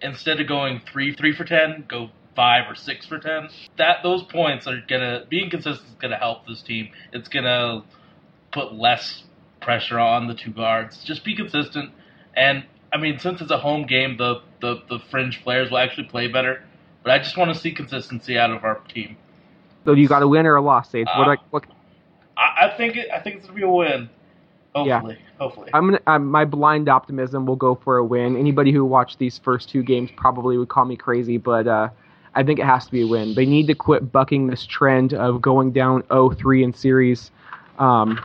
Instead 0.00 0.40
of 0.40 0.46
going 0.46 0.80
three 0.92 1.14
three 1.14 1.34
for 1.34 1.44
ten, 1.44 1.84
go 1.88 2.10
five 2.36 2.70
or 2.70 2.76
six 2.76 3.04
for 3.06 3.18
ten. 3.18 3.48
That 3.78 3.98
those 4.04 4.22
points 4.22 4.68
are 4.68 4.80
gonna 4.88 5.24
being 5.28 5.50
consistent 5.50 5.88
is 5.88 5.96
gonna 6.00 6.18
help 6.18 6.46
this 6.46 6.62
team. 6.62 6.90
It's 7.12 7.28
gonna 7.28 7.82
put 8.52 8.74
less 8.74 9.24
pressure 9.60 9.98
on 9.98 10.28
the 10.28 10.34
two 10.34 10.52
guards. 10.52 11.02
Just 11.04 11.24
be 11.24 11.34
consistent. 11.34 11.90
And 12.34 12.64
I 12.92 12.98
mean, 12.98 13.18
since 13.18 13.40
it's 13.40 13.50
a 13.50 13.58
home 13.58 13.86
game, 13.86 14.16
the 14.18 14.42
the, 14.60 14.76
the 14.88 14.98
fringe 15.10 15.42
players 15.42 15.70
will 15.70 15.78
actually 15.78 16.08
play 16.08 16.28
better. 16.28 16.64
But 17.02 17.12
I 17.12 17.18
just 17.18 17.36
want 17.36 17.52
to 17.52 17.58
see 17.58 17.72
consistency 17.72 18.38
out 18.38 18.50
of 18.50 18.64
our 18.64 18.76
team. 18.88 19.16
So 19.84 19.92
you 19.92 20.06
got 20.08 20.22
a 20.22 20.28
win 20.28 20.46
or 20.46 20.56
a 20.56 20.60
loss, 20.60 20.90
Sage? 20.90 21.06
what, 21.06 21.28
Uh, 21.28 21.30
I, 21.32 21.36
what 21.50 21.64
I, 22.36 22.66
I 22.66 22.76
think 22.76 22.96
it, 22.96 23.08
I 23.12 23.20
think 23.20 23.36
it's 23.36 23.46
gonna 23.46 23.56
be 23.56 23.64
a 23.64 23.68
win. 23.68 24.08
Hopefully, 24.74 25.18
hopefully. 25.38 25.70
I'm 25.74 25.86
gonna 25.86 26.00
I'm, 26.06 26.26
my 26.26 26.44
blind 26.44 26.88
optimism 26.88 27.44
will 27.44 27.56
go 27.56 27.74
for 27.74 27.98
a 27.98 28.04
win. 28.04 28.36
Anybody 28.36 28.72
who 28.72 28.84
watched 28.84 29.18
these 29.18 29.38
first 29.38 29.68
two 29.68 29.82
games 29.82 30.10
probably 30.16 30.56
would 30.56 30.68
call 30.68 30.84
me 30.84 30.96
crazy, 30.96 31.36
but 31.36 31.66
uh, 31.66 31.88
I 32.34 32.42
think 32.42 32.58
it 32.58 32.64
has 32.64 32.86
to 32.86 32.92
be 32.92 33.02
a 33.02 33.06
win. 33.06 33.34
They 33.34 33.44
need 33.44 33.66
to 33.66 33.74
quit 33.74 34.12
bucking 34.12 34.46
this 34.46 34.64
trend 34.64 35.12
of 35.12 35.42
going 35.42 35.72
down 35.72 36.02
0-3 36.04 36.64
in 36.64 36.72
series. 36.72 37.30
Um, 37.78 38.24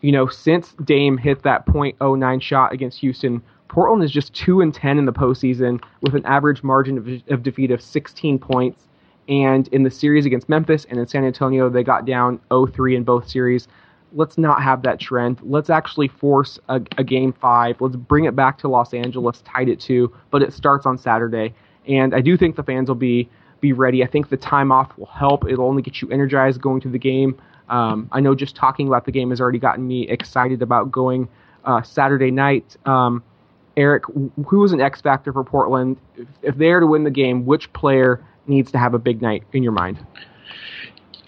you 0.00 0.12
know, 0.12 0.28
since 0.28 0.72
Dame 0.84 1.18
hit 1.18 1.42
that 1.42 1.66
.09 1.66 2.40
shot 2.40 2.72
against 2.72 2.98
Houston, 3.00 3.42
Portland 3.68 4.02
is 4.02 4.10
just 4.10 4.32
two 4.34 4.60
and 4.60 4.72
ten 4.72 4.98
in 4.98 5.04
the 5.04 5.12
postseason 5.12 5.82
with 6.02 6.14
an 6.14 6.24
average 6.24 6.62
margin 6.62 6.98
of, 6.98 7.32
of 7.32 7.42
defeat 7.42 7.70
of 7.70 7.82
16 7.82 8.38
points. 8.38 8.84
And 9.28 9.66
in 9.68 9.82
the 9.82 9.90
series 9.90 10.24
against 10.24 10.48
Memphis 10.48 10.86
and 10.88 11.00
in 11.00 11.06
San 11.06 11.24
Antonio, 11.24 11.68
they 11.68 11.82
got 11.82 12.04
down 12.04 12.38
0-3 12.50 12.96
in 12.96 13.02
both 13.02 13.28
series 13.28 13.66
let's 14.12 14.38
not 14.38 14.62
have 14.62 14.82
that 14.82 14.98
trend. 14.98 15.38
Let's 15.42 15.70
actually 15.70 16.08
force 16.08 16.58
a, 16.68 16.80
a 16.96 17.04
game 17.04 17.32
five. 17.32 17.80
Let's 17.80 17.96
bring 17.96 18.24
it 18.24 18.34
back 18.34 18.58
to 18.58 18.68
Los 18.68 18.94
Angeles, 18.94 19.42
tied 19.42 19.68
it 19.68 19.80
two, 19.80 20.12
but 20.30 20.42
it 20.42 20.52
starts 20.52 20.86
on 20.86 20.98
Saturday. 20.98 21.54
And 21.86 22.14
I 22.14 22.20
do 22.20 22.36
think 22.36 22.56
the 22.56 22.62
fans 22.62 22.88
will 22.88 22.96
be 22.96 23.28
be 23.60 23.72
ready. 23.72 24.04
I 24.04 24.06
think 24.06 24.28
the 24.28 24.36
time 24.36 24.70
off 24.70 24.96
will 24.98 25.06
help. 25.06 25.46
It'll 25.48 25.66
only 25.66 25.82
get 25.82 26.02
you 26.02 26.10
energized 26.10 26.60
going 26.60 26.80
to 26.82 26.88
the 26.90 26.98
game. 26.98 27.40
Um, 27.70 28.08
I 28.12 28.20
know 28.20 28.34
just 28.34 28.54
talking 28.54 28.86
about 28.86 29.06
the 29.06 29.12
game 29.12 29.30
has 29.30 29.40
already 29.40 29.58
gotten 29.58 29.86
me 29.86 30.08
excited 30.08 30.60
about 30.60 30.92
going 30.92 31.28
uh, 31.64 31.82
Saturday 31.82 32.30
night. 32.30 32.76
Um, 32.86 33.24
Erik, 33.76 34.04
who 34.46 34.64
is 34.64 34.72
an 34.72 34.80
X 34.80 35.00
factor 35.00 35.32
for 35.32 35.44
Portland? 35.44 35.96
If, 36.16 36.28
if 36.42 36.56
they're 36.56 36.80
to 36.80 36.86
win 36.86 37.04
the 37.04 37.10
game, 37.10 37.44
which 37.46 37.72
player 37.72 38.24
needs 38.46 38.70
to 38.72 38.78
have 38.78 38.94
a 38.94 38.98
big 38.98 39.20
night 39.22 39.44
in 39.52 39.62
your 39.62 39.72
mind? 39.72 39.98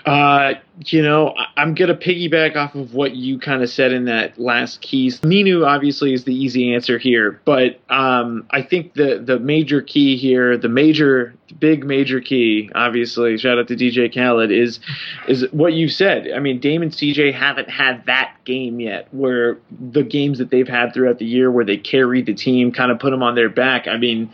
Uh, 0.09 0.54
you 0.86 1.02
know, 1.02 1.34
I'm 1.59 1.74
gonna 1.74 1.94
piggyback 1.94 2.56
off 2.56 2.74
of 2.74 2.94
what 2.94 3.14
you 3.14 3.38
kind 3.38 3.62
of 3.62 3.68
said 3.68 3.92
in 3.92 4.06
that 4.06 4.40
last 4.40 4.80
keys. 4.80 5.20
Aminu 5.20 5.66
obviously 5.66 6.14
is 6.14 6.24
the 6.24 6.34
easy 6.34 6.72
answer 6.72 6.96
here, 6.96 7.42
but 7.44 7.78
um, 7.90 8.46
I 8.50 8.62
think 8.62 8.94
the 8.94 9.22
the 9.22 9.38
major 9.38 9.82
key 9.82 10.16
here, 10.16 10.56
the 10.56 10.70
major, 10.70 11.34
big 11.61 11.84
major 11.84 12.22
key, 12.22 12.70
obviously, 12.74 13.36
shout 13.36 13.59
out 13.59 13.68
to 13.68 13.76
DJ 13.76 14.11
Khaled, 14.11 14.50
is 14.50 14.80
is 15.26 15.44
what 15.52 15.74
you 15.74 15.90
said. 15.90 16.32
I 16.34 16.38
mean, 16.38 16.59
Dame 16.59 16.80
and 16.80 16.90
CJ 16.90 17.34
haven't 17.34 17.68
had 17.68 18.06
that 18.06 18.32
game 18.44 18.80
yet, 18.80 19.09
where 19.12 19.59
the 19.78 20.02
games 20.02 20.38
that 20.38 20.48
they've 20.48 20.66
had 20.66 20.94
throughout 20.94 21.18
the 21.18 21.26
year, 21.26 21.50
where 21.50 21.66
they 21.66 21.76
carried 21.76 22.24
the 22.24 22.34
team, 22.34 22.72
kind 22.72 22.90
of 22.90 22.98
put 22.98 23.11
them 23.11 23.22
on 23.22 23.34
their 23.34 23.50
back. 23.50 23.86
I 23.86 23.98
mean, 23.98 24.30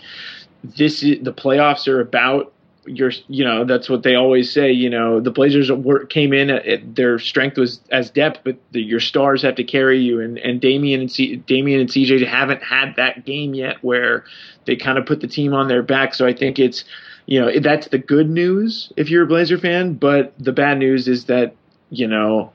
this 0.62 1.02
is 1.02 1.18
the 1.22 1.32
playoffs 1.32 1.88
are 1.88 2.00
about 2.00 2.53
your 2.86 3.10
you 3.28 3.44
know 3.44 3.64
that's 3.64 3.88
what 3.88 4.02
they 4.02 4.14
always 4.14 4.52
say 4.52 4.72
you 4.72 4.90
know 4.90 5.20
the 5.20 5.30
blazers 5.30 5.70
were, 5.70 6.04
came 6.06 6.32
in 6.32 6.50
uh, 6.50 6.60
at, 6.66 6.94
their 6.94 7.18
strength 7.18 7.56
was 7.56 7.80
as 7.90 8.10
depth 8.10 8.40
but 8.44 8.56
the, 8.72 8.80
your 8.80 9.00
stars 9.00 9.42
have 9.42 9.56
to 9.56 9.64
carry 9.64 10.00
you. 10.00 10.20
And 10.20 10.38
and 10.38 10.60
Damian 10.60 11.00
and 11.00 11.10
C, 11.10 11.36
Damian 11.36 11.80
and 11.80 11.88
CJ 11.88 12.26
haven't 12.26 12.62
had 12.62 12.96
that 12.96 13.24
game 13.24 13.54
yet 13.54 13.82
where 13.82 14.24
they 14.66 14.76
kind 14.76 14.98
of 14.98 15.06
put 15.06 15.20
the 15.20 15.26
team 15.26 15.54
on 15.54 15.68
their 15.68 15.82
back. 15.82 16.14
So 16.14 16.26
I 16.26 16.34
think 16.34 16.58
it's 16.58 16.84
you 17.26 17.40
know 17.40 17.50
that's 17.60 17.88
the 17.88 17.98
good 17.98 18.28
news 18.28 18.92
if 18.96 19.08
you're 19.08 19.24
a 19.24 19.26
blazer 19.26 19.56
fan 19.56 19.94
but 19.94 20.34
the 20.38 20.52
bad 20.52 20.78
news 20.78 21.08
is 21.08 21.24
that 21.24 21.56
you 21.88 22.06
know 22.06 22.52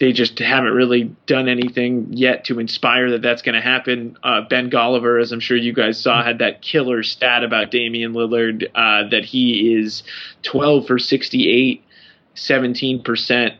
they 0.00 0.12
just 0.12 0.38
haven't 0.38 0.72
really 0.72 1.14
done 1.26 1.46
anything 1.46 2.08
yet 2.10 2.44
to 2.46 2.58
inspire 2.58 3.10
that 3.10 3.20
that's 3.20 3.42
going 3.42 3.54
to 3.54 3.60
happen. 3.60 4.16
Uh, 4.22 4.40
ben 4.48 4.70
Golliver, 4.70 5.20
as 5.20 5.30
I'm 5.30 5.40
sure 5.40 5.58
you 5.58 5.74
guys 5.74 6.02
saw, 6.02 6.24
had 6.24 6.38
that 6.38 6.62
killer 6.62 7.02
stat 7.02 7.44
about 7.44 7.70
Damian 7.70 8.14
Lillard 8.14 8.64
uh, 8.74 9.08
that 9.10 9.26
he 9.26 9.74
is 9.74 10.02
12 10.42 10.86
for 10.86 10.98
68, 10.98 11.84
17% 12.34 13.56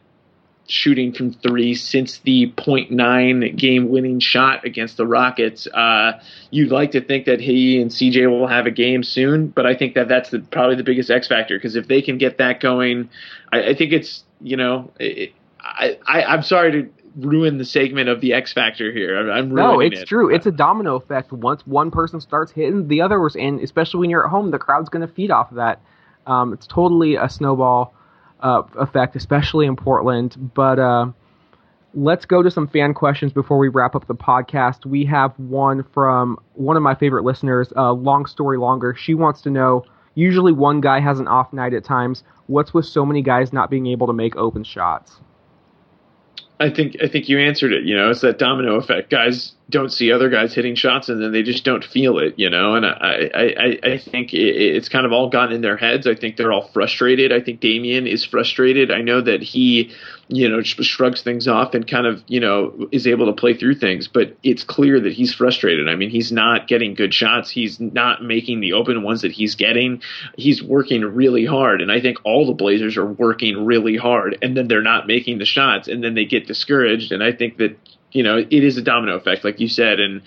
shooting 0.66 1.12
from 1.12 1.32
three 1.32 1.74
since 1.74 2.18
the 2.18 2.51
0.9 2.57 3.59
game 3.59 3.91
winning 3.91 4.18
shot 4.18 4.64
against 4.64 4.97
the 4.97 5.07
Rockets. 5.07 5.66
Uh, 5.66 6.12
you'd 6.51 6.70
like 6.70 6.93
to 6.93 7.03
think 7.03 7.26
that 7.26 7.41
he 7.41 7.82
and 7.82 7.91
CJ 7.91 8.30
will 8.30 8.47
have 8.47 8.64
a 8.64 8.70
game 8.70 9.03
soon, 9.03 9.49
but 9.49 9.66
I 9.66 9.74
think 9.74 9.95
that 9.95 10.09
that's 10.09 10.30
the, 10.30 10.38
probably 10.38 10.76
the 10.76 10.84
biggest 10.84 11.11
X 11.11 11.28
factor 11.28 11.59
because 11.59 11.76
if 11.76 11.86
they 11.86 12.01
can 12.01 12.16
get 12.16 12.38
that 12.38 12.61
going, 12.61 13.11
I, 13.53 13.70
I 13.70 13.74
think 13.74 13.93
it's, 13.93 14.24
you 14.41 14.57
know, 14.57 14.91
it, 14.99 15.34
I, 15.62 15.98
I, 16.06 16.22
I'm 16.24 16.42
sorry 16.42 16.72
to 16.72 16.88
ruin 17.16 17.58
the 17.58 17.64
segment 17.64 18.08
of 18.08 18.20
the 18.20 18.32
X 18.32 18.52
Factor 18.52 18.92
here. 18.92 19.18
I'm, 19.18 19.30
I'm 19.30 19.54
No, 19.54 19.80
it's 19.80 20.00
it. 20.00 20.08
true. 20.08 20.32
It's 20.32 20.46
a 20.46 20.50
domino 20.52 20.96
effect. 20.96 21.32
Once 21.32 21.66
one 21.66 21.90
person 21.90 22.20
starts 22.20 22.52
hitting, 22.52 22.88
the 22.88 23.00
others, 23.00 23.36
and 23.36 23.61
especially 23.61 24.00
when 24.00 24.11
you're 24.11 24.24
at 24.24 24.30
home, 24.30 24.50
the 24.50 24.58
crowd's 24.58 24.88
going 24.88 25.06
to 25.06 25.12
feed 25.12 25.30
off 25.30 25.50
of 25.50 25.56
that. 25.56 25.80
Um, 26.26 26.52
it's 26.52 26.66
totally 26.66 27.16
a 27.16 27.28
snowball 27.28 27.94
uh, 28.40 28.62
effect, 28.78 29.16
especially 29.16 29.66
in 29.66 29.76
Portland. 29.76 30.52
But 30.54 30.78
uh, 30.78 31.06
let's 31.94 32.24
go 32.24 32.42
to 32.42 32.50
some 32.50 32.68
fan 32.68 32.94
questions 32.94 33.32
before 33.32 33.58
we 33.58 33.68
wrap 33.68 33.94
up 33.94 34.06
the 34.06 34.14
podcast. 34.14 34.86
We 34.86 35.04
have 35.06 35.32
one 35.38 35.84
from 35.92 36.38
one 36.54 36.76
of 36.76 36.82
my 36.82 36.94
favorite 36.94 37.24
listeners, 37.24 37.72
uh, 37.76 37.92
Long 37.92 38.26
Story 38.26 38.58
Longer. 38.58 38.94
She 38.98 39.14
wants 39.14 39.40
to 39.42 39.50
know. 39.50 39.84
Usually, 40.14 40.52
one 40.52 40.80
guy 40.80 41.00
has 41.00 41.20
an 41.20 41.28
off 41.28 41.52
night 41.52 41.72
at 41.72 41.84
times. 41.84 42.22
What's 42.46 42.74
with 42.74 42.84
so 42.84 43.06
many 43.06 43.22
guys 43.22 43.52
not 43.52 43.70
being 43.70 43.86
able 43.86 44.06
to 44.08 44.12
make 44.12 44.36
open 44.36 44.64
shots? 44.64 45.20
I 46.61 46.68
think 46.68 46.98
I 47.02 47.08
think 47.08 47.30
you 47.30 47.38
answered 47.38 47.72
it. 47.72 47.84
You 47.84 47.96
know, 47.96 48.11
it's 48.11 48.20
that 48.20 48.38
domino 48.38 48.74
effect. 48.74 49.08
Guys 49.08 49.52
don't 49.70 49.90
see 49.90 50.12
other 50.12 50.28
guys 50.28 50.54
hitting 50.54 50.74
shots, 50.74 51.08
and 51.08 51.22
then 51.22 51.32
they 51.32 51.42
just 51.42 51.64
don't 51.64 51.82
feel 51.82 52.18
it. 52.18 52.34
You 52.38 52.50
know, 52.50 52.74
and 52.74 52.84
I 52.84 53.30
I, 53.34 53.78
I, 53.82 53.98
think 53.98 54.34
it, 54.34 54.56
it's 54.76 54.90
kind 54.90 55.06
of 55.06 55.12
all 55.12 55.30
gotten 55.30 55.54
in 55.54 55.62
their 55.62 55.78
heads. 55.78 56.06
I 56.06 56.14
think 56.14 56.36
they're 56.36 56.52
all 56.52 56.68
frustrated. 56.68 57.32
I 57.32 57.40
think 57.40 57.61
Damian 57.61 58.06
is 58.06 58.26
frustrated. 58.26 58.90
I 58.90 59.00
know 59.00 59.22
that 59.22 59.42
he, 59.42 59.90
you 60.31 60.49
know, 60.49 60.62
sh- 60.62 60.76
shrugs 60.83 61.22
things 61.22 61.49
off 61.49 61.74
and 61.74 61.87
kind 61.87 62.07
of 62.07 62.22
you 62.26 62.41
know 62.41 62.89
is 62.93 63.07
able 63.07 63.26
to 63.26 63.33
play 63.33 63.55
through 63.55 63.74
things, 63.74 64.09
but 64.09 64.37
it's 64.43 64.62
clear 64.62 65.01
that 65.01 65.12
he's 65.12 65.35
frustrated. 65.35 65.89
I 65.89 65.97
mean, 65.97 66.11
he's 66.11 66.31
not 66.33 66.68
getting 66.68 66.95
good 66.95 67.12
shots. 67.12 67.51
He's 67.51 67.81
not 67.81 68.22
making 68.22 68.61
the 68.61 68.72
open 68.72 69.03
ones 69.03 69.22
that 69.22 69.33
he's 69.33 69.55
getting. 69.55 70.03
He's 70.37 70.62
working 70.62 71.03
really 71.03 71.45
hard, 71.45 71.83
and 71.83 71.91
I 71.91 72.01
think 72.01 72.18
all 72.24 72.47
the 72.47 72.55
Blazers 72.55 72.97
are 72.97 73.07
working 73.07 73.64
really 73.64 73.97
hard, 73.97 74.39
and 74.41 74.57
then 74.57 74.68
they're 74.68 74.83
not 74.83 75.07
making 75.07 75.39
the 75.39 75.45
shots, 75.45 75.89
and 75.89 76.03
then 76.03 76.14
they 76.14 76.24
get 76.24 76.47
discouraged. 76.47 77.12
And 77.12 77.22
I 77.22 77.33
think 77.33 77.59
that 77.59 77.76
you 78.12 78.22
know, 78.22 78.39
it 78.39 78.53
is 78.64 78.76
a 78.76 78.83
domino 78.83 79.14
effect, 79.14 79.45
like 79.45 79.61
you 79.61 79.68
said. 79.68 80.01
And 80.01 80.22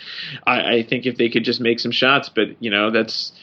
I, 0.47 0.75
I 0.75 0.83
think 0.83 1.05
if 1.05 1.17
they 1.17 1.29
could 1.29 1.43
just 1.43 1.59
make 1.59 1.79
some 1.79 1.91
shots, 1.91 2.29
but 2.29 2.61
you 2.61 2.69
know, 2.69 2.91
that's 2.91 3.33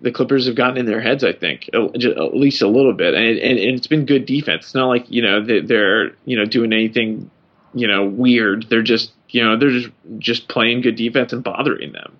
the 0.00 0.12
Clippers 0.12 0.46
have 0.46 0.54
gotten 0.56 0.76
in 0.76 0.86
their 0.86 1.00
heads. 1.00 1.24
I 1.24 1.32
think 1.32 1.68
at 1.72 2.04
at 2.04 2.34
least 2.36 2.62
a 2.62 2.68
little 2.68 2.92
bit, 2.92 3.14
and 3.14 3.38
and, 3.38 3.58
and 3.58 3.76
it's 3.78 3.86
been 3.86 4.04
good 4.06 4.26
defense. 4.26 4.64
It's 4.66 4.74
not 4.74 4.86
like 4.88 5.10
you 5.10 5.22
know 5.22 5.42
they, 5.44 5.60
they're 5.60 6.10
you 6.24 6.36
know 6.36 6.44
doing 6.44 6.72
anything 6.72 7.30
you 7.74 7.86
know 7.88 8.04
weird. 8.04 8.66
They're 8.68 8.82
just 8.82 9.12
you 9.30 9.42
know 9.44 9.56
they're 9.56 9.70
just 9.70 9.88
just 10.18 10.48
playing 10.48 10.82
good 10.82 10.96
defense 10.96 11.32
and 11.32 11.42
bothering 11.42 11.92
them. 11.92 12.16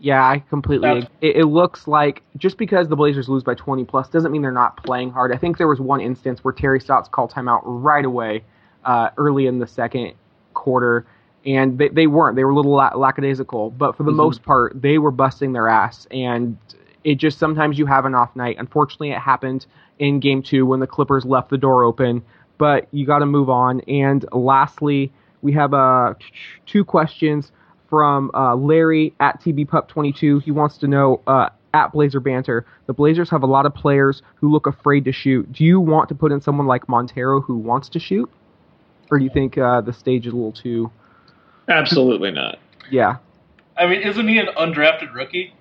Yeah, 0.00 0.22
I 0.22 0.40
completely. 0.50 0.88
That's- 0.88 1.10
It, 1.22 1.36
it 1.36 1.44
looks 1.46 1.86
like 1.88 2.22
just 2.36 2.58
because 2.58 2.88
the 2.88 2.96
Blazers 2.96 3.28
lose 3.28 3.42
by 3.42 3.54
20 3.54 3.84
plus 3.84 4.08
doesn't 4.08 4.32
mean 4.32 4.42
they're 4.42 4.50
not 4.52 4.76
playing 4.84 5.10
hard. 5.10 5.32
I 5.32 5.36
think 5.38 5.56
there 5.56 5.68
was 5.68 5.80
one 5.80 6.00
instance 6.00 6.44
where 6.44 6.52
Terry 6.52 6.80
Stotts 6.80 7.08
called 7.08 7.30
timeout 7.32 7.62
right 7.64 8.04
away, 8.04 8.44
uh, 8.84 9.10
early 9.16 9.46
in 9.46 9.60
the 9.60 9.66
second 9.66 10.12
quarter, 10.52 11.06
and 11.46 11.78
they, 11.78 11.88
they 11.88 12.06
weren't. 12.06 12.36
They 12.36 12.44
were 12.44 12.50
a 12.50 12.54
little 12.54 12.72
lackadaisical, 12.74 13.70
but 13.70 13.96
for 13.96 14.02
the 14.02 14.10
Mhm. 14.10 14.16
most 14.16 14.42
part, 14.42 14.82
they 14.82 14.98
were 14.98 15.12
busting 15.12 15.52
their 15.54 15.68
ass. 15.68 16.06
And 16.10 16.58
it 17.04 17.16
just 17.16 17.38
sometimes 17.38 17.78
you 17.78 17.86
have 17.86 18.04
an 18.04 18.14
off 18.14 18.34
night. 18.34 18.56
Unfortunately, 18.58 19.10
it 19.10 19.18
happened 19.18 19.66
in 19.98 20.20
Game 20.20 20.42
Two 20.42 20.66
when 20.66 20.80
the 20.80 20.86
Clippers 20.86 21.24
left 21.24 21.50
the 21.50 21.58
door 21.58 21.84
open. 21.84 22.22
But 22.58 22.88
you 22.92 23.06
got 23.06 23.18
to 23.18 23.26
move 23.26 23.50
on. 23.50 23.80
And 23.82 24.24
lastly, 24.32 25.12
we 25.42 25.52
have 25.52 25.74
uh, 25.74 26.14
two 26.66 26.84
questions 26.84 27.52
from 27.90 28.30
uh, 28.32 28.56
Larry 28.56 29.12
at 29.20 29.40
TBPup22. 29.42 30.42
He 30.42 30.50
wants 30.50 30.78
to 30.78 30.88
know 30.88 31.20
uh, 31.26 31.50
at 31.74 31.92
Blazer 31.92 32.20
Banter. 32.20 32.64
The 32.86 32.92
Blazers 32.92 33.28
have 33.30 33.42
a 33.42 33.46
lot 33.46 33.66
of 33.66 33.74
players 33.74 34.22
who 34.36 34.50
look 34.50 34.66
afraid 34.66 35.04
to 35.04 35.12
shoot. 35.12 35.52
Do 35.52 35.64
you 35.64 35.80
want 35.80 36.08
to 36.08 36.14
put 36.14 36.32
in 36.32 36.40
someone 36.40 36.66
like 36.66 36.88
Montero 36.88 37.40
who 37.40 37.56
wants 37.56 37.88
to 37.90 37.98
shoot, 37.98 38.30
or 39.10 39.18
do 39.18 39.24
you 39.24 39.30
think 39.30 39.58
uh, 39.58 39.80
the 39.80 39.92
stage 39.92 40.26
is 40.26 40.32
a 40.32 40.36
little 40.36 40.52
too? 40.52 40.90
Absolutely 41.68 42.30
not. 42.30 42.58
Yeah, 42.90 43.16
I 43.76 43.86
mean, 43.86 44.02
isn't 44.02 44.28
he 44.28 44.38
an 44.38 44.48
undrafted 44.56 45.12
rookie? 45.14 45.52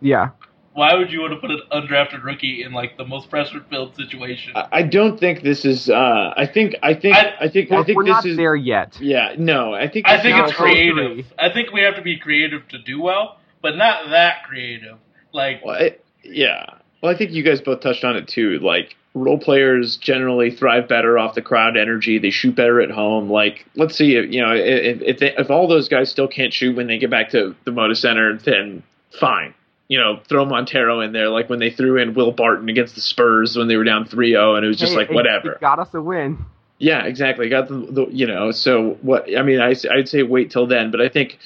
yeah. 0.00 0.30
Why 0.74 0.94
would 0.94 1.12
you 1.12 1.20
want 1.20 1.32
to 1.34 1.38
put 1.38 1.52
an 1.52 1.60
undrafted 1.72 2.24
rookie 2.24 2.64
in 2.64 2.72
like 2.72 2.96
the 2.96 3.04
most 3.04 3.30
pressure-filled 3.30 3.94
situation? 3.94 4.52
I 4.56 4.66
I 4.72 4.82
don't 4.82 5.18
think 5.18 5.42
this 5.42 5.64
is. 5.64 5.88
Uh, 5.88 6.34
I 6.36 6.46
think. 6.46 6.74
I 6.82 6.94
think. 6.94 7.14
I- 7.16 7.34
I, 7.42 7.48
think. 7.48 7.70
We're, 7.70 7.80
I 7.80 7.84
think 7.84 7.96
we're 7.96 8.04
this 8.04 8.10
not 8.12 8.26
is. 8.26 8.36
there 8.36 8.56
yet. 8.56 8.98
Yeah. 9.00 9.34
No. 9.38 9.72
I 9.72 9.88
think. 9.88 10.08
I 10.08 10.20
think 10.20 10.36
it's 10.36 10.52
also- 10.52 10.64
creative. 10.64 11.26
I 11.38 11.50
think 11.52 11.72
we 11.72 11.82
have 11.82 11.94
to 11.94 12.02
be 12.02 12.18
creative 12.18 12.66
to 12.68 12.78
do 12.78 13.00
well, 13.00 13.38
but 13.62 13.76
not 13.76 14.10
that 14.10 14.42
creative. 14.48 14.98
Like, 15.32 15.64
Well, 15.64 15.76
I, 15.76 15.96
yeah. 16.24 16.66
Well, 17.00 17.12
I 17.12 17.16
think 17.16 17.30
you 17.32 17.42
guys 17.42 17.60
both 17.60 17.80
touched 17.80 18.02
on 18.04 18.16
it 18.16 18.26
too. 18.28 18.58
Like 18.60 18.96
role 19.14 19.38
players 19.38 19.96
generally 19.96 20.50
thrive 20.50 20.88
better 20.88 21.18
off 21.18 21.34
the 21.36 21.42
crowd 21.42 21.76
energy. 21.76 22.18
They 22.18 22.30
shoot 22.30 22.56
better 22.56 22.80
at 22.80 22.90
home. 22.90 23.30
Like 23.30 23.64
let's 23.76 23.94
see 23.96 24.16
if 24.16 24.32
you 24.32 24.40
know 24.42 24.52
if 24.54 25.02
if, 25.02 25.18
they, 25.18 25.36
if 25.36 25.50
all 25.50 25.68
those 25.68 25.88
guys 25.88 26.10
still 26.10 26.26
can't 26.26 26.52
shoot 26.52 26.74
when 26.76 26.88
they 26.88 26.98
get 26.98 27.10
back 27.10 27.30
to 27.30 27.54
the 27.64 27.70
Moda 27.70 27.96
Center, 27.96 28.36
then 28.38 28.82
fine. 29.20 29.54
You 29.88 29.98
know, 29.98 30.18
throw 30.28 30.44
Montero 30.46 31.00
in 31.00 31.12
there 31.12 31.28
like 31.28 31.50
when 31.50 31.58
they 31.58 31.70
threw 31.70 31.98
in 31.98 32.14
Will 32.14 32.32
Barton 32.32 32.68
against 32.70 32.94
the 32.94 33.02
Spurs 33.02 33.56
when 33.56 33.68
they 33.68 33.76
were 33.76 33.84
down 33.84 34.06
3-0 34.06 34.56
and 34.56 34.64
it 34.64 34.68
was 34.68 34.78
just 34.78 34.92
Hey, 34.92 34.98
like 34.98 35.10
it- 35.10 35.14
whatever. 35.14 35.52
It 35.52 35.60
got 35.60 35.78
us 35.78 35.92
a 35.92 36.00
win. 36.00 36.38
Yeah, 36.78 37.04
exactly. 37.04 37.48
Got 37.48 37.68
the, 37.68 37.74
the 37.74 38.06
you 38.10 38.26
know. 38.26 38.50
So 38.50 38.98
what? 39.02 39.26
I 39.36 39.42
mean, 39.42 39.60
I 39.60 39.74
I'd 39.90 40.08
say 40.08 40.22
wait 40.22 40.50
till 40.50 40.66
then, 40.66 40.90
but 40.90 41.00
I 41.00 41.08
think 41.08 41.38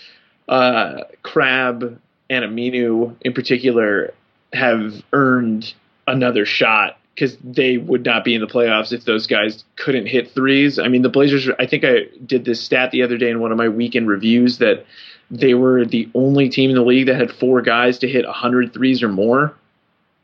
uh, 0.49 1.03
Crabbe 1.23 2.01
and 2.31 2.45
Aminu 2.45 3.15
in 3.21 3.33
particular 3.35 4.15
have 4.53 4.95
earned 5.13 5.75
another 6.07 6.47
shot 6.47 6.99
because 7.15 7.37
they 7.45 7.77
would 7.77 8.05
not 8.07 8.25
be 8.25 8.35
in 8.35 8.41
the 8.41 8.47
playoffs 8.47 8.93
if 8.93 9.05
those 9.05 9.27
guys 9.27 9.65
couldn't 9.77 10.07
hit 10.07 10.31
threes. 10.31 10.79
I 10.79 10.89
mean, 10.89 11.03
the 11.03 11.09
Blazers. 11.11 11.49
I 11.59 11.67
think 11.67 11.85
I 11.85 12.07
did 12.25 12.45
this 12.45 12.65
stat 12.65 12.91
the 12.91 13.03
other 13.03 13.19
day 13.19 13.29
in 13.31 13.41
one 13.41 13.53
of 13.53 13.59
my 13.59 13.69
weekend 13.69 14.09
reviews 14.09 14.59
that 14.59 14.87
they 15.31 15.55
were 15.55 15.85
the 15.85 16.09
only 16.15 16.49
team 16.49 16.71
in 16.71 16.77
the 16.77 16.83
league 16.83 17.07
that 17.07 17.17
had 17.17 17.31
four 17.31 17.61
guys 17.63 17.99
to 17.99 18.09
hit 18.09 18.25
100 18.25 18.73
threes 18.73 19.03
or 19.03 19.09
more, 19.09 19.55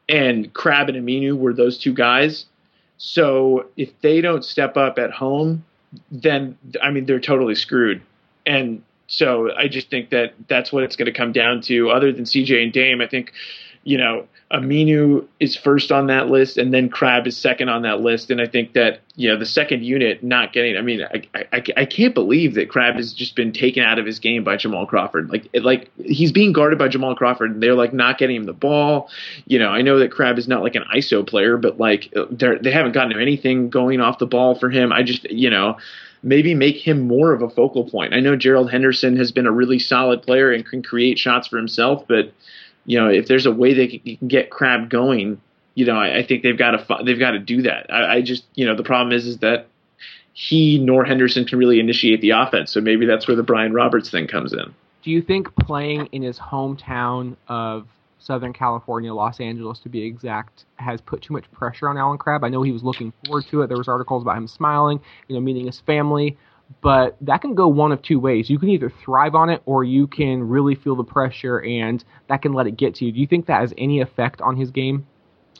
and 0.08 0.52
Crabbe 0.52 0.90
and 0.90 0.98
Aminu 1.06 1.36
were 1.36 1.52
those 1.52 1.78
two 1.78 1.92
guys. 1.92 2.46
So 2.96 3.66
if 3.76 3.90
they 4.00 4.20
don't 4.20 4.44
step 4.44 4.76
up 4.76 4.98
at 4.98 5.10
home, 5.10 5.64
then 6.10 6.56
I 6.82 6.90
mean 6.90 7.06
they're 7.06 7.20
totally 7.20 7.54
screwed. 7.54 8.02
And 8.46 8.82
so 9.06 9.54
I 9.56 9.68
just 9.68 9.90
think 9.90 10.10
that 10.10 10.34
that's 10.48 10.72
what 10.72 10.82
it's 10.84 10.96
going 10.96 11.06
to 11.06 11.12
come 11.12 11.32
down 11.32 11.60
to. 11.62 11.90
Other 11.90 12.12
than 12.12 12.24
CJ 12.24 12.62
and 12.62 12.72
Dame, 12.72 13.00
I 13.00 13.06
think 13.06 13.32
you 13.82 13.98
know 13.98 14.26
Aminu 14.54 15.26
is 15.40 15.56
first 15.56 15.90
on 15.90 16.06
that 16.06 16.28
list, 16.28 16.56
and 16.56 16.72
then 16.72 16.88
Crabbe 16.88 17.26
is 17.26 17.36
second 17.36 17.68
on 17.68 17.82
that 17.82 18.00
list. 18.00 18.30
And 18.30 18.40
I 18.40 18.46
think 18.46 18.74
that 18.74 19.00
you 19.16 19.28
know 19.28 19.36
the 19.36 19.46
second 19.46 19.84
unit 19.84 20.22
not 20.22 20.52
getting. 20.52 20.76
I 20.76 20.80
mean, 20.80 21.02
I 21.02 21.46
I, 21.52 21.62
I 21.76 21.84
can't 21.84 22.14
believe 22.14 22.54
that 22.54 22.68
Crabbe 22.68 22.94
has 22.94 23.12
just 23.12 23.34
been 23.34 23.52
taken 23.52 23.82
out 23.82 23.98
of 23.98 24.06
his 24.06 24.20
game 24.20 24.44
by 24.44 24.56
Jamal 24.56 24.86
Crawford. 24.86 25.28
Like 25.28 25.48
like 25.54 25.90
he's 25.98 26.30
being 26.30 26.52
guarded 26.52 26.78
by 26.78 26.88
Jamal 26.88 27.16
Crawford, 27.16 27.50
and 27.50 27.62
they're 27.62 27.74
like 27.74 27.92
not 27.92 28.16
getting 28.16 28.36
him 28.36 28.44
the 28.44 28.52
ball. 28.52 29.10
You 29.46 29.58
know, 29.58 29.70
I 29.70 29.82
know 29.82 29.98
that 29.98 30.12
Crabbe 30.12 30.38
is 30.38 30.46
not 30.46 30.62
like 30.62 30.76
an 30.76 30.84
ISO 30.94 31.26
player, 31.26 31.56
but 31.56 31.78
like 31.78 32.14
they 32.30 32.70
haven't 32.70 32.92
gotten 32.92 33.18
anything 33.18 33.70
going 33.70 34.00
off 34.00 34.18
the 34.18 34.26
ball 34.26 34.54
for 34.54 34.70
him. 34.70 34.92
I 34.92 35.02
just 35.02 35.28
you 35.30 35.50
know 35.50 35.78
maybe 36.22 36.54
make 36.54 36.76
him 36.76 37.02
more 37.02 37.32
of 37.32 37.42
a 37.42 37.50
focal 37.50 37.88
point. 37.88 38.14
I 38.14 38.20
know 38.20 38.34
Gerald 38.34 38.70
Henderson 38.70 39.16
has 39.16 39.30
been 39.30 39.46
a 39.46 39.52
really 39.52 39.78
solid 39.78 40.22
player 40.22 40.50
and 40.50 40.64
can 40.64 40.82
create 40.82 41.18
shots 41.18 41.48
for 41.48 41.58
himself, 41.58 42.08
but 42.08 42.32
you 42.86 42.98
know 42.98 43.08
if 43.08 43.26
there's 43.26 43.46
a 43.46 43.52
way 43.52 43.74
they 43.74 43.98
can, 43.98 44.28
get 44.28 44.50
Crabbe 44.50 44.88
going, 44.88 45.40
you 45.74 45.84
know 45.86 45.96
I, 45.96 46.18
I 46.18 46.26
think 46.26 46.42
they've 46.42 46.58
got 46.58 46.72
to 46.72 47.04
they've 47.04 47.18
got 47.18 47.32
to 47.32 47.38
do 47.38 47.62
that. 47.62 47.92
I, 47.92 48.16
I 48.16 48.22
just 48.22 48.44
you 48.54 48.66
know 48.66 48.74
the 48.74 48.82
problem 48.82 49.12
is 49.12 49.26
is 49.26 49.38
that 49.38 49.66
he 50.32 50.78
nor 50.78 51.04
Henderson 51.04 51.44
can 51.44 51.58
really 51.58 51.80
initiate 51.80 52.20
the 52.20 52.30
offense, 52.30 52.72
so 52.72 52.80
maybe 52.80 53.06
that's 53.06 53.28
where 53.28 53.36
the 53.36 53.42
Brian 53.42 53.72
Roberts 53.72 54.10
thing 54.10 54.26
comes 54.26 54.52
in. 54.52 54.74
Do 55.02 55.10
you 55.10 55.22
think 55.22 55.54
playing 55.56 56.08
in 56.12 56.22
his 56.22 56.38
hometown 56.38 57.36
of 57.46 57.86
Southern 58.18 58.54
California, 58.54 59.12
Los 59.12 59.38
Angeles 59.38 59.78
to 59.80 59.90
be 59.90 60.02
exact, 60.02 60.64
has 60.76 61.00
put 61.02 61.20
too 61.20 61.34
much 61.34 61.50
pressure 61.52 61.88
on 61.90 61.98
Allen 61.98 62.16
Crabbe? 62.16 62.42
I 62.42 62.48
know 62.48 62.62
he 62.62 62.72
was 62.72 62.82
looking 62.82 63.12
forward 63.24 63.44
to 63.50 63.60
it. 63.60 63.66
There 63.66 63.76
was 63.76 63.86
articles 63.86 64.22
about 64.22 64.38
him 64.38 64.48
smiling, 64.48 64.98
you 65.28 65.34
know, 65.34 65.42
meeting 65.42 65.66
his 65.66 65.80
family, 65.80 66.38
but 66.82 67.16
that 67.20 67.40
can 67.40 67.54
go 67.54 67.68
one 67.68 67.92
of 67.92 68.02
two 68.02 68.18
ways. 68.18 68.50
You 68.50 68.58
can 68.58 68.68
either 68.68 68.92
thrive 69.04 69.34
on 69.34 69.50
it 69.50 69.62
or 69.64 69.84
you 69.84 70.06
can 70.06 70.42
really 70.42 70.74
feel 70.74 70.96
the 70.96 71.04
pressure 71.04 71.60
and 71.62 72.04
that 72.28 72.42
can 72.42 72.52
let 72.52 72.66
it 72.66 72.76
get 72.76 72.94
to 72.96 73.04
you. 73.04 73.12
Do 73.12 73.20
you 73.20 73.26
think 73.26 73.46
that 73.46 73.60
has 73.60 73.72
any 73.78 74.00
effect 74.00 74.40
on 74.40 74.56
his 74.56 74.70
game? 74.70 75.06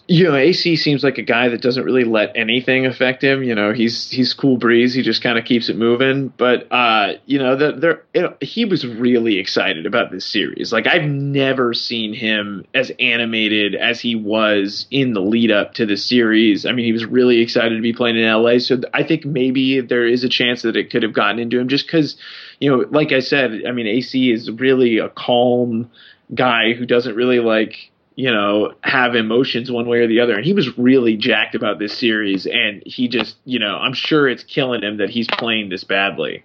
You 0.07 0.24
know, 0.24 0.36
AC 0.36 0.76
seems 0.76 1.02
like 1.02 1.16
a 1.16 1.22
guy 1.22 1.48
that 1.48 1.62
doesn't 1.62 1.84
really 1.84 2.05
let 2.05 2.36
anything 2.36 2.84
affect 2.84 3.24
him. 3.24 3.42
You 3.42 3.55
know, 3.55 3.72
he's 3.72 4.11
he's 4.11 4.34
cool 4.34 4.59
breeze. 4.59 4.92
He 4.92 5.02
just 5.02 5.22
kind 5.22 5.38
of 5.38 5.46
keeps 5.46 5.70
it 5.70 5.76
moving. 5.76 6.28
But 6.28 6.70
uh, 6.70 7.14
you 7.24 7.38
know, 7.38 7.57
the, 7.57 7.72
there 7.72 8.05
know, 8.14 8.34
he 8.40 8.66
was 8.66 8.86
really 8.86 9.38
excited 9.38 9.86
about 9.86 10.11
this 10.11 10.30
series. 10.30 10.72
Like 10.72 10.86
I've 10.86 11.05
never 11.05 11.72
seen 11.72 12.12
him 12.12 12.66
as 12.74 12.92
animated 13.00 13.74
as 13.74 13.98
he 13.98 14.14
was 14.14 14.86
in 14.90 15.14
the 15.14 15.20
lead 15.20 15.50
up 15.50 15.74
to 15.74 15.86
the 15.86 15.96
series. 15.96 16.66
I 16.66 16.72
mean, 16.72 16.84
he 16.84 16.92
was 16.92 17.07
really 17.07 17.40
excited 17.40 17.76
to 17.76 17.82
be 17.82 17.94
playing 17.94 18.18
in 18.18 18.30
LA. 18.30 18.59
So 18.59 18.80
I 18.92 19.05
think 19.05 19.24
maybe 19.24 19.80
there 19.80 20.07
is 20.07 20.22
a 20.22 20.28
chance 20.28 20.62
that 20.62 20.76
it 20.76 20.90
could 20.90 21.02
have 21.02 21.14
gotten 21.14 21.38
into 21.38 21.59
him 21.59 21.68
just 21.68 21.86
because, 21.86 22.16
you 22.61 22.70
know, 22.70 22.84
like 22.90 23.12
I 23.12 23.20
said, 23.20 23.62
I 23.66 23.72
mean, 23.72 23.86
AC 23.86 24.30
is 24.30 24.50
really 24.50 24.98
a 24.98 25.09
calm 25.09 25.90
guy 26.34 26.74
who 26.74 26.84
doesn't 26.84 27.14
really 27.14 27.40
like 27.40 27.90
you 28.17 28.31
know, 28.31 28.73
have 28.83 29.15
emotions 29.15 29.71
one 29.71 29.87
way 29.89 29.99
or 29.99 30.07
the 30.07 30.21
other. 30.21 30.35
And 30.35 30.45
he 30.45 30.53
was 30.53 30.77
really 30.79 31.17
jacked 31.17 31.55
about 31.55 31.79
this 31.79 31.97
series, 31.97 32.47
and 32.47 32.83
he 32.87 33.09
just, 33.09 33.37
you 33.45 33.59
know, 33.59 33.77
I'm 33.77 33.95
sure 33.95 34.29
it's 34.29 34.45
killing 34.45 34.83
him 34.83 34.99
that 34.99 35.11
he's 35.11 35.27
playing 35.27 35.71
this 35.71 35.85
badly. 35.85 36.45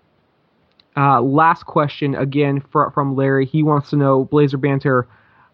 Uh, 0.98 1.22
last 1.22 1.66
question 1.66 2.16
again 2.16 2.62
fr- 2.72 2.90
from 2.94 3.16
Larry. 3.16 3.46
He 3.46 3.64
wants 3.64 3.92
to 3.92 3.96
know 3.96 4.26
Blazer 4.26 4.58
Banter. 4.58 5.08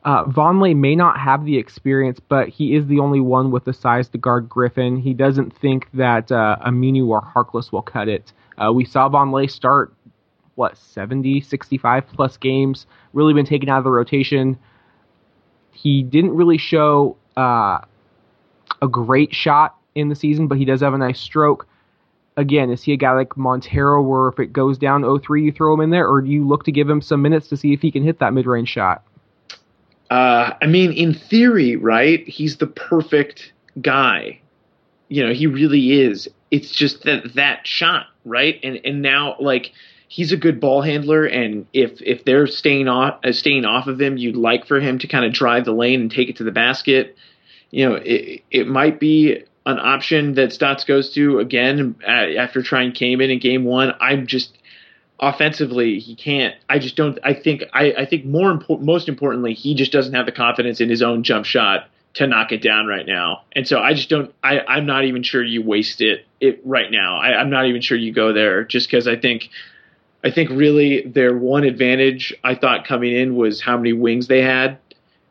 Uh, 0.06 0.24
Vonleh 0.26 0.76
may 0.76 0.96
not 0.96 1.20
have 1.20 1.46
the 1.46 1.58
experience, 1.58 2.20
but 2.20 2.48
he 2.48 2.76
is 2.76 2.86
the 2.88 3.00
only 3.00 3.20
one 3.20 3.52
with 3.52 3.66
the 3.66 3.74
size 3.74 4.08
to 4.10 4.18
guard 4.18 4.48
Griffin. 4.48 4.98
He 4.98 5.14
doesn't 5.14 5.56
think 5.58 5.90
that 5.94 6.32
uh, 6.32 6.58
Aminu 6.66 7.08
or 7.08 7.22
Harkless 7.22 7.72
will 7.72 7.82
cut 7.82 8.08
it. 8.08 8.32
Uh, 8.58 8.72
we 8.72 8.86
saw 8.86 9.10
Vonleh 9.10 9.50
start, 9.50 9.94
what, 10.54 10.78
70, 10.78 11.42
65 11.42 12.08
plus 12.08 12.38
games, 12.38 12.86
really 13.14 13.34
been 13.34 13.48
taken 13.48 13.68
out 13.68 13.80
of 13.80 13.84
the 13.84 13.92
rotation. 13.92 14.58
He 15.76 16.02
didn't 16.02 16.36
really 16.36 16.58
show 16.58 17.18
uh, 17.38 17.80
a 18.82 18.88
great 18.90 19.34
shot 19.34 19.76
in 19.94 20.10
the 20.10 20.16
season, 20.16 20.48
but 20.48 20.58
he 20.58 20.66
does 20.66 20.82
have 20.82 20.94
a 20.94 20.98
nice 20.98 21.20
stroke 21.20 21.68
again, 22.38 22.70
is 22.70 22.84
he 22.84 22.94
a 22.94 22.98
guy 22.98 23.12
like 23.12 23.38
Montero 23.38 24.02
where 24.02 24.28
if 24.28 24.40
it 24.40 24.52
goes 24.52 24.78
down 24.78 25.04
0-3, 25.04 25.44
you 25.44 25.52
throw 25.52 25.74
him 25.74 25.82
in 25.82 25.90
there, 25.90 26.08
or 26.08 26.22
do 26.22 26.30
you 26.30 26.46
look 26.46 26.64
to 26.66 26.72
give 26.72 26.90
him 26.90 27.02
some 27.02 27.22
minutes 27.22 27.48
to 27.50 27.58
see 27.58 27.74
if 27.74 27.82
he 27.82 27.92
can 27.92 28.04
hit 28.04 28.20
that 28.20 28.34
mid-range 28.34 28.70
shot? 28.70 29.04
Uh, 30.10 30.54
I 30.62 30.66
mean, 30.68 30.92
in 30.92 31.14
theory, 31.14 31.76
right? 31.76 32.28
He's 32.28 32.58
the 32.58 32.68
perfect 32.68 33.54
guy. 33.82 34.40
You 35.08 35.26
know, 35.26 35.34
he 35.34 35.48
really 35.48 36.02
is. 36.02 36.28
It's 36.52 36.72
just 36.72 37.04
that 37.04 37.34
that 37.36 37.66
shot, 37.66 38.08
right? 38.24 38.60
And 38.64 38.80
and 38.86 39.02
now 39.02 39.36
like 39.40 39.72
he's 40.08 40.32
a 40.32 40.38
good 40.38 40.60
ball 40.60 40.82
handler, 40.82 41.26
and 41.26 41.66
if 41.74 42.02
if 42.02 42.26
they're 42.26 42.48
staying 42.48 42.88
off 42.88 43.20
uh, 43.24 43.32
staying 43.32 43.66
off 43.66 43.88
of 43.88 44.00
him, 44.00 44.18
you'd 44.18 44.36
like 44.36 44.68
for 44.68 44.80
him 44.80 45.00
to 45.00 45.08
kind 45.08 45.26
of 45.26 45.34
drive 45.34 45.66
the 45.66 45.74
lane 45.74 46.02
and 46.02 46.12
take 46.12 46.30
it 46.30 46.38
to 46.38 46.44
the 46.44 46.52
basket. 46.52 47.16
You 47.72 47.90
know, 47.90 47.96
it 47.96 48.44
it 48.52 48.68
might 48.68 49.00
be 49.00 49.44
an 49.66 49.80
option 49.80 50.36
that 50.36 50.54
Stotts 50.54 50.84
goes 50.84 51.14
to 51.14 51.40
again 51.40 51.96
uh, 52.08 52.12
after 52.12 52.62
trying 52.62 52.92
Kaman 52.92 53.32
in 53.32 53.40
game 53.40 53.64
one. 53.64 53.94
I'm 54.00 54.28
just 54.28 54.58
offensively 55.20 56.00
he 56.00 56.16
can't. 56.16 56.56
I 56.70 56.80
just 56.80 56.96
don't. 56.96 57.18
I 57.24 57.34
think 57.34 57.64
I, 57.74 57.94
I 58.00 58.06
think 58.06 58.26
more 58.26 58.52
important, 58.52 58.86
most 58.86 59.10
importantly, 59.10 59.54
he 59.54 59.76
just 59.76 59.92
doesn't 59.92 60.14
have 60.14 60.26
the 60.26 60.32
confidence 60.32 60.82
in 60.82 60.90
his 60.90 61.02
own 61.02 61.24
jump 61.24 61.46
shot 61.46 61.90
to 62.16 62.28
knock 62.28 62.52
it 62.52 62.62
down 62.62 62.88
right 62.88 63.06
now. 63.06 63.42
And 63.54 63.68
so 63.68 63.80
I 63.80 63.94
just 63.94 64.10
don't. 64.10 64.34
I 64.44 64.60
I'm 64.60 64.86
not 64.86 65.06
even 65.06 65.24
sure 65.24 65.44
you 65.44 65.64
waste 65.64 66.02
it 66.02 66.26
it 66.40 66.62
right 66.64 66.92
now. 66.92 67.18
I, 67.18 67.40
I'm 67.40 67.50
not 67.50 67.66
even 67.66 67.82
sure 67.82 67.98
you 67.98 68.14
go 68.14 68.34
there 68.34 68.64
just 68.64 68.88
because 68.88 69.08
I 69.08 69.16
think. 69.16 69.50
I 70.26 70.32
think 70.32 70.50
really 70.50 71.04
their 71.04 71.38
one 71.38 71.64
advantage 71.64 72.34
I 72.44 72.56
thought 72.56 72.88
coming 72.88 73.16
in 73.16 73.36
was 73.36 73.62
how 73.62 73.78
many 73.78 73.94
wings 73.94 74.28
they 74.28 74.42
had 74.42 74.80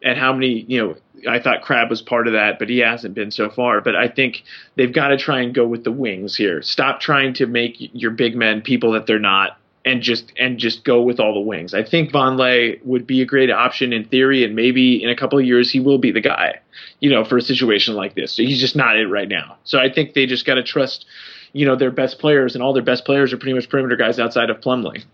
and 0.03 0.17
how 0.17 0.33
many, 0.33 0.61
you 0.69 0.79
know, 0.79 0.97
I 1.29 1.41
thought 1.41 1.63
Crabbe 1.63 1.91
was 1.91 2.01
part 2.01 2.29
of 2.29 2.35
that, 2.35 2.59
but 2.61 2.69
he 2.69 2.79
hasn't 2.79 3.15
been 3.15 3.33
so 3.33 3.51
far. 3.51 3.81
But 3.81 3.97
I 3.97 4.07
think 4.09 4.45
they've 4.77 4.93
got 4.93 5.09
to 5.09 5.17
try 5.17 5.41
and 5.41 5.53
go 5.53 5.67
with 5.67 5.83
the 5.83 5.91
wings 5.91 6.37
here. 6.37 6.63
Stop 6.63 7.01
trying 7.01 7.35
to 7.35 7.47
make 7.47 7.77
your 7.79 8.13
big 8.13 8.37
men 8.37 8.63
people 8.63 8.93
that 8.93 9.07
they're 9.07 9.19
not, 9.19 9.59
and 9.85 10.01
just 10.03 10.33
and 10.39 10.59
just 10.59 10.85
go 10.85 11.03
with 11.03 11.21
all 11.21 11.35
the 11.35 11.41
wings. 11.41 11.75
I 11.75 11.83
think 11.83 12.13
Vonleh 12.13 12.85
would 12.85 13.07
be 13.07 13.21
a 13.21 13.27
great 13.27 13.51
option 13.51 13.93
in 13.93 14.05
theory, 14.05 14.45
and 14.45 14.55
maybe 14.55 15.03
in 15.03 15.11
a 15.11 15.17
couple 15.17 15.39
of 15.39 15.45
years 15.45 15.71
he 15.71 15.81
will 15.81 15.99
be 15.99 16.13
the 16.13 16.21
guy, 16.21 16.61
you 17.01 17.11
know, 17.11 17.25
for 17.25 17.37
a 17.37 17.43
situation 17.43 17.95
like 17.95 18.15
this. 18.15 18.33
So 18.33 18.43
he's 18.43 18.61
just 18.61 18.77
not 18.77 18.97
it 18.97 19.09
right 19.09 19.29
now. 19.29 19.57
So 19.65 19.79
I 19.79 19.91
think 19.91 20.15
they 20.15 20.27
just 20.27 20.47
got 20.47 20.55
to 20.55 20.63
trust, 20.63 21.07
you 21.55 21.65
know, 21.65 21.77
their 21.77 21.91
best 21.91 22.19
players, 22.19 22.55
and 22.55 22.63
all 22.63 22.75
their 22.75 22.83
best 22.83 23.07
players 23.07 23.33
are 23.33 23.39
pretty 23.39 23.55
much 23.55 23.71
perimeter 23.71 23.97
guys 23.97 24.19
outside 24.19 24.51
of 24.51 24.61
Plumlee. 24.61 25.05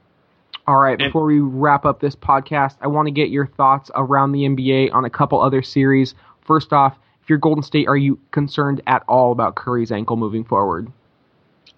All 0.66 0.78
right, 0.78 0.98
before 0.98 1.24
we 1.24 1.40
wrap 1.40 1.84
up 1.84 2.00
this 2.00 2.16
podcast, 2.16 2.76
I 2.80 2.86
want 2.86 3.06
to 3.06 3.12
get 3.12 3.30
your 3.30 3.46
thoughts 3.46 3.90
around 3.94 4.32
the 4.32 4.40
NBA 4.40 4.92
on 4.92 5.04
a 5.04 5.10
couple 5.10 5.40
other 5.40 5.62
series. 5.62 6.14
First 6.42 6.72
off, 6.72 6.96
if 7.22 7.28
you're 7.28 7.38
Golden 7.38 7.62
State, 7.62 7.88
are 7.88 7.96
you 7.96 8.18
concerned 8.30 8.80
at 8.86 9.02
all 9.06 9.32
about 9.32 9.54
Curry's 9.54 9.92
ankle 9.92 10.16
moving 10.16 10.44
forward? 10.44 10.90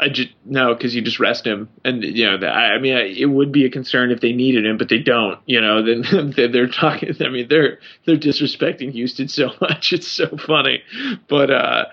I 0.00 0.08
just 0.08 0.30
no, 0.44 0.74
because 0.74 0.94
you 0.94 1.02
just 1.02 1.20
rest 1.20 1.46
him, 1.46 1.68
and 1.84 2.02
you 2.02 2.26
know, 2.26 2.46
I 2.46 2.74
I 2.74 2.78
mean, 2.78 2.96
I, 2.96 3.02
it 3.02 3.26
would 3.26 3.52
be 3.52 3.66
a 3.66 3.70
concern 3.70 4.10
if 4.10 4.20
they 4.20 4.32
needed 4.32 4.66
him, 4.66 4.76
but 4.76 4.88
they 4.88 4.98
don't. 4.98 5.38
You 5.46 5.60
know, 5.60 5.82
then 5.84 6.32
they're, 6.36 6.48
they're 6.48 6.68
talking. 6.68 7.14
I 7.20 7.28
mean, 7.28 7.46
they're 7.48 7.78
they're 8.04 8.16
disrespecting 8.16 8.92
Houston 8.92 9.28
so 9.28 9.50
much. 9.60 9.92
It's 9.92 10.08
so 10.08 10.36
funny, 10.36 10.82
but 11.28 11.50
uh, 11.50 11.84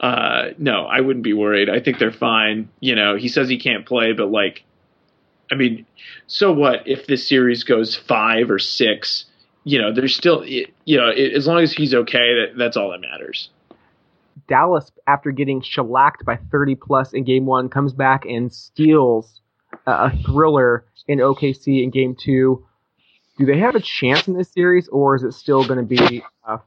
uh, 0.00 0.50
no, 0.58 0.84
I 0.84 1.00
wouldn't 1.00 1.24
be 1.24 1.32
worried. 1.32 1.70
I 1.70 1.80
think 1.80 1.98
they're 1.98 2.12
fine. 2.12 2.68
You 2.80 2.96
know, 2.96 3.16
he 3.16 3.28
says 3.28 3.48
he 3.48 3.58
can't 3.58 3.86
play, 3.86 4.12
but 4.12 4.30
like, 4.30 4.64
I 5.50 5.54
mean, 5.54 5.86
so 6.26 6.52
what 6.52 6.86
if 6.86 7.06
this 7.06 7.26
series 7.26 7.64
goes 7.64 7.96
five 7.96 8.50
or 8.50 8.58
six? 8.58 9.26
You 9.66 9.80
know, 9.80 9.94
there's 9.94 10.14
still, 10.14 10.44
you 10.44 10.66
know, 10.86 11.08
as 11.08 11.46
long 11.46 11.62
as 11.62 11.72
he's 11.72 11.94
okay, 11.94 12.18
that, 12.18 12.58
that's 12.58 12.76
all 12.76 12.90
that 12.90 13.00
matters. 13.00 13.48
Dallas, 14.46 14.90
after 15.06 15.30
getting 15.30 15.62
shellacked 15.62 16.24
by 16.24 16.36
30 16.50 16.74
plus 16.76 17.12
in 17.12 17.24
game 17.24 17.46
one, 17.46 17.68
comes 17.68 17.92
back 17.92 18.24
and 18.24 18.52
steals 18.52 19.40
a, 19.86 20.16
thriller 20.24 20.84
in 21.08 21.18
OKC 21.18 21.82
in 21.82 21.90
game 21.90 22.16
two. 22.18 22.64
Do 23.38 23.46
they 23.46 23.58
have 23.58 23.74
a 23.74 23.80
chance 23.80 24.28
in 24.28 24.34
this 24.34 24.50
series, 24.52 24.88
or 24.88 25.16
is 25.16 25.24
it 25.24 25.32
still 25.32 25.64
going 25.64 25.78
to 25.78 25.84
be 25.84 26.22
uh, 26.46 26.58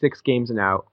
six 0.00 0.20
games 0.20 0.50
and 0.50 0.58
out? 0.58 0.86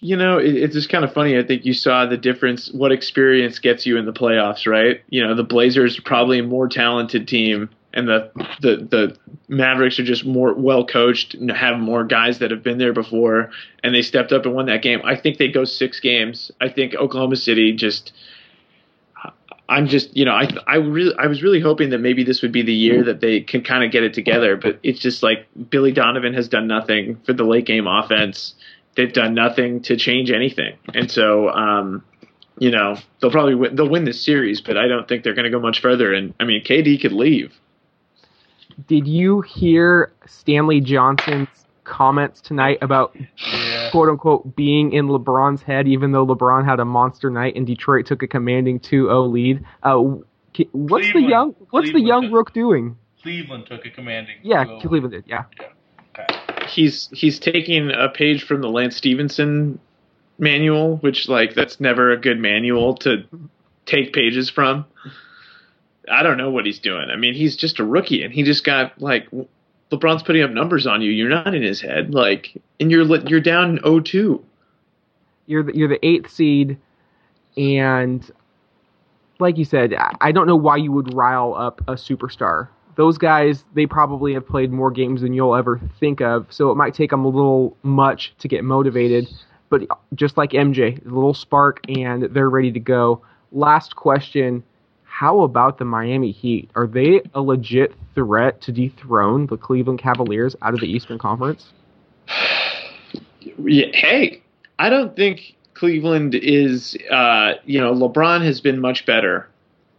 You 0.00 0.16
know, 0.16 0.38
it, 0.38 0.54
it's 0.56 0.74
just 0.74 0.88
kind 0.88 1.04
of 1.04 1.12
funny. 1.12 1.38
I 1.38 1.42
think 1.42 1.64
you 1.64 1.72
saw 1.72 2.06
the 2.06 2.16
difference, 2.16 2.70
what 2.72 2.92
experience 2.92 3.58
gets 3.58 3.86
you 3.86 3.96
in 3.96 4.04
the 4.04 4.12
playoffs, 4.12 4.66
right? 4.66 5.00
You 5.08 5.26
know, 5.26 5.34
the 5.34 5.44
Blazers 5.44 5.98
are 5.98 6.02
probably 6.02 6.40
a 6.40 6.42
more 6.42 6.68
talented 6.68 7.28
team, 7.28 7.70
and 7.96 8.06
the 8.06 8.30
the 8.60 8.76
the 8.76 9.16
Mavericks 9.48 9.98
are 9.98 10.04
just 10.04 10.24
more 10.24 10.52
well 10.52 10.86
coached 10.86 11.34
and 11.34 11.50
have 11.50 11.78
more 11.78 12.04
guys 12.04 12.38
that 12.40 12.50
have 12.50 12.62
been 12.62 12.78
there 12.78 12.92
before, 12.92 13.50
and 13.82 13.94
they 13.94 14.02
stepped 14.02 14.32
up 14.32 14.44
and 14.44 14.54
won 14.54 14.66
that 14.66 14.82
game. 14.82 15.00
I 15.02 15.16
think 15.16 15.38
they 15.38 15.48
go 15.48 15.64
six 15.64 15.98
games. 15.98 16.52
I 16.60 16.68
think 16.68 16.94
Oklahoma 16.94 17.36
City 17.36 17.72
just. 17.72 18.12
I'm 19.68 19.88
just, 19.88 20.16
you 20.16 20.24
know, 20.24 20.30
I 20.30 20.48
I 20.64 20.76
really 20.76 21.12
I 21.18 21.26
was 21.26 21.42
really 21.42 21.58
hoping 21.58 21.90
that 21.90 21.98
maybe 21.98 22.22
this 22.22 22.40
would 22.42 22.52
be 22.52 22.62
the 22.62 22.72
year 22.72 23.02
that 23.02 23.20
they 23.20 23.40
can 23.40 23.64
kind 23.64 23.82
of 23.82 23.90
get 23.90 24.04
it 24.04 24.14
together, 24.14 24.56
but 24.56 24.78
it's 24.84 25.00
just 25.00 25.24
like 25.24 25.48
Billy 25.70 25.90
Donovan 25.90 26.34
has 26.34 26.48
done 26.48 26.68
nothing 26.68 27.18
for 27.26 27.32
the 27.32 27.42
late 27.42 27.66
game 27.66 27.88
offense. 27.88 28.54
They've 28.94 29.12
done 29.12 29.34
nothing 29.34 29.82
to 29.82 29.96
change 29.96 30.30
anything, 30.30 30.76
and 30.94 31.10
so 31.10 31.48
um, 31.48 32.04
you 32.60 32.70
know 32.70 32.96
they'll 33.20 33.32
probably 33.32 33.56
win, 33.56 33.74
they'll 33.74 33.88
win 33.88 34.04
this 34.04 34.24
series, 34.24 34.60
but 34.60 34.76
I 34.76 34.86
don't 34.86 35.08
think 35.08 35.24
they're 35.24 35.34
going 35.34 35.50
to 35.50 35.50
go 35.50 35.58
much 35.58 35.80
further. 35.80 36.14
And 36.14 36.32
I 36.38 36.44
mean, 36.44 36.62
KD 36.62 37.00
could 37.00 37.12
leave. 37.12 37.52
Did 38.86 39.06
you 39.06 39.40
hear 39.40 40.12
Stanley 40.26 40.80
Johnson's 40.80 41.48
comments 41.84 42.40
tonight 42.40 42.78
about 42.82 43.16
Yeah. 43.16 43.90
quote 43.90 44.08
unquote 44.08 44.56
being 44.56 44.92
in 44.92 45.06
LeBron's 45.08 45.62
head, 45.62 45.86
even 45.88 46.12
though 46.12 46.26
LeBron 46.26 46.64
had 46.64 46.80
a 46.80 46.84
monster 46.84 47.30
night 47.30 47.54
and 47.56 47.66
Detroit 47.66 48.06
took 48.06 48.22
a 48.22 48.26
commanding 48.26 48.80
2-0 48.80 49.28
lead? 49.30 49.64
Uh, 49.82 50.16
ki- 50.52 50.68
what's 50.72 51.12
the 51.12 51.22
young 51.22 51.54
What's 51.70 51.92
the 51.92 52.00
young 52.00 52.22
did. 52.22 52.32
Rook 52.32 52.52
doing? 52.52 52.96
Cleveland 53.22 53.66
took 53.66 53.86
a 53.86 53.90
commanding. 53.90 54.36
Yeah, 54.42 54.64
2-0. 54.64 54.88
Cleveland 54.88 55.12
did. 55.12 55.24
Yeah. 55.26 55.44
Okay. 56.18 56.66
He's 56.68 57.08
he's 57.12 57.38
taking 57.38 57.90
a 57.90 58.08
page 58.08 58.42
from 58.44 58.60
the 58.60 58.68
Lance 58.68 58.96
Stephenson 58.96 59.78
manual, 60.38 60.96
which 60.98 61.28
like 61.28 61.54
that's 61.54 61.80
never 61.80 62.10
a 62.12 62.16
good 62.18 62.38
manual 62.38 62.94
to 62.96 63.24
take 63.86 64.12
pages 64.12 64.50
from. 64.50 64.84
I 66.10 66.22
don't 66.22 66.36
know 66.38 66.50
what 66.50 66.66
he's 66.66 66.78
doing. 66.78 67.10
I 67.10 67.16
mean, 67.16 67.34
he's 67.34 67.56
just 67.56 67.78
a 67.80 67.84
rookie, 67.84 68.22
and 68.22 68.32
he 68.32 68.42
just 68.42 68.64
got 68.64 69.00
like 69.00 69.28
LeBron's 69.90 70.22
putting 70.22 70.42
up 70.42 70.50
numbers 70.50 70.86
on 70.86 71.02
you. 71.02 71.10
You're 71.10 71.28
not 71.28 71.54
in 71.54 71.62
his 71.62 71.80
head, 71.80 72.14
like, 72.14 72.60
and 72.80 72.90
you're 72.90 73.04
you're 73.28 73.40
down 73.40 73.78
0-2. 73.78 74.42
you're 75.46 75.62
the, 75.62 75.76
you're 75.76 75.88
the 75.88 76.04
eighth 76.06 76.30
seed, 76.30 76.78
and 77.56 78.28
like 79.38 79.58
you 79.58 79.64
said, 79.64 79.94
I- 79.94 80.14
I 80.20 80.32
don't 80.32 80.46
know 80.46 80.56
why 80.56 80.76
you 80.76 80.92
would 80.92 81.12
rile 81.14 81.54
up 81.54 81.80
a 81.88 81.92
superstar. 81.94 82.68
Those 82.96 83.18
guys, 83.18 83.64
they 83.74 83.84
probably 83.86 84.32
have 84.34 84.46
played 84.46 84.72
more 84.72 84.90
games 84.90 85.20
than 85.20 85.34
you'll 85.34 85.54
ever 85.54 85.78
think 86.00 86.20
of, 86.22 86.46
so 86.50 86.70
it 86.70 86.76
might 86.76 86.94
take 86.94 87.10
them 87.10 87.24
a 87.24 87.28
little 87.28 87.76
much 87.82 88.34
to 88.38 88.48
get 88.48 88.64
motivated. 88.64 89.28
But 89.68 89.82
just 90.14 90.36
like 90.38 90.50
MJ, 90.52 90.98
a 91.04 91.08
little 91.08 91.34
spark, 91.34 91.80
and 91.90 92.22
they're 92.22 92.48
ready 92.48 92.72
to 92.72 92.80
go. 92.80 93.20
Last 93.52 93.96
question: 93.96 94.62
How 95.18 95.40
about 95.40 95.78
the 95.78 95.86
Miami 95.86 96.30
Heat? 96.30 96.68
Are 96.74 96.86
they 96.86 97.22
a 97.32 97.40
legit 97.40 97.94
threat 98.14 98.60
to 98.60 98.70
dethrone 98.70 99.46
the 99.46 99.56
Cleveland 99.56 99.98
Cavaliers 99.98 100.54
out 100.60 100.74
of 100.74 100.80
the 100.80 100.86
Eastern 100.86 101.16
Conference? 101.16 101.72
Hey, 103.40 104.42
I 104.78 104.90
don't 104.90 105.16
think 105.16 105.56
Cleveland 105.72 106.34
is. 106.34 106.98
Uh, 107.10 107.54
you 107.64 107.80
know, 107.80 107.94
LeBron 107.94 108.44
has 108.44 108.60
been 108.60 108.78
much 108.78 109.06
better 109.06 109.48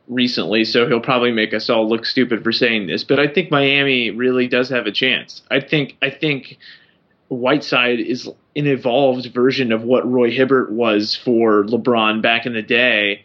recently, 0.07 0.63
so 0.63 0.87
he'll 0.87 0.99
probably 0.99 1.31
make 1.31 1.51
us 1.51 1.67
all 1.67 1.89
look 1.89 2.05
stupid 2.05 2.43
for 2.43 2.51
saying 2.51 2.85
this. 2.85 3.03
But 3.03 3.19
I 3.19 3.27
think 3.27 3.49
Miami 3.49 4.11
really 4.11 4.47
does 4.47 4.69
have 4.69 4.85
a 4.85 4.91
chance. 4.91 5.41
I 5.49 5.61
think. 5.61 5.97
I 5.99 6.11
think 6.11 6.59
Whiteside 7.29 7.99
is 7.99 8.27
an 8.55 8.67
evolved 8.67 9.33
version 9.33 9.71
of 9.71 9.81
what 9.81 10.07
Roy 10.07 10.29
Hibbert 10.29 10.71
was 10.71 11.15
for 11.15 11.63
LeBron 11.63 12.21
back 12.21 12.45
in 12.45 12.53
the 12.53 12.61
day. 12.61 13.23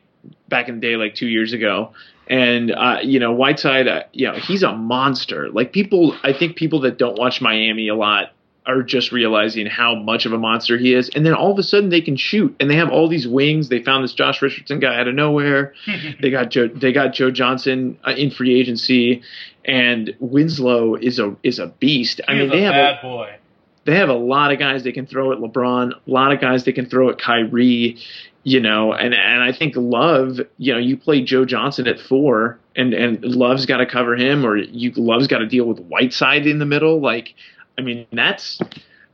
Back 0.52 0.68
in 0.68 0.76
the 0.76 0.80
day, 0.80 0.96
like 0.96 1.14
two 1.14 1.28
years 1.28 1.52
ago. 1.52 1.94
And 2.28 2.70
uh, 2.70 2.98
you 3.02 3.18
know, 3.18 3.32
Whiteside, 3.32 3.88
uh, 3.88 4.02
you 4.12 4.28
know, 4.28 4.34
he's 4.34 4.62
a 4.62 4.72
monster. 4.72 5.50
Like 5.50 5.72
people, 5.72 6.14
I 6.22 6.32
think 6.32 6.56
people 6.56 6.82
that 6.82 6.98
don't 6.98 7.18
watch 7.18 7.40
Miami 7.40 7.88
a 7.88 7.94
lot 7.94 8.32
are 8.64 8.82
just 8.82 9.12
realizing 9.12 9.66
how 9.66 9.94
much 9.94 10.26
of 10.26 10.32
a 10.32 10.38
monster 10.38 10.78
he 10.78 10.94
is. 10.94 11.10
And 11.14 11.26
then 11.26 11.34
all 11.34 11.50
of 11.50 11.58
a 11.58 11.62
sudden 11.62 11.88
they 11.88 12.00
can 12.00 12.16
shoot 12.16 12.54
and 12.60 12.70
they 12.70 12.76
have 12.76 12.90
all 12.90 13.08
these 13.08 13.26
wings. 13.26 13.68
They 13.68 13.82
found 13.82 14.04
this 14.04 14.14
Josh 14.14 14.40
Richardson 14.40 14.78
guy 14.78 15.00
out 15.00 15.08
of 15.08 15.14
nowhere. 15.14 15.74
they 16.20 16.30
got 16.30 16.50
Joe, 16.50 16.68
they 16.68 16.92
got 16.92 17.12
Joe 17.12 17.30
Johnson 17.30 17.98
uh, 18.06 18.12
in 18.12 18.30
free 18.30 18.60
agency 18.60 19.22
and 19.64 20.14
Winslow 20.20 20.96
is 20.96 21.18
a, 21.18 21.36
is 21.42 21.58
a 21.58 21.68
beast. 21.68 22.20
I 22.28 22.34
He's 22.34 22.40
mean, 22.40 22.50
a 22.50 22.52
they 22.52 22.62
have, 22.62 22.72
bad 22.72 22.98
a, 22.98 23.02
boy. 23.02 23.36
They 23.84 23.96
have 23.96 24.08
a 24.08 24.14
lot 24.14 24.52
of 24.52 24.58
guys 24.58 24.84
they 24.84 24.92
can 24.92 25.06
throw 25.06 25.32
at 25.32 25.38
LeBron, 25.38 25.92
a 25.92 26.10
lot 26.10 26.32
of 26.32 26.40
guys 26.40 26.64
they 26.64 26.72
can 26.72 26.86
throw 26.86 27.10
at 27.10 27.18
Kyrie, 27.20 27.98
you 28.44 28.60
know, 28.60 28.92
and, 28.92 29.14
and 29.14 29.42
I 29.42 29.52
think 29.52 29.74
Love, 29.76 30.40
you 30.58 30.72
know, 30.72 30.78
you 30.78 30.96
play 30.96 31.22
Joe 31.22 31.44
Johnson 31.44 31.86
at 31.86 31.98
four 32.00 32.58
and, 32.76 32.94
and 32.94 33.24
Love's 33.24 33.66
got 33.66 33.78
to 33.78 33.86
cover 33.86 34.16
him 34.16 34.44
or 34.44 34.56
you 34.56 34.92
Love's 34.96 35.26
got 35.26 35.38
to 35.38 35.46
deal 35.46 35.64
with 35.66 35.78
Whiteside 35.80 36.46
in 36.46 36.58
the 36.58 36.66
middle. 36.66 37.00
Like, 37.00 37.34
I 37.78 37.82
mean, 37.82 38.06
that's 38.12 38.60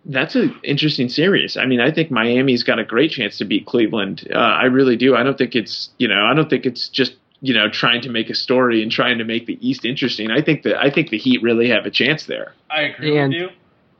that's 0.06 0.34
an 0.34 0.54
interesting 0.64 1.08
series. 1.08 1.56
I 1.56 1.66
mean, 1.66 1.80
I 1.80 1.90
think 1.92 2.10
Miami's 2.10 2.62
got 2.62 2.78
a 2.78 2.84
great 2.84 3.10
chance 3.10 3.36
to 3.38 3.44
beat 3.44 3.66
Cleveland. 3.66 4.26
Uh, 4.32 4.38
I 4.38 4.64
really 4.64 4.96
do. 4.96 5.14
I 5.14 5.22
don't 5.22 5.36
think 5.36 5.54
it's 5.54 5.90
you 5.98 6.08
know 6.08 6.24
I 6.24 6.34
don't 6.34 6.48
think 6.48 6.64
it's 6.66 6.88
just 6.88 7.14
you 7.40 7.52
know 7.52 7.68
trying 7.68 8.00
to 8.02 8.08
make 8.08 8.30
a 8.30 8.34
story 8.34 8.82
and 8.82 8.90
trying 8.90 9.18
to 9.18 9.24
make 9.24 9.46
the 9.46 9.58
East 9.66 9.84
interesting. 9.84 10.30
I 10.30 10.40
think 10.40 10.62
that 10.62 10.78
I 10.82 10.90
think 10.90 11.10
the 11.10 11.18
Heat 11.18 11.42
really 11.42 11.68
have 11.68 11.84
a 11.84 11.90
chance 11.90 12.24
there. 12.26 12.54
I 12.70 12.82
agree 12.82 13.18
And- 13.18 13.32
with 13.32 13.42
you. 13.42 13.48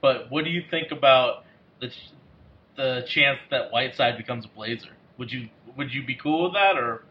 But 0.01 0.30
what 0.30 0.44
do 0.44 0.51
you 0.51 0.62
think 0.70 0.92
about 0.92 1.44
the 1.80 1.90
the 2.76 3.05
chance 3.09 3.38
that 3.51 3.70
Whiteside 3.70 4.16
becomes 4.16 4.44
a 4.44 4.49
Blazer? 4.49 4.90
Would 5.18 5.32
you 5.32 5.49
would 5.76 5.92
you 5.92 6.05
be 6.05 6.14
cool 6.14 6.44
with 6.44 6.55
that 6.55 6.76
or? 6.76 7.05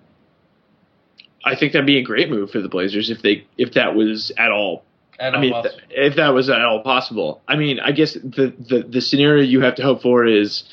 I 1.45 1.55
think 1.55 1.73
that'd 1.73 1.85
be 1.85 1.99
a 1.99 2.03
great 2.03 2.29
move 2.29 2.51
for 2.51 2.61
the 2.61 2.69
Blazers 2.69 3.09
if 3.09 3.21
they 3.21 3.45
if 3.57 3.73
that 3.73 3.95
was 3.95 4.31
at 4.37 4.51
all 4.51 4.83
at 5.19 5.35
I 5.35 5.39
mean, 5.41 5.53
all 5.53 5.63
th- 5.63 5.75
if 5.89 6.15
that 6.15 6.29
was 6.29 6.49
at 6.49 6.61
all 6.61 6.81
possible. 6.81 7.41
I 7.47 7.55
mean, 7.55 7.79
I 7.79 7.91
guess 7.91 8.13
the, 8.13 8.53
the, 8.57 8.85
the 8.87 9.01
scenario 9.01 9.43
you 9.43 9.61
have 9.61 9.75
to 9.75 9.83
hope 9.83 10.01
for 10.01 10.25
is 10.25 10.63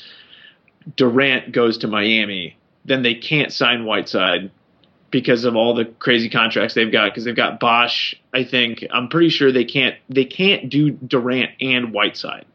Durant 0.95 1.51
goes 1.51 1.79
to 1.79 1.87
Miami, 1.87 2.57
then 2.83 3.01
they 3.01 3.15
can't 3.15 3.51
sign 3.51 3.85
Whiteside 3.85 4.51
because 5.11 5.45
of 5.45 5.55
all 5.55 5.73
the 5.75 5.85
crazy 5.85 6.29
contracts 6.29 6.73
they've 6.73 6.91
got. 6.91 7.11
Because 7.11 7.25
they've 7.25 7.35
got 7.35 7.59
Bosh, 7.59 8.15
I 8.33 8.43
think. 8.43 8.85
I'm 8.91 9.07
pretty 9.09 9.29
sure 9.29 9.51
they 9.51 9.65
can't 9.65 9.95
they 10.09 10.25
can't 10.25 10.69
do 10.69 10.91
Durant 10.91 11.51
and 11.61 11.93
Whiteside. 11.93 12.45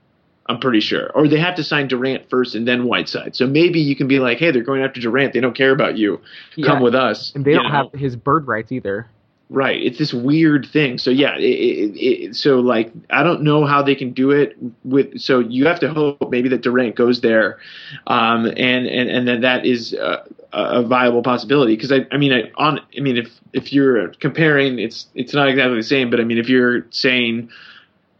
I'm 0.47 0.59
pretty 0.59 0.81
sure, 0.81 1.11
or 1.15 1.29
they 1.29 1.39
have 1.39 1.55
to 1.57 1.63
sign 1.63 1.87
Durant 1.87 2.29
first 2.29 2.57
and 2.57 2.67
then 2.67 2.85
Whiteside. 2.85 3.37
So 3.37 3.47
maybe 3.47 3.79
you 3.81 3.95
can 3.95 4.09
be 4.09 4.19
like, 4.19 4.39
hey, 4.39 4.51
they're 4.51 4.65
going 4.65 4.83
after 4.83 5.01
Durant. 5.01 5.33
They 5.33 5.39
don't 5.41 5.55
care 5.57 5.71
about 5.71 5.97
you. 5.97 6.17
Come 6.57 6.79
Yeah, 6.79 6.81
with 6.81 6.95
us. 6.97 7.31
And 7.37 7.45
they 7.45 7.53
you 7.53 7.57
don't 7.59 7.69
know? 7.71 7.89
have 7.93 7.93
his 7.93 8.17
bird 8.17 8.49
rights 8.49 8.73
either. 8.73 9.07
Right. 9.53 9.83
It's 9.83 9.99
this 9.99 10.15
weird 10.15 10.69
thing. 10.73 10.99
So 10.99 11.11
yeah, 11.11 11.37
it, 11.37 11.43
it, 11.43 11.97
it, 11.97 12.37
so 12.37 12.61
like 12.61 12.93
I 13.11 13.25
don't 13.25 13.43
know 13.43 13.67
how 13.67 13.83
they 13.83 13.97
can 13.97 14.13
do 14.13 14.31
it 14.31 14.57
with. 14.85 15.21
So 15.21 15.41
you 15.41 15.67
have 15.67 15.81
to 15.81 15.93
hope 15.93 16.31
maybe 16.31 16.49
that 16.51 16.63
Durant 16.63 16.95
goes 16.95 17.21
there, 17.21 17.59
um, 18.07 18.47
and 18.47 18.87
and 18.87 19.11
and 19.11 19.27
then 19.27 19.41
that 19.41 19.67
is 19.67 19.93
uh, 19.93 20.25
a 20.53 20.85
viable 20.85 21.25
possibility. 21.25 21.75
Because 21.75 21.91
I 21.91 22.07
I 22.13 22.17
mean 22.17 22.33
I 22.33 22.53
on 22.55 22.79
I 22.97 23.01
mean 23.01 23.17
if 23.17 23.29
if 23.53 23.73
you're 23.73 24.11
comparing, 24.11 24.79
it's 24.79 25.07
it's 25.17 25.35
not 25.35 25.49
exactly 25.49 25.79
the 25.79 25.83
same. 25.83 26.11
But 26.11 26.21
I 26.21 26.25
mean 26.25 26.39
if 26.39 26.49
you're 26.49 26.87
saying 26.91 27.51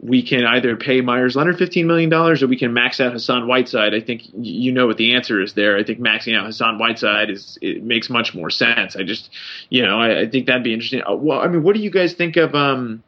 we 0.01 0.23
can 0.23 0.45
either 0.45 0.75
pay 0.75 1.01
Meyers 1.01 1.35
Leonard 1.35 1.59
fifteen 1.59 1.85
million 1.85 2.09
dollars 2.09 2.41
or 2.41 2.47
we 2.47 2.57
can 2.57 2.73
max 2.73 2.99
out 2.99 3.13
Hassan 3.13 3.47
Whiteside. 3.47 3.93
I 3.93 4.01
think 4.01 4.23
you 4.33 4.71
know 4.71 4.87
what 4.87 4.97
the 4.97 5.13
answer 5.13 5.39
is 5.39 5.53
there. 5.53 5.77
I 5.77 5.83
think 5.83 5.99
maxing 5.99 6.35
out 6.35 6.45
Hassan 6.47 6.79
Whiteside 6.79 7.29
is 7.29 7.59
it 7.61 7.83
makes 7.83 8.09
much 8.09 8.33
more 8.33 8.49
sense. 8.49 8.95
I 8.95 9.03
just 9.03 9.29
you 9.69 9.83
know 9.83 9.99
I, 9.99 10.21
I 10.21 10.29
think 10.29 10.47
that'd 10.47 10.63
be 10.63 10.73
interesting. 10.73 11.03
Uh, 11.07 11.13
well, 11.13 11.39
I 11.39 11.47
mean, 11.47 11.61
what 11.61 11.75
do 11.75 11.81
you 11.81 11.91
guys 11.91 12.13
think 12.13 12.35
of 12.37 12.55
um? 12.55 13.03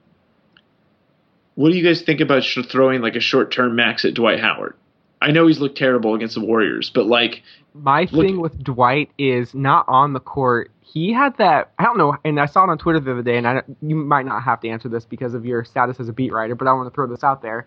What 1.56 1.72
do 1.72 1.78
you 1.78 1.84
guys 1.84 2.02
think 2.02 2.20
about 2.22 2.44
throwing 2.44 3.02
like 3.02 3.16
a 3.16 3.20
short 3.20 3.52
term 3.52 3.76
max 3.76 4.06
at 4.06 4.14
Dwight 4.14 4.40
Howard? 4.40 4.76
I 5.24 5.32
know 5.32 5.48
he's 5.48 5.60
looked 5.60 5.78
terrible 5.78 6.16
against 6.16 6.36
the 6.36 6.42
Warriors, 6.42 6.92
but 6.94 7.06
like 7.06 7.42
My 7.74 8.02
Look- 8.12 8.26
thing 8.26 8.42
with 8.42 8.62
Dwight 8.62 9.10
is 9.18 9.54
not 9.56 9.86
on 9.88 10.14
the 10.14 10.20
court. 10.20 10.70
He 10.82 11.14
had 11.14 11.38
that. 11.38 11.72
I 11.80 11.86
don't 11.86 11.98
know, 11.98 12.18
and 12.24 12.40
I 12.40 12.46
saw 12.46 12.66
it 12.66 12.70
on 12.70 12.78
Twitter 12.78 13.00
the 13.00 13.12
other 13.14 13.24
day. 13.24 13.38
And 13.38 13.48
I, 13.48 13.64
you 13.82 13.96
might 13.96 14.26
not 14.26 14.44
have 14.44 14.60
to 14.62 14.70
answer 14.70 14.90
this 14.90 15.06
because 15.06 15.34
of 15.34 15.46
your 15.46 15.64
status 15.64 16.00
as 16.00 16.10
a 16.10 16.14
beat 16.14 16.34
writer, 16.34 16.56
but 16.56 16.68
I 16.68 16.74
want 16.74 16.88
to 16.88 16.94
throw 16.94 17.08
this 17.08 17.24
out 17.24 17.42
there. 17.42 17.66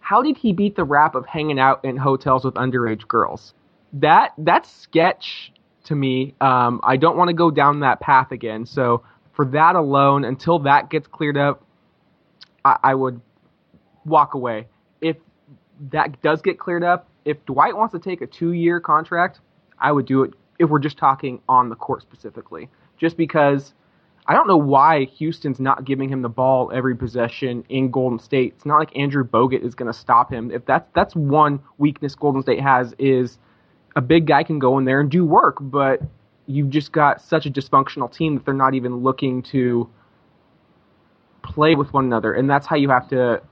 How 0.00 0.22
did 0.22 0.36
he 0.36 0.52
beat 0.52 0.76
the 0.76 0.84
rap 0.84 1.14
of 1.14 1.24
hanging 1.26 1.58
out 1.58 1.82
in 1.84 1.96
hotels 1.96 2.44
with 2.44 2.54
underage 2.54 3.08
girls? 3.08 3.54
That 3.94 4.34
that's 4.36 4.70
sketch 4.70 5.52
to 5.84 5.94
me. 5.94 6.34
Um, 6.40 6.80
I 6.84 6.96
don't 6.98 7.16
want 7.16 7.28
to 7.28 7.34
go 7.34 7.50
down 7.50 7.80
that 7.80 8.00
path 8.00 8.30
again. 8.30 8.66
So 8.66 9.02
for 9.32 9.46
that 9.46 9.74
alone, 9.74 10.24
until 10.24 10.58
that 10.60 10.90
gets 10.90 11.06
cleared 11.08 11.38
up, 11.38 11.64
I, 12.64 12.76
I 12.82 12.94
would 12.94 13.20
walk 14.04 14.34
away. 14.34 14.66
That 15.90 16.20
does 16.22 16.40
get 16.42 16.58
cleared 16.58 16.84
up, 16.84 17.08
if 17.24 17.44
Dwight 17.46 17.76
wants 17.76 17.92
to 17.92 17.98
take 17.98 18.20
a 18.20 18.26
two-year 18.26 18.80
contract, 18.80 19.40
I 19.78 19.92
would 19.92 20.06
do 20.06 20.22
it. 20.22 20.34
If 20.58 20.70
we're 20.70 20.78
just 20.78 20.98
talking 20.98 21.40
on 21.48 21.68
the 21.68 21.74
court 21.74 22.02
specifically, 22.02 22.68
just 22.96 23.16
because 23.16 23.74
I 24.26 24.34
don't 24.34 24.46
know 24.46 24.56
why 24.56 25.04
Houston's 25.04 25.60
not 25.60 25.84
giving 25.84 26.08
him 26.08 26.22
the 26.22 26.28
ball 26.28 26.70
every 26.72 26.96
possession 26.96 27.64
in 27.68 27.90
Golden 27.90 28.18
State. 28.18 28.54
It's 28.56 28.64
not 28.64 28.78
like 28.78 28.96
Andrew 28.96 29.24
Bogut 29.24 29.62
is 29.64 29.74
going 29.74 29.92
to 29.92 29.98
stop 29.98 30.32
him. 30.32 30.50
If 30.50 30.64
that's 30.64 30.88
that's 30.94 31.14
one 31.14 31.60
weakness 31.78 32.14
Golden 32.14 32.40
State 32.40 32.60
has 32.60 32.94
is 32.98 33.38
a 33.96 34.00
big 34.00 34.26
guy 34.26 34.42
can 34.42 34.58
go 34.58 34.78
in 34.78 34.84
there 34.84 35.00
and 35.00 35.10
do 35.10 35.24
work, 35.24 35.58
but 35.60 36.00
you've 36.46 36.70
just 36.70 36.92
got 36.92 37.20
such 37.20 37.46
a 37.46 37.50
dysfunctional 37.50 38.12
team 38.12 38.36
that 38.36 38.44
they're 38.44 38.54
not 38.54 38.74
even 38.74 38.96
looking 38.96 39.42
to 39.42 39.88
play 41.42 41.74
with 41.74 41.92
one 41.92 42.04
another, 42.04 42.32
and 42.32 42.48
that's 42.48 42.66
how 42.66 42.76
you 42.76 42.88
have 42.88 43.08
to. 43.08 43.42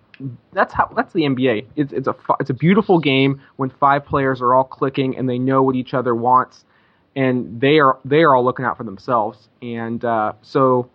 That's 0.52 0.72
how 0.72 0.92
that's 0.96 1.12
the 1.12 1.22
NBA. 1.22 1.66
It's 1.76 1.92
it's 1.92 2.06
a 2.06 2.14
it's 2.40 2.50
a 2.50 2.54
beautiful 2.54 2.98
game 2.98 3.40
when 3.56 3.70
five 3.70 4.04
players 4.04 4.40
are 4.40 4.54
all 4.54 4.64
clicking 4.64 5.16
and 5.16 5.28
they 5.28 5.38
know 5.38 5.62
what 5.62 5.76
each 5.76 5.94
other 5.94 6.14
wants, 6.14 6.64
and 7.16 7.60
they 7.60 7.78
are 7.78 7.98
they 8.04 8.22
are 8.22 8.34
all 8.34 8.44
looking 8.44 8.64
out 8.64 8.76
for 8.76 8.84
themselves. 8.84 9.48
And 9.60 10.04
uh, 10.04 10.32
so 10.42 10.90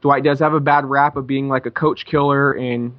Dwight 0.00 0.22
does 0.22 0.38
have 0.40 0.52
a 0.52 0.60
bad 0.60 0.84
rap 0.84 1.16
of 1.16 1.26
being 1.26 1.48
like 1.48 1.66
a 1.66 1.70
coach 1.70 2.04
killer 2.06 2.52
and 2.52 2.94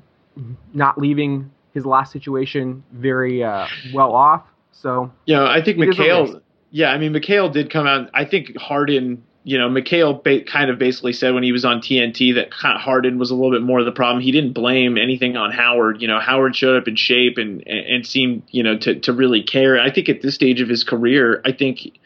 not 0.73 0.97
leaving 0.97 1.51
his 1.73 1.85
last 1.85 2.11
situation 2.11 2.83
very 2.91 3.43
uh, 3.43 3.67
well 3.93 4.13
off. 4.13 4.43
So 4.71 5.11
yeah, 5.25 5.43
I 5.43 5.63
think 5.63 5.77
McHale. 5.77 6.41
Yeah, 6.71 6.89
I 6.89 6.97
mean, 6.97 7.13
McHale 7.13 7.51
did 7.51 7.69
come 7.69 7.87
out. 7.87 8.09
I 8.13 8.25
think 8.25 8.57
Harden. 8.57 9.23
You 9.45 9.59
know, 9.59 9.69
McHale 9.69 10.23
ba- 10.23 10.43
kind 10.43 10.71
of 10.71 10.79
basically 10.79 11.13
said 11.13 11.35
when 11.35 11.43
he 11.43 11.51
was 11.51 11.63
on 11.63 11.79
TNT 11.79 12.33
that 12.33 12.51
Harden 12.51 13.19
was 13.19 13.29
a 13.29 13.35
little 13.35 13.51
bit 13.51 13.61
more 13.61 13.79
of 13.79 13.85
the 13.85 13.91
problem. 13.91 14.23
He 14.23 14.31
didn't 14.31 14.53
blame 14.53 14.97
anything 14.97 15.37
on 15.37 15.51
Howard. 15.51 16.01
You 16.01 16.07
know, 16.07 16.19
Howard 16.19 16.55
showed 16.55 16.81
up 16.81 16.87
in 16.87 16.95
shape 16.95 17.37
and 17.37 17.61
and, 17.67 17.85
and 17.85 18.07
seemed 18.07 18.41
you 18.49 18.63
know 18.63 18.75
to 18.79 18.99
to 19.01 19.13
really 19.13 19.43
care. 19.43 19.79
I 19.79 19.91
think 19.91 20.09
at 20.09 20.23
this 20.23 20.33
stage 20.33 20.61
of 20.61 20.67
his 20.67 20.83
career, 20.83 21.41
I 21.45 21.51
think. 21.51 21.99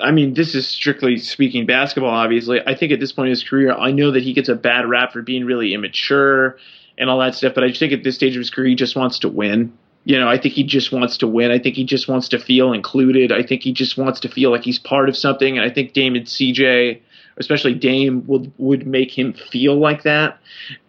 I 0.00 0.10
mean, 0.10 0.32
this 0.34 0.54
is 0.54 0.66
strictly 0.66 1.18
speaking 1.18 1.66
basketball, 1.66 2.10
obviously. 2.10 2.60
I 2.66 2.74
think 2.74 2.90
at 2.90 2.98
this 2.98 3.12
point 3.12 3.28
in 3.28 3.32
his 3.32 3.44
career, 3.44 3.72
I 3.72 3.92
know 3.92 4.10
that 4.10 4.22
he 4.22 4.32
gets 4.32 4.48
a 4.48 4.54
bad 4.54 4.88
rap 4.88 5.12
for 5.12 5.22
being 5.22 5.44
really 5.44 5.74
immature 5.74 6.56
and 6.98 7.10
all 7.10 7.18
that 7.18 7.34
stuff, 7.34 7.54
but 7.54 7.62
I 7.62 7.68
just 7.68 7.78
think 7.78 7.92
at 7.92 8.02
this 8.02 8.14
stage 8.14 8.34
of 8.34 8.40
his 8.40 8.50
career, 8.50 8.68
he 8.68 8.74
just 8.74 8.96
wants 8.96 9.20
to 9.20 9.28
win. 9.28 9.72
You 10.04 10.18
know, 10.18 10.28
I 10.28 10.36
think 10.36 10.54
he 10.54 10.64
just 10.64 10.90
wants 10.90 11.18
to 11.18 11.28
win. 11.28 11.50
I 11.52 11.58
think 11.58 11.76
he 11.76 11.84
just 11.84 12.08
wants 12.08 12.28
to 12.30 12.38
feel 12.38 12.72
included. 12.72 13.30
I 13.30 13.42
think 13.42 13.62
he 13.62 13.72
just 13.72 13.96
wants 13.96 14.20
to 14.20 14.28
feel 14.28 14.50
like 14.50 14.62
he's 14.62 14.78
part 14.78 15.08
of 15.08 15.16
something. 15.16 15.56
And 15.56 15.68
I 15.68 15.72
think 15.72 15.92
Dame 15.92 16.16
and 16.16 16.26
CJ, 16.26 17.00
especially 17.36 17.74
Dame, 17.74 18.26
would 18.26 18.52
would 18.58 18.86
make 18.86 19.16
him 19.16 19.32
feel 19.32 19.76
like 19.76 20.02
that. 20.02 20.38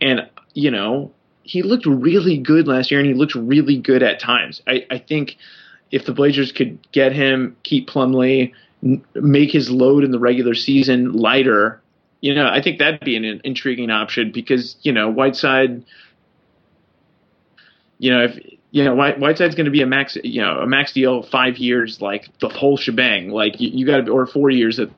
And 0.01 0.27
you 0.53 0.71
know, 0.71 1.11
he 1.43 1.61
looked 1.61 1.85
really 1.85 2.37
good 2.37 2.67
last 2.67 2.89
year, 2.89 2.99
and 2.99 3.07
he 3.07 3.13
looked 3.13 3.35
really 3.35 3.77
good 3.77 4.01
at 4.01 4.19
times. 4.19 4.61
I, 4.65 4.85
I 4.89 4.97
think 4.97 5.37
if 5.91 6.05
the 6.05 6.13
Blazers 6.13 6.51
could 6.51 6.79
get 6.91 7.11
him, 7.11 7.55
keep 7.63 7.87
Plumlee, 7.87 8.51
n- 8.83 9.03
make 9.13 9.51
his 9.51 9.69
load 9.69 10.03
in 10.03 10.11
the 10.11 10.19
regular 10.19 10.55
season 10.55 11.13
lighter, 11.13 11.81
you 12.21 12.33
know, 12.33 12.47
I 12.47 12.61
think 12.61 12.79
that'd 12.79 13.01
be 13.01 13.17
an 13.17 13.25
in- 13.25 13.41
intriguing 13.43 13.91
option 13.91 14.31
because 14.31 14.77
you 14.81 14.91
know 14.91 15.09
Whiteside, 15.09 15.83
you 17.99 18.11
know, 18.11 18.23
if 18.23 18.39
you 18.73 18.83
know 18.83 18.95
White, 18.95 19.19
Whiteside's 19.19 19.53
going 19.53 19.65
to 19.65 19.71
be 19.71 19.83
a 19.83 19.85
max, 19.85 20.17
you 20.23 20.41
know, 20.41 20.57
a 20.57 20.65
max 20.65 20.93
deal, 20.93 21.21
five 21.21 21.57
years, 21.57 22.01
like 22.01 22.27
the 22.39 22.49
whole 22.49 22.75
shebang, 22.75 23.29
like 23.29 23.61
you, 23.61 23.69
you 23.69 23.85
got 23.85 24.07
to, 24.07 24.11
or 24.11 24.25
four 24.25 24.49
years 24.49 24.79
at 24.79 24.89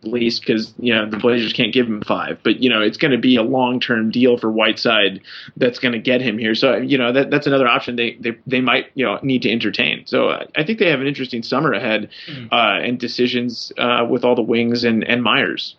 least, 0.00 0.40
because 0.40 0.72
you 0.78 0.94
know 0.94 1.08
the 1.08 1.18
Blazers 1.18 1.52
can't 1.52 1.70
give 1.70 1.86
him 1.86 2.00
five, 2.00 2.38
but 2.42 2.62
you 2.62 2.70
know 2.70 2.80
it's 2.80 2.96
going 2.96 3.10
to 3.10 3.18
be 3.18 3.36
a 3.36 3.42
long 3.42 3.80
term 3.80 4.10
deal 4.10 4.38
for 4.38 4.50
Whiteside 4.50 5.20
that's 5.58 5.78
going 5.78 5.92
to 5.92 5.98
get 5.98 6.22
him 6.22 6.38
here. 6.38 6.54
So 6.54 6.78
you 6.78 6.96
know 6.96 7.12
that 7.12 7.30
that's 7.30 7.46
another 7.46 7.68
option 7.68 7.96
they 7.96 8.14
they 8.14 8.34
they 8.46 8.62
might 8.62 8.86
you 8.94 9.04
know 9.04 9.20
need 9.22 9.42
to 9.42 9.52
entertain. 9.52 10.06
So 10.06 10.30
I, 10.30 10.46
I 10.56 10.64
think 10.64 10.78
they 10.78 10.88
have 10.88 11.02
an 11.02 11.06
interesting 11.06 11.42
summer 11.42 11.74
ahead, 11.74 12.08
uh, 12.50 12.78
and 12.82 12.98
decisions 12.98 13.72
uh, 13.76 14.06
with 14.08 14.24
all 14.24 14.36
the 14.36 14.42
wings 14.42 14.84
and 14.84 15.04
and 15.04 15.22
Meyers. 15.22 15.76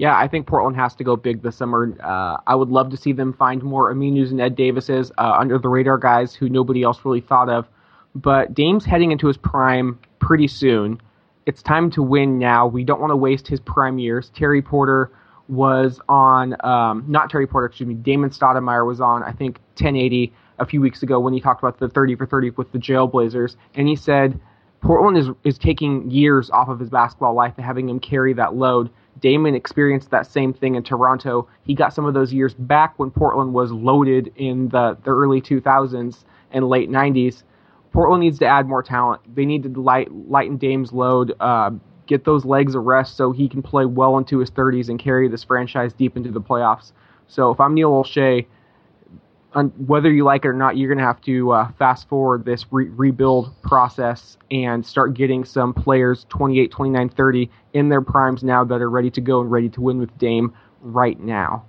Yeah, 0.00 0.16
I 0.16 0.28
think 0.28 0.46
Portland 0.46 0.76
has 0.76 0.94
to 0.94 1.04
go 1.04 1.14
big 1.14 1.42
this 1.42 1.56
summer. 1.56 1.94
Uh, 2.02 2.38
I 2.46 2.54
would 2.54 2.70
love 2.70 2.88
to 2.88 2.96
see 2.96 3.12
them 3.12 3.34
find 3.34 3.62
more 3.62 3.92
Aminus 3.92 4.30
and 4.30 4.40
Ed 4.40 4.56
Davises, 4.56 5.12
uh, 5.18 5.36
under 5.38 5.58
the 5.58 5.68
radar 5.68 5.98
guys 5.98 6.34
who 6.34 6.48
nobody 6.48 6.82
else 6.82 7.04
really 7.04 7.20
thought 7.20 7.50
of. 7.50 7.68
But 8.14 8.54
Dame's 8.54 8.86
heading 8.86 9.12
into 9.12 9.26
his 9.26 9.36
prime 9.36 9.98
pretty 10.18 10.48
soon. 10.48 11.02
It's 11.44 11.62
time 11.62 11.90
to 11.90 12.02
win 12.02 12.38
now. 12.38 12.66
We 12.66 12.82
don't 12.82 12.98
want 12.98 13.10
to 13.10 13.16
waste 13.16 13.46
his 13.46 13.60
prime 13.60 13.98
years. 13.98 14.30
Terry 14.34 14.62
Porter 14.62 15.12
was 15.48 16.00
on, 16.08 16.56
um, 16.64 17.04
not 17.06 17.28
Terry 17.28 17.46
Porter, 17.46 17.66
excuse 17.66 17.86
me, 17.86 17.92
Damon 17.92 18.30
Stoudemire 18.30 18.86
was 18.86 19.02
on, 19.02 19.22
I 19.22 19.32
think, 19.32 19.58
1080 19.74 20.32
a 20.60 20.64
few 20.64 20.80
weeks 20.80 21.02
ago 21.02 21.20
when 21.20 21.34
he 21.34 21.42
talked 21.42 21.62
about 21.62 21.78
the 21.78 21.90
30 21.90 22.14
for 22.14 22.24
30 22.24 22.52
with 22.52 22.72
the 22.72 22.78
Jailblazers. 22.78 23.56
And 23.74 23.86
he 23.86 23.96
said 23.96 24.40
Portland 24.80 25.18
is, 25.18 25.28
is 25.44 25.58
taking 25.58 26.10
years 26.10 26.48
off 26.48 26.70
of 26.70 26.80
his 26.80 26.88
basketball 26.88 27.34
life 27.34 27.52
and 27.58 27.66
having 27.66 27.86
him 27.86 28.00
carry 28.00 28.32
that 28.32 28.54
load. 28.54 28.88
Damon 29.20 29.54
experienced 29.54 30.10
that 30.10 30.26
same 30.26 30.52
thing 30.52 30.74
in 30.74 30.82
Toronto. 30.82 31.48
He 31.62 31.74
got 31.74 31.94
some 31.94 32.06
of 32.06 32.14
those 32.14 32.32
years 32.32 32.54
back 32.54 32.98
when 32.98 33.10
Portland 33.10 33.52
was 33.52 33.70
loaded 33.70 34.32
in 34.36 34.68
the, 34.68 34.96
the 35.04 35.10
early 35.10 35.40
2000s 35.40 36.24
and 36.50 36.68
late 36.68 36.90
90s. 36.90 37.42
Portland 37.92 38.20
needs 38.20 38.38
to 38.38 38.46
add 38.46 38.66
more 38.66 38.82
talent. 38.82 39.20
They 39.34 39.44
need 39.44 39.62
to 39.64 39.80
light, 39.80 40.12
lighten 40.12 40.56
Dame's 40.56 40.92
load, 40.92 41.34
uh, 41.40 41.70
get 42.06 42.24
those 42.24 42.44
legs 42.44 42.74
a 42.74 42.80
rest 42.80 43.16
so 43.16 43.32
he 43.32 43.48
can 43.48 43.62
play 43.62 43.84
well 43.84 44.18
into 44.18 44.38
his 44.38 44.50
30s 44.50 44.88
and 44.88 44.98
carry 44.98 45.28
this 45.28 45.44
franchise 45.44 45.92
deep 45.92 46.16
into 46.16 46.30
the 46.30 46.40
playoffs. 46.40 46.92
So 47.28 47.50
if 47.50 47.60
I'm 47.60 47.74
Neil 47.74 47.90
Olshey, 47.90 48.46
un- 49.54 49.72
whether 49.86 50.10
you 50.10 50.24
like 50.24 50.44
it 50.44 50.48
or 50.48 50.52
not, 50.52 50.76
you're 50.76 50.88
going 50.88 50.98
to 50.98 51.04
have 51.04 51.20
to 51.22 51.52
uh, 51.52 51.70
fast 51.78 52.08
forward 52.08 52.44
this 52.44 52.66
re- 52.70 52.88
rebuild 52.88 53.52
process 53.62 54.36
and 54.50 54.84
start 54.84 55.14
getting 55.14 55.44
some 55.44 55.72
players 55.74 56.26
28, 56.28 56.70
29, 56.70 57.08
30 57.08 57.50
in 57.72 57.88
their 57.88 58.02
primes 58.02 58.42
now 58.42 58.64
that 58.64 58.80
are 58.80 58.90
ready 58.90 59.10
to 59.10 59.20
go 59.20 59.40
and 59.40 59.50
ready 59.50 59.68
to 59.68 59.80
win 59.80 59.98
with 59.98 60.16
Dame 60.18 60.52
right 60.80 61.18
now. 61.20 61.64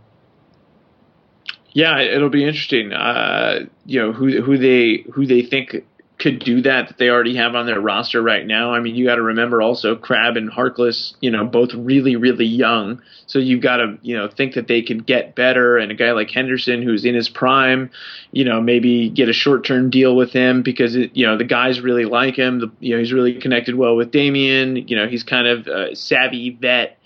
Yeah, 1.74 2.00
it'll 2.00 2.30
be 2.30 2.44
interesting. 2.44 2.92
Uh, 2.92 3.66
you 3.86 4.00
know 4.00 4.12
who 4.12 4.42
who 4.42 4.58
they 4.58 5.06
who 5.14 5.26
they 5.26 5.42
think 5.42 5.86
could 6.22 6.40
do 6.40 6.62
that 6.62 6.88
that 6.88 6.98
they 6.98 7.10
already 7.10 7.36
have 7.36 7.56
on 7.56 7.66
their 7.66 7.82
roster 7.82 8.22
right 8.22 8.46
now. 8.46 8.74
I 8.74 8.80
mean, 8.80 8.96
you 8.96 9.06
got 9.06 9.16
to 9.16 9.22
remember 9.22 9.62
also 9.62 9.96
Crabbe 9.96 10.38
and 10.38 10.50
Harkless, 10.50 11.14
you 11.20 11.32
know, 11.32 11.44
both 11.44 11.74
really 11.74 12.16
really 12.16 12.46
young. 12.46 13.02
So 13.26 13.40
you've 13.40 13.62
got 13.62 13.78
to 13.78 13.98
you 14.02 14.16
know 14.16 14.28
think 14.28 14.54
that 14.54 14.68
they 14.68 14.82
could 14.84 15.06
get 15.06 15.36
better. 15.36 15.78
And 15.78 15.92
a 15.92 15.96
guy 15.96 16.12
like 16.12 16.30
Henderson, 16.30 16.82
who's 16.84 17.04
in 17.04 17.16
his 17.16 17.28
prime, 17.28 17.90
you 18.32 18.46
know, 18.46 18.62
maybe 18.62 19.10
get 19.10 19.30
a 19.30 19.34
short 19.34 19.66
term 19.66 19.90
deal 19.90 20.16
with 20.16 20.32
him 20.32 20.62
because 20.62 20.96
it, 20.96 21.16
you 21.16 21.26
know 21.26 21.38
the 21.38 21.44
guys 21.44 21.82
really 21.82 22.06
like 22.06 22.36
him. 22.36 22.60
The, 22.60 22.72
you 22.80 22.94
know, 22.94 23.00
he's 23.00 23.12
really 23.12 23.34
connected 23.34 23.76
well 23.76 23.96
with 23.96 24.12
Damian. 24.12 24.76
You 24.88 24.96
know, 24.96 25.08
he's 25.08 25.24
kind 25.24 25.48
of 25.48 25.68
a 25.68 25.96
savvy 25.96 26.52
vet 26.52 27.01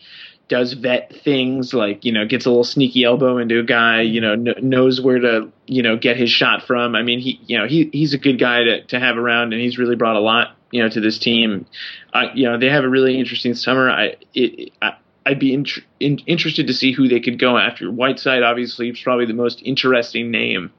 does 0.47 0.73
vet 0.73 1.11
things 1.23 1.73
like 1.73 2.05
you 2.05 2.11
know 2.11 2.25
gets 2.25 2.45
a 2.45 2.49
little 2.49 2.63
sneaky 2.63 3.03
elbow 3.03 3.37
into 3.37 3.59
a 3.59 3.63
guy 3.63 4.01
you 4.01 4.21
know 4.21 4.35
kn- 4.35 4.69
knows 4.69 5.01
where 5.01 5.19
to 5.19 5.51
you 5.65 5.81
know 5.81 5.97
get 5.97 6.17
his 6.17 6.29
shot 6.29 6.61
from 6.63 6.95
i 6.95 7.01
mean 7.01 7.19
he 7.19 7.39
you 7.47 7.57
know 7.57 7.67
he 7.67 7.89
he's 7.91 8.13
a 8.13 8.17
good 8.17 8.39
guy 8.39 8.63
to 8.63 8.83
to 8.85 8.99
have 8.99 9.17
around 9.17 9.53
and 9.53 9.61
he's 9.61 9.77
really 9.77 9.95
brought 9.95 10.15
a 10.15 10.19
lot 10.19 10.55
you 10.71 10.81
know 10.81 10.89
to 10.89 10.99
this 11.01 11.17
team 11.17 11.65
I 12.13 12.31
you 12.33 12.45
know 12.45 12.59
they 12.59 12.69
have 12.69 12.83
a 12.83 12.89
really 12.89 13.19
interesting 13.19 13.55
summer 13.55 13.89
i 13.89 14.17
it, 14.33 14.71
I, 14.81 14.95
I'd 15.25 15.39
be 15.39 15.53
int- 15.53 15.83
in, 15.99 16.19
interested 16.27 16.67
to 16.67 16.73
see 16.73 16.91
who 16.91 17.07
they 17.07 17.19
could 17.19 17.39
go 17.39 17.57
after. 17.57 17.89
Whiteside, 17.89 18.43
obviously, 18.43 18.89
is 18.89 18.99
probably 18.99 19.25
the 19.25 19.33
most 19.33 19.61
interesting 19.63 20.29
name, 20.29 20.71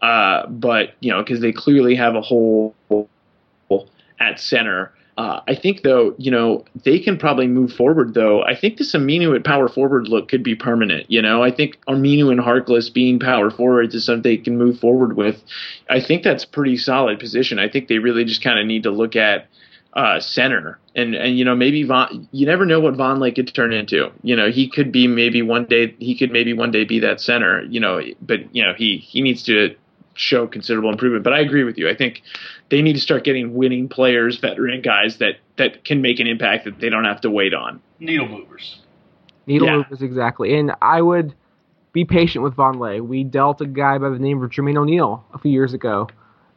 uh, 0.00 0.46
but 0.46 0.94
you 1.00 1.12
know 1.12 1.22
because 1.22 1.40
they 1.40 1.52
clearly 1.52 1.94
have 1.96 2.14
a 2.14 2.22
hole 2.22 2.74
at 4.18 4.40
center. 4.40 4.92
Uh, 5.18 5.40
I 5.46 5.54
think 5.54 5.82
though, 5.82 6.14
you 6.16 6.30
know, 6.30 6.64
they 6.84 6.98
can 6.98 7.18
probably 7.18 7.46
move 7.46 7.72
forward 7.72 8.14
though. 8.14 8.42
I 8.42 8.56
think 8.58 8.78
this 8.78 8.94
Aminu 8.94 9.36
at 9.36 9.44
power 9.44 9.68
forward 9.68 10.08
look 10.08 10.28
could 10.28 10.42
be 10.42 10.54
permanent. 10.54 11.10
You 11.10 11.20
know, 11.20 11.42
I 11.42 11.50
think 11.50 11.78
Aminu 11.86 12.30
and 12.30 12.40
Harkless 12.40 12.92
being 12.92 13.18
power 13.18 13.50
forwards 13.50 13.94
is 13.94 14.06
something 14.06 14.22
they 14.22 14.38
can 14.38 14.56
move 14.56 14.78
forward 14.78 15.16
with. 15.16 15.42
I 15.90 16.00
think 16.00 16.22
that's 16.22 16.46
pretty 16.46 16.78
solid 16.78 17.18
position. 17.18 17.58
I 17.58 17.68
think 17.68 17.88
they 17.88 17.98
really 17.98 18.24
just 18.24 18.42
kind 18.42 18.58
of 18.58 18.66
need 18.66 18.84
to 18.84 18.90
look 18.90 19.14
at 19.14 19.48
uh, 19.94 20.18
center 20.20 20.78
and 20.94 21.14
and 21.14 21.38
you 21.38 21.44
know 21.44 21.54
maybe 21.54 21.82
Von. 21.82 22.28
You 22.32 22.46
never 22.46 22.64
know 22.64 22.80
what 22.80 22.94
Vonleh 22.94 23.34
could 23.34 23.52
turn 23.54 23.72
into. 23.72 24.10
You 24.22 24.36
know, 24.36 24.50
he 24.50 24.68
could 24.68 24.90
be 24.90 25.06
maybe 25.06 25.42
one 25.42 25.66
day 25.66 25.94
he 25.98 26.16
could 26.16 26.32
maybe 26.32 26.52
one 26.54 26.70
day 26.70 26.84
be 26.84 27.00
that 27.00 27.20
center. 27.20 27.62
You 27.64 27.80
know, 27.80 28.00
but 28.20 28.54
you 28.54 28.64
know 28.64 28.72
he 28.74 28.96
he 28.96 29.20
needs 29.20 29.42
to 29.44 29.74
show 30.14 30.46
considerable 30.46 30.90
improvement. 30.90 31.24
But 31.24 31.32
I 31.32 31.40
agree 31.40 31.64
with 31.64 31.78
you. 31.78 31.88
I 31.88 31.94
think 31.94 32.22
they 32.72 32.80
need 32.82 32.94
to 32.94 33.00
start 33.00 33.22
getting 33.22 33.54
winning 33.54 33.86
players, 33.88 34.38
veteran 34.38 34.80
guys 34.80 35.18
that 35.18 35.36
that 35.58 35.84
can 35.84 36.00
make 36.00 36.18
an 36.18 36.26
impact 36.26 36.64
that 36.64 36.80
they 36.80 36.88
don't 36.88 37.04
have 37.04 37.20
to 37.20 37.30
wait 37.30 37.52
on. 37.54 37.80
Needle 38.00 38.26
movers. 38.26 38.80
Needle 39.46 39.68
Yeah. 39.68 39.76
movers, 39.76 40.00
exactly. 40.02 40.58
And 40.58 40.72
I 40.80 41.02
would 41.02 41.34
be 41.92 42.06
patient 42.06 42.42
with 42.42 42.54
Vonleh. 42.56 43.00
We 43.06 43.24
dealt 43.24 43.60
a 43.60 43.66
guy 43.66 43.98
by 43.98 44.08
the 44.08 44.18
name 44.18 44.42
of 44.42 44.50
Jermaine 44.50 44.76
O'Neal 44.78 45.22
a 45.34 45.38
few 45.38 45.52
years 45.52 45.74
ago 45.74 46.08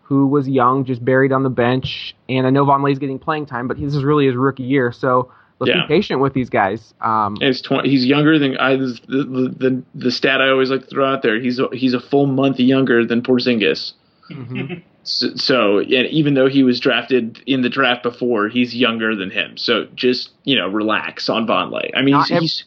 who 0.03 0.28
was 0.28 0.47
young, 0.47 0.86
just 0.86 1.03
buried 1.03 1.34
on 1.34 1.43
the 1.43 1.49
bench. 1.49 2.16
And 2.30 2.47
I 2.47 2.49
know 2.51 2.63
Vonleh's 2.66 2.99
getting 2.99 3.20
playing 3.20 3.47
time, 3.47 3.68
but 3.68 3.78
this 3.80 3.93
is 3.93 4.03
really 4.03 4.28
his 4.28 4.36
rookie 4.36 4.63
year. 4.63 4.91
So 4.93 5.30
let's 5.59 5.70
Yeah. 5.70 5.82
be 5.82 5.88
patient 5.95 6.22
with 6.22 6.34
these 6.34 6.49
guys. 6.49 6.93
Um, 7.01 7.34
And 7.41 7.49
it's 7.49 7.59
20, 7.59 7.89
he's 7.89 8.05
younger 8.05 8.39
than 8.39 8.55
I 8.57 8.78
the, 8.78 8.99
the 9.07 9.53
the 9.57 9.84
the 9.95 10.11
stat 10.11 10.39
I 10.41 10.49
always 10.49 10.70
like 10.72 10.82
to 10.84 10.88
throw 10.88 11.05
out 11.05 11.24
there. 11.24 11.39
He's 11.41 11.59
a, 11.59 11.68
he's 11.74 11.93
a 11.93 11.99
full 11.99 12.28
month 12.28 12.59
younger 12.59 13.03
than 13.05 13.22
Porzingis. 13.22 13.93
mhm. 14.32 14.82
So, 15.06 15.28
so 15.36 15.80
and 15.80 16.08
even 16.10 16.34
though 16.34 16.49
he 16.49 16.64
was 16.64 16.80
drafted 16.80 17.41
in 17.45 17.62
the 17.62 17.70
draft 17.70 18.03
before, 18.03 18.49
he's 18.49 18.76
younger 18.76 19.16
than 19.16 19.30
him. 19.32 19.56
So 19.58 19.86
just 19.95 20.32
you 20.43 20.56
know, 20.56 20.68
relax 20.68 21.30
on 21.30 21.47
Vonleh. 21.47 21.91
I 21.95 22.01
mean, 22.01 22.16
he's, 22.16 22.32
ev- 22.32 22.41
he's 22.41 22.66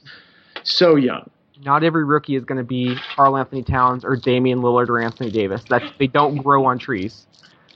so 0.62 0.96
young. 0.96 1.28
Not 1.64 1.82
every 1.82 2.04
rookie 2.04 2.36
is 2.36 2.44
going 2.44 2.58
to 2.58 2.64
be 2.64 2.94
Karl-Anthony 3.16 3.64
Towns 3.64 4.04
or 4.04 4.14
Damian 4.16 4.60
Lillard 4.60 4.88
or 4.88 5.00
Anthony 5.00 5.30
Davis. 5.30 5.62
That 5.68 5.82
they 5.98 6.06
don't 6.06 6.36
grow 6.36 6.64
on 6.66 6.78
trees. 6.78 7.26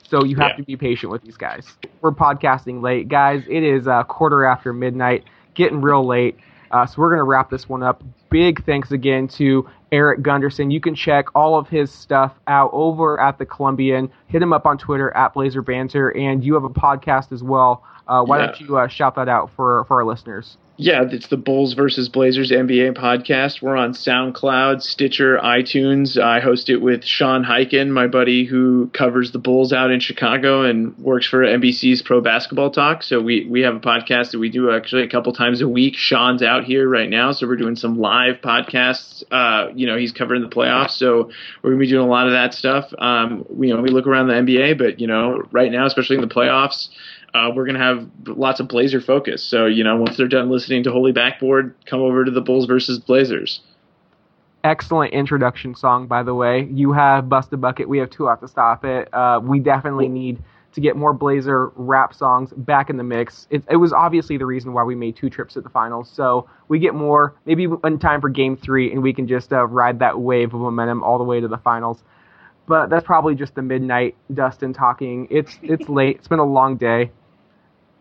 So 0.08 0.24
you 0.24 0.36
have 0.36 0.50
Yeah. 0.52 0.56
to 0.58 0.62
be 0.62 0.76
patient 0.76 1.10
with 1.10 1.22
these 1.22 1.36
guys. 1.36 1.66
We're 2.00 2.12
podcasting 2.12 2.80
late, 2.82 3.08
guys. 3.08 3.42
It 3.48 3.64
is 3.64 3.86
a 3.88 4.04
quarter 4.08 4.44
after 4.44 4.72
midnight, 4.72 5.24
getting 5.54 5.80
real 5.80 6.06
late. 6.06 6.36
Uh, 6.70 6.86
so 6.86 6.94
we're 6.98 7.08
going 7.08 7.18
to 7.18 7.24
wrap 7.24 7.50
this 7.50 7.68
one 7.68 7.82
up. 7.82 8.02
Big 8.30 8.64
thanks 8.64 8.92
again 8.92 9.26
to 9.28 9.68
Erik 9.92 10.20
Gundersen. 10.22 10.72
You 10.72 10.80
can 10.80 10.94
check 10.94 11.26
all 11.34 11.56
of 11.56 11.68
his 11.68 11.92
stuff 11.92 12.32
out 12.48 12.70
over 12.72 13.20
at 13.20 13.38
the 13.38 13.46
Columbian. 13.46 14.10
Hit 14.26 14.42
him 14.42 14.52
up 14.52 14.66
on 14.66 14.78
Twitter 14.78 15.14
at 15.16 15.34
Blazer 15.34 15.62
Banter, 15.62 16.08
and 16.16 16.42
you 16.42 16.54
have 16.54 16.64
a 16.64 16.70
podcast 16.70 17.30
as 17.30 17.42
well. 17.42 17.84
Uh, 18.08 18.24
why 18.24 18.38
Yeah. 18.40 18.46
don't 18.46 18.60
you 18.60 18.76
uh, 18.78 18.88
shout 18.88 19.14
that 19.16 19.28
out 19.28 19.50
for 19.54 19.84
for 19.84 19.98
our 20.00 20.04
listeners? 20.04 20.56
Yeah, 20.78 21.04
it's 21.08 21.28
the 21.28 21.36
Bulls 21.36 21.74
versus 21.74 22.08
Blazers 22.08 22.50
NBA 22.50 22.94
podcast. 22.96 23.60
We're 23.62 23.76
on 23.76 23.92
SoundCloud, 23.92 24.80
Stitcher, 24.82 25.36
iTunes. 25.38 26.18
I 26.20 26.40
host 26.40 26.70
it 26.70 26.78
with 26.78 27.04
Sean 27.04 27.44
Highkin, 27.44 27.90
my 27.90 28.06
buddy 28.06 28.46
who 28.46 28.88
covers 28.94 29.32
the 29.32 29.38
Bulls 29.38 29.72
out 29.72 29.90
in 29.90 30.00
Chicago 30.00 30.62
and 30.64 30.96
works 30.98 31.26
for 31.26 31.42
NBC's 31.44 32.00
Pro 32.02 32.20
Basketball 32.22 32.70
Talk. 32.70 33.02
So 33.02 33.20
we, 33.20 33.44
we 33.44 33.60
have 33.60 33.76
a 33.76 33.80
podcast 33.80 34.32
that 34.32 34.38
we 34.38 34.48
do 34.48 34.70
actually 34.72 35.02
a 35.02 35.08
couple 35.08 35.32
times 35.34 35.60
a 35.60 35.68
week. 35.68 35.94
Sean's 35.94 36.42
out 36.42 36.64
here 36.64 36.88
right 36.88 37.08
now, 37.10 37.32
so 37.32 37.46
we're 37.46 37.56
doing 37.56 37.76
some 37.76 37.98
live 37.98 38.36
podcasts. 38.40 39.22
Uh, 39.30 39.68
you 39.82 39.86
know, 39.86 39.98
he's 39.98 40.12
covering 40.12 40.42
the 40.42 40.48
playoffs, 40.48 40.92
so 40.92 41.30
we're 41.62 41.70
gonna 41.70 41.80
be 41.80 41.88
doing 41.88 42.06
a 42.06 42.10
lot 42.10 42.26
of 42.26 42.32
that 42.32 42.54
stuff. 42.54 42.92
Um, 42.98 43.44
we, 43.50 43.68
you 43.68 43.74
know, 43.76 43.82
we 43.82 43.90
look 43.90 44.06
around 44.06 44.28
the 44.28 44.34
NBA, 44.34 44.78
but 44.78 45.00
you 45.00 45.06
know, 45.06 45.42
right 45.52 45.70
now, 45.70 45.84
especially 45.86 46.16
in 46.16 46.22
the 46.22 46.34
playoffs 46.34 46.88
uh, 47.34 47.50
we're 47.54 47.64
going 47.64 47.76
to 47.76 47.80
have 47.80 48.06
lots 48.26 48.60
of 48.60 48.68
Blazer 48.68 49.00
focus. 49.00 49.42
So, 49.42 49.66
you 49.66 49.84
know, 49.84 49.96
once 49.96 50.16
they're 50.16 50.28
done 50.28 50.50
listening 50.50 50.82
to 50.84 50.92
Holy 50.92 51.12
Backboard, 51.12 51.74
come 51.86 52.00
over 52.00 52.24
to 52.24 52.30
the 52.30 52.40
Bulls 52.42 52.66
versus 52.66 52.98
Blazers. 52.98 53.60
excellent 54.64 55.12
introduction 55.12 55.74
song, 55.74 56.06
by 56.06 56.22
the 56.22 56.34
way. 56.34 56.68
You 56.70 56.92
have 56.92 57.28
Bust 57.28 57.52
a 57.52 57.56
Bucket. 57.56 57.88
We 57.88 57.98
have 57.98 58.10
Two 58.10 58.28
Out 58.28 58.40
to 58.40 58.48
Stop 58.48 58.84
It. 58.84 59.12
Uh, 59.12 59.40
we 59.42 59.58
definitely 59.60 60.08
need 60.08 60.38
to 60.72 60.80
get 60.80 60.96
more 60.96 61.12
Blazer 61.12 61.68
rap 61.76 62.14
songs 62.14 62.52
back 62.56 62.90
in 62.90 62.96
the 62.96 63.04
mix. 63.04 63.46
It, 63.50 63.62
it 63.70 63.76
was 63.76 63.92
obviously 63.92 64.38
the 64.38 64.46
reason 64.46 64.72
why 64.72 64.82
we 64.82 64.94
made 64.94 65.16
two 65.16 65.28
trips 65.28 65.54
to 65.54 65.60
the 65.60 65.68
finals. 65.68 66.10
So 66.12 66.48
we 66.68 66.78
get 66.78 66.94
more, 66.94 67.34
maybe 67.44 67.66
in 67.84 67.98
time 67.98 68.20
for 68.20 68.28
game 68.28 68.56
three, 68.56 68.90
and 68.90 69.02
we 69.02 69.12
can 69.12 69.26
just 69.26 69.52
uh, 69.52 69.66
ride 69.66 69.98
that 69.98 70.18
wave 70.18 70.54
of 70.54 70.60
momentum 70.60 71.02
all 71.02 71.18
the 71.18 71.24
way 71.24 71.40
to 71.40 71.48
the 71.48 71.58
finals. 71.58 72.02
But 72.66 72.90
that's 72.90 73.04
probably 73.04 73.34
just 73.34 73.54
the 73.54 73.62
midnight 73.62 74.16
Dustin 74.32 74.72
talking. 74.72 75.28
It's 75.30 75.58
it's 75.62 75.88
late. 75.88 76.18
It's 76.18 76.28
been 76.28 76.38
a 76.38 76.44
long 76.44 76.76
day. 76.76 77.10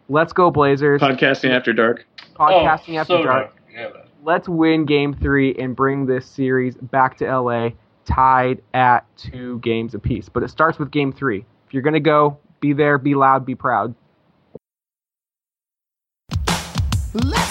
Let's 0.07 0.33
go 0.33 0.51
Blazers. 0.51 1.01
Podcasting 1.01 1.51
after 1.51 1.73
dark. 1.73 2.05
Podcasting 2.35 2.95
oh, 2.95 2.99
after 2.99 3.17
so 3.17 3.23
dark 3.23 3.55
Yeah, 3.73 3.89
let's 4.23 4.47
win 4.47 4.85
game 4.85 5.13
three 5.13 5.55
and 5.55 5.75
bring 5.75 6.05
this 6.05 6.25
series 6.25 6.75
back 6.75 7.17
to 7.17 7.25
LA 7.25 7.69
tied 8.05 8.61
at 8.73 9.05
two 9.17 9.59
games 9.59 9.93
apiece. 9.93 10.29
But 10.29 10.43
it 10.43 10.49
starts 10.49 10.79
with 10.79 10.91
game 10.91 11.11
three. 11.11 11.45
If 11.67 11.73
you're 11.73 11.83
going 11.83 11.93
to 11.93 11.99
go, 11.99 12.37
be 12.61 12.73
there, 12.73 12.97
be 12.97 13.15
loud, 13.15 13.45
be 13.45 13.55
proud. 13.55 13.95
Let's 17.13 17.50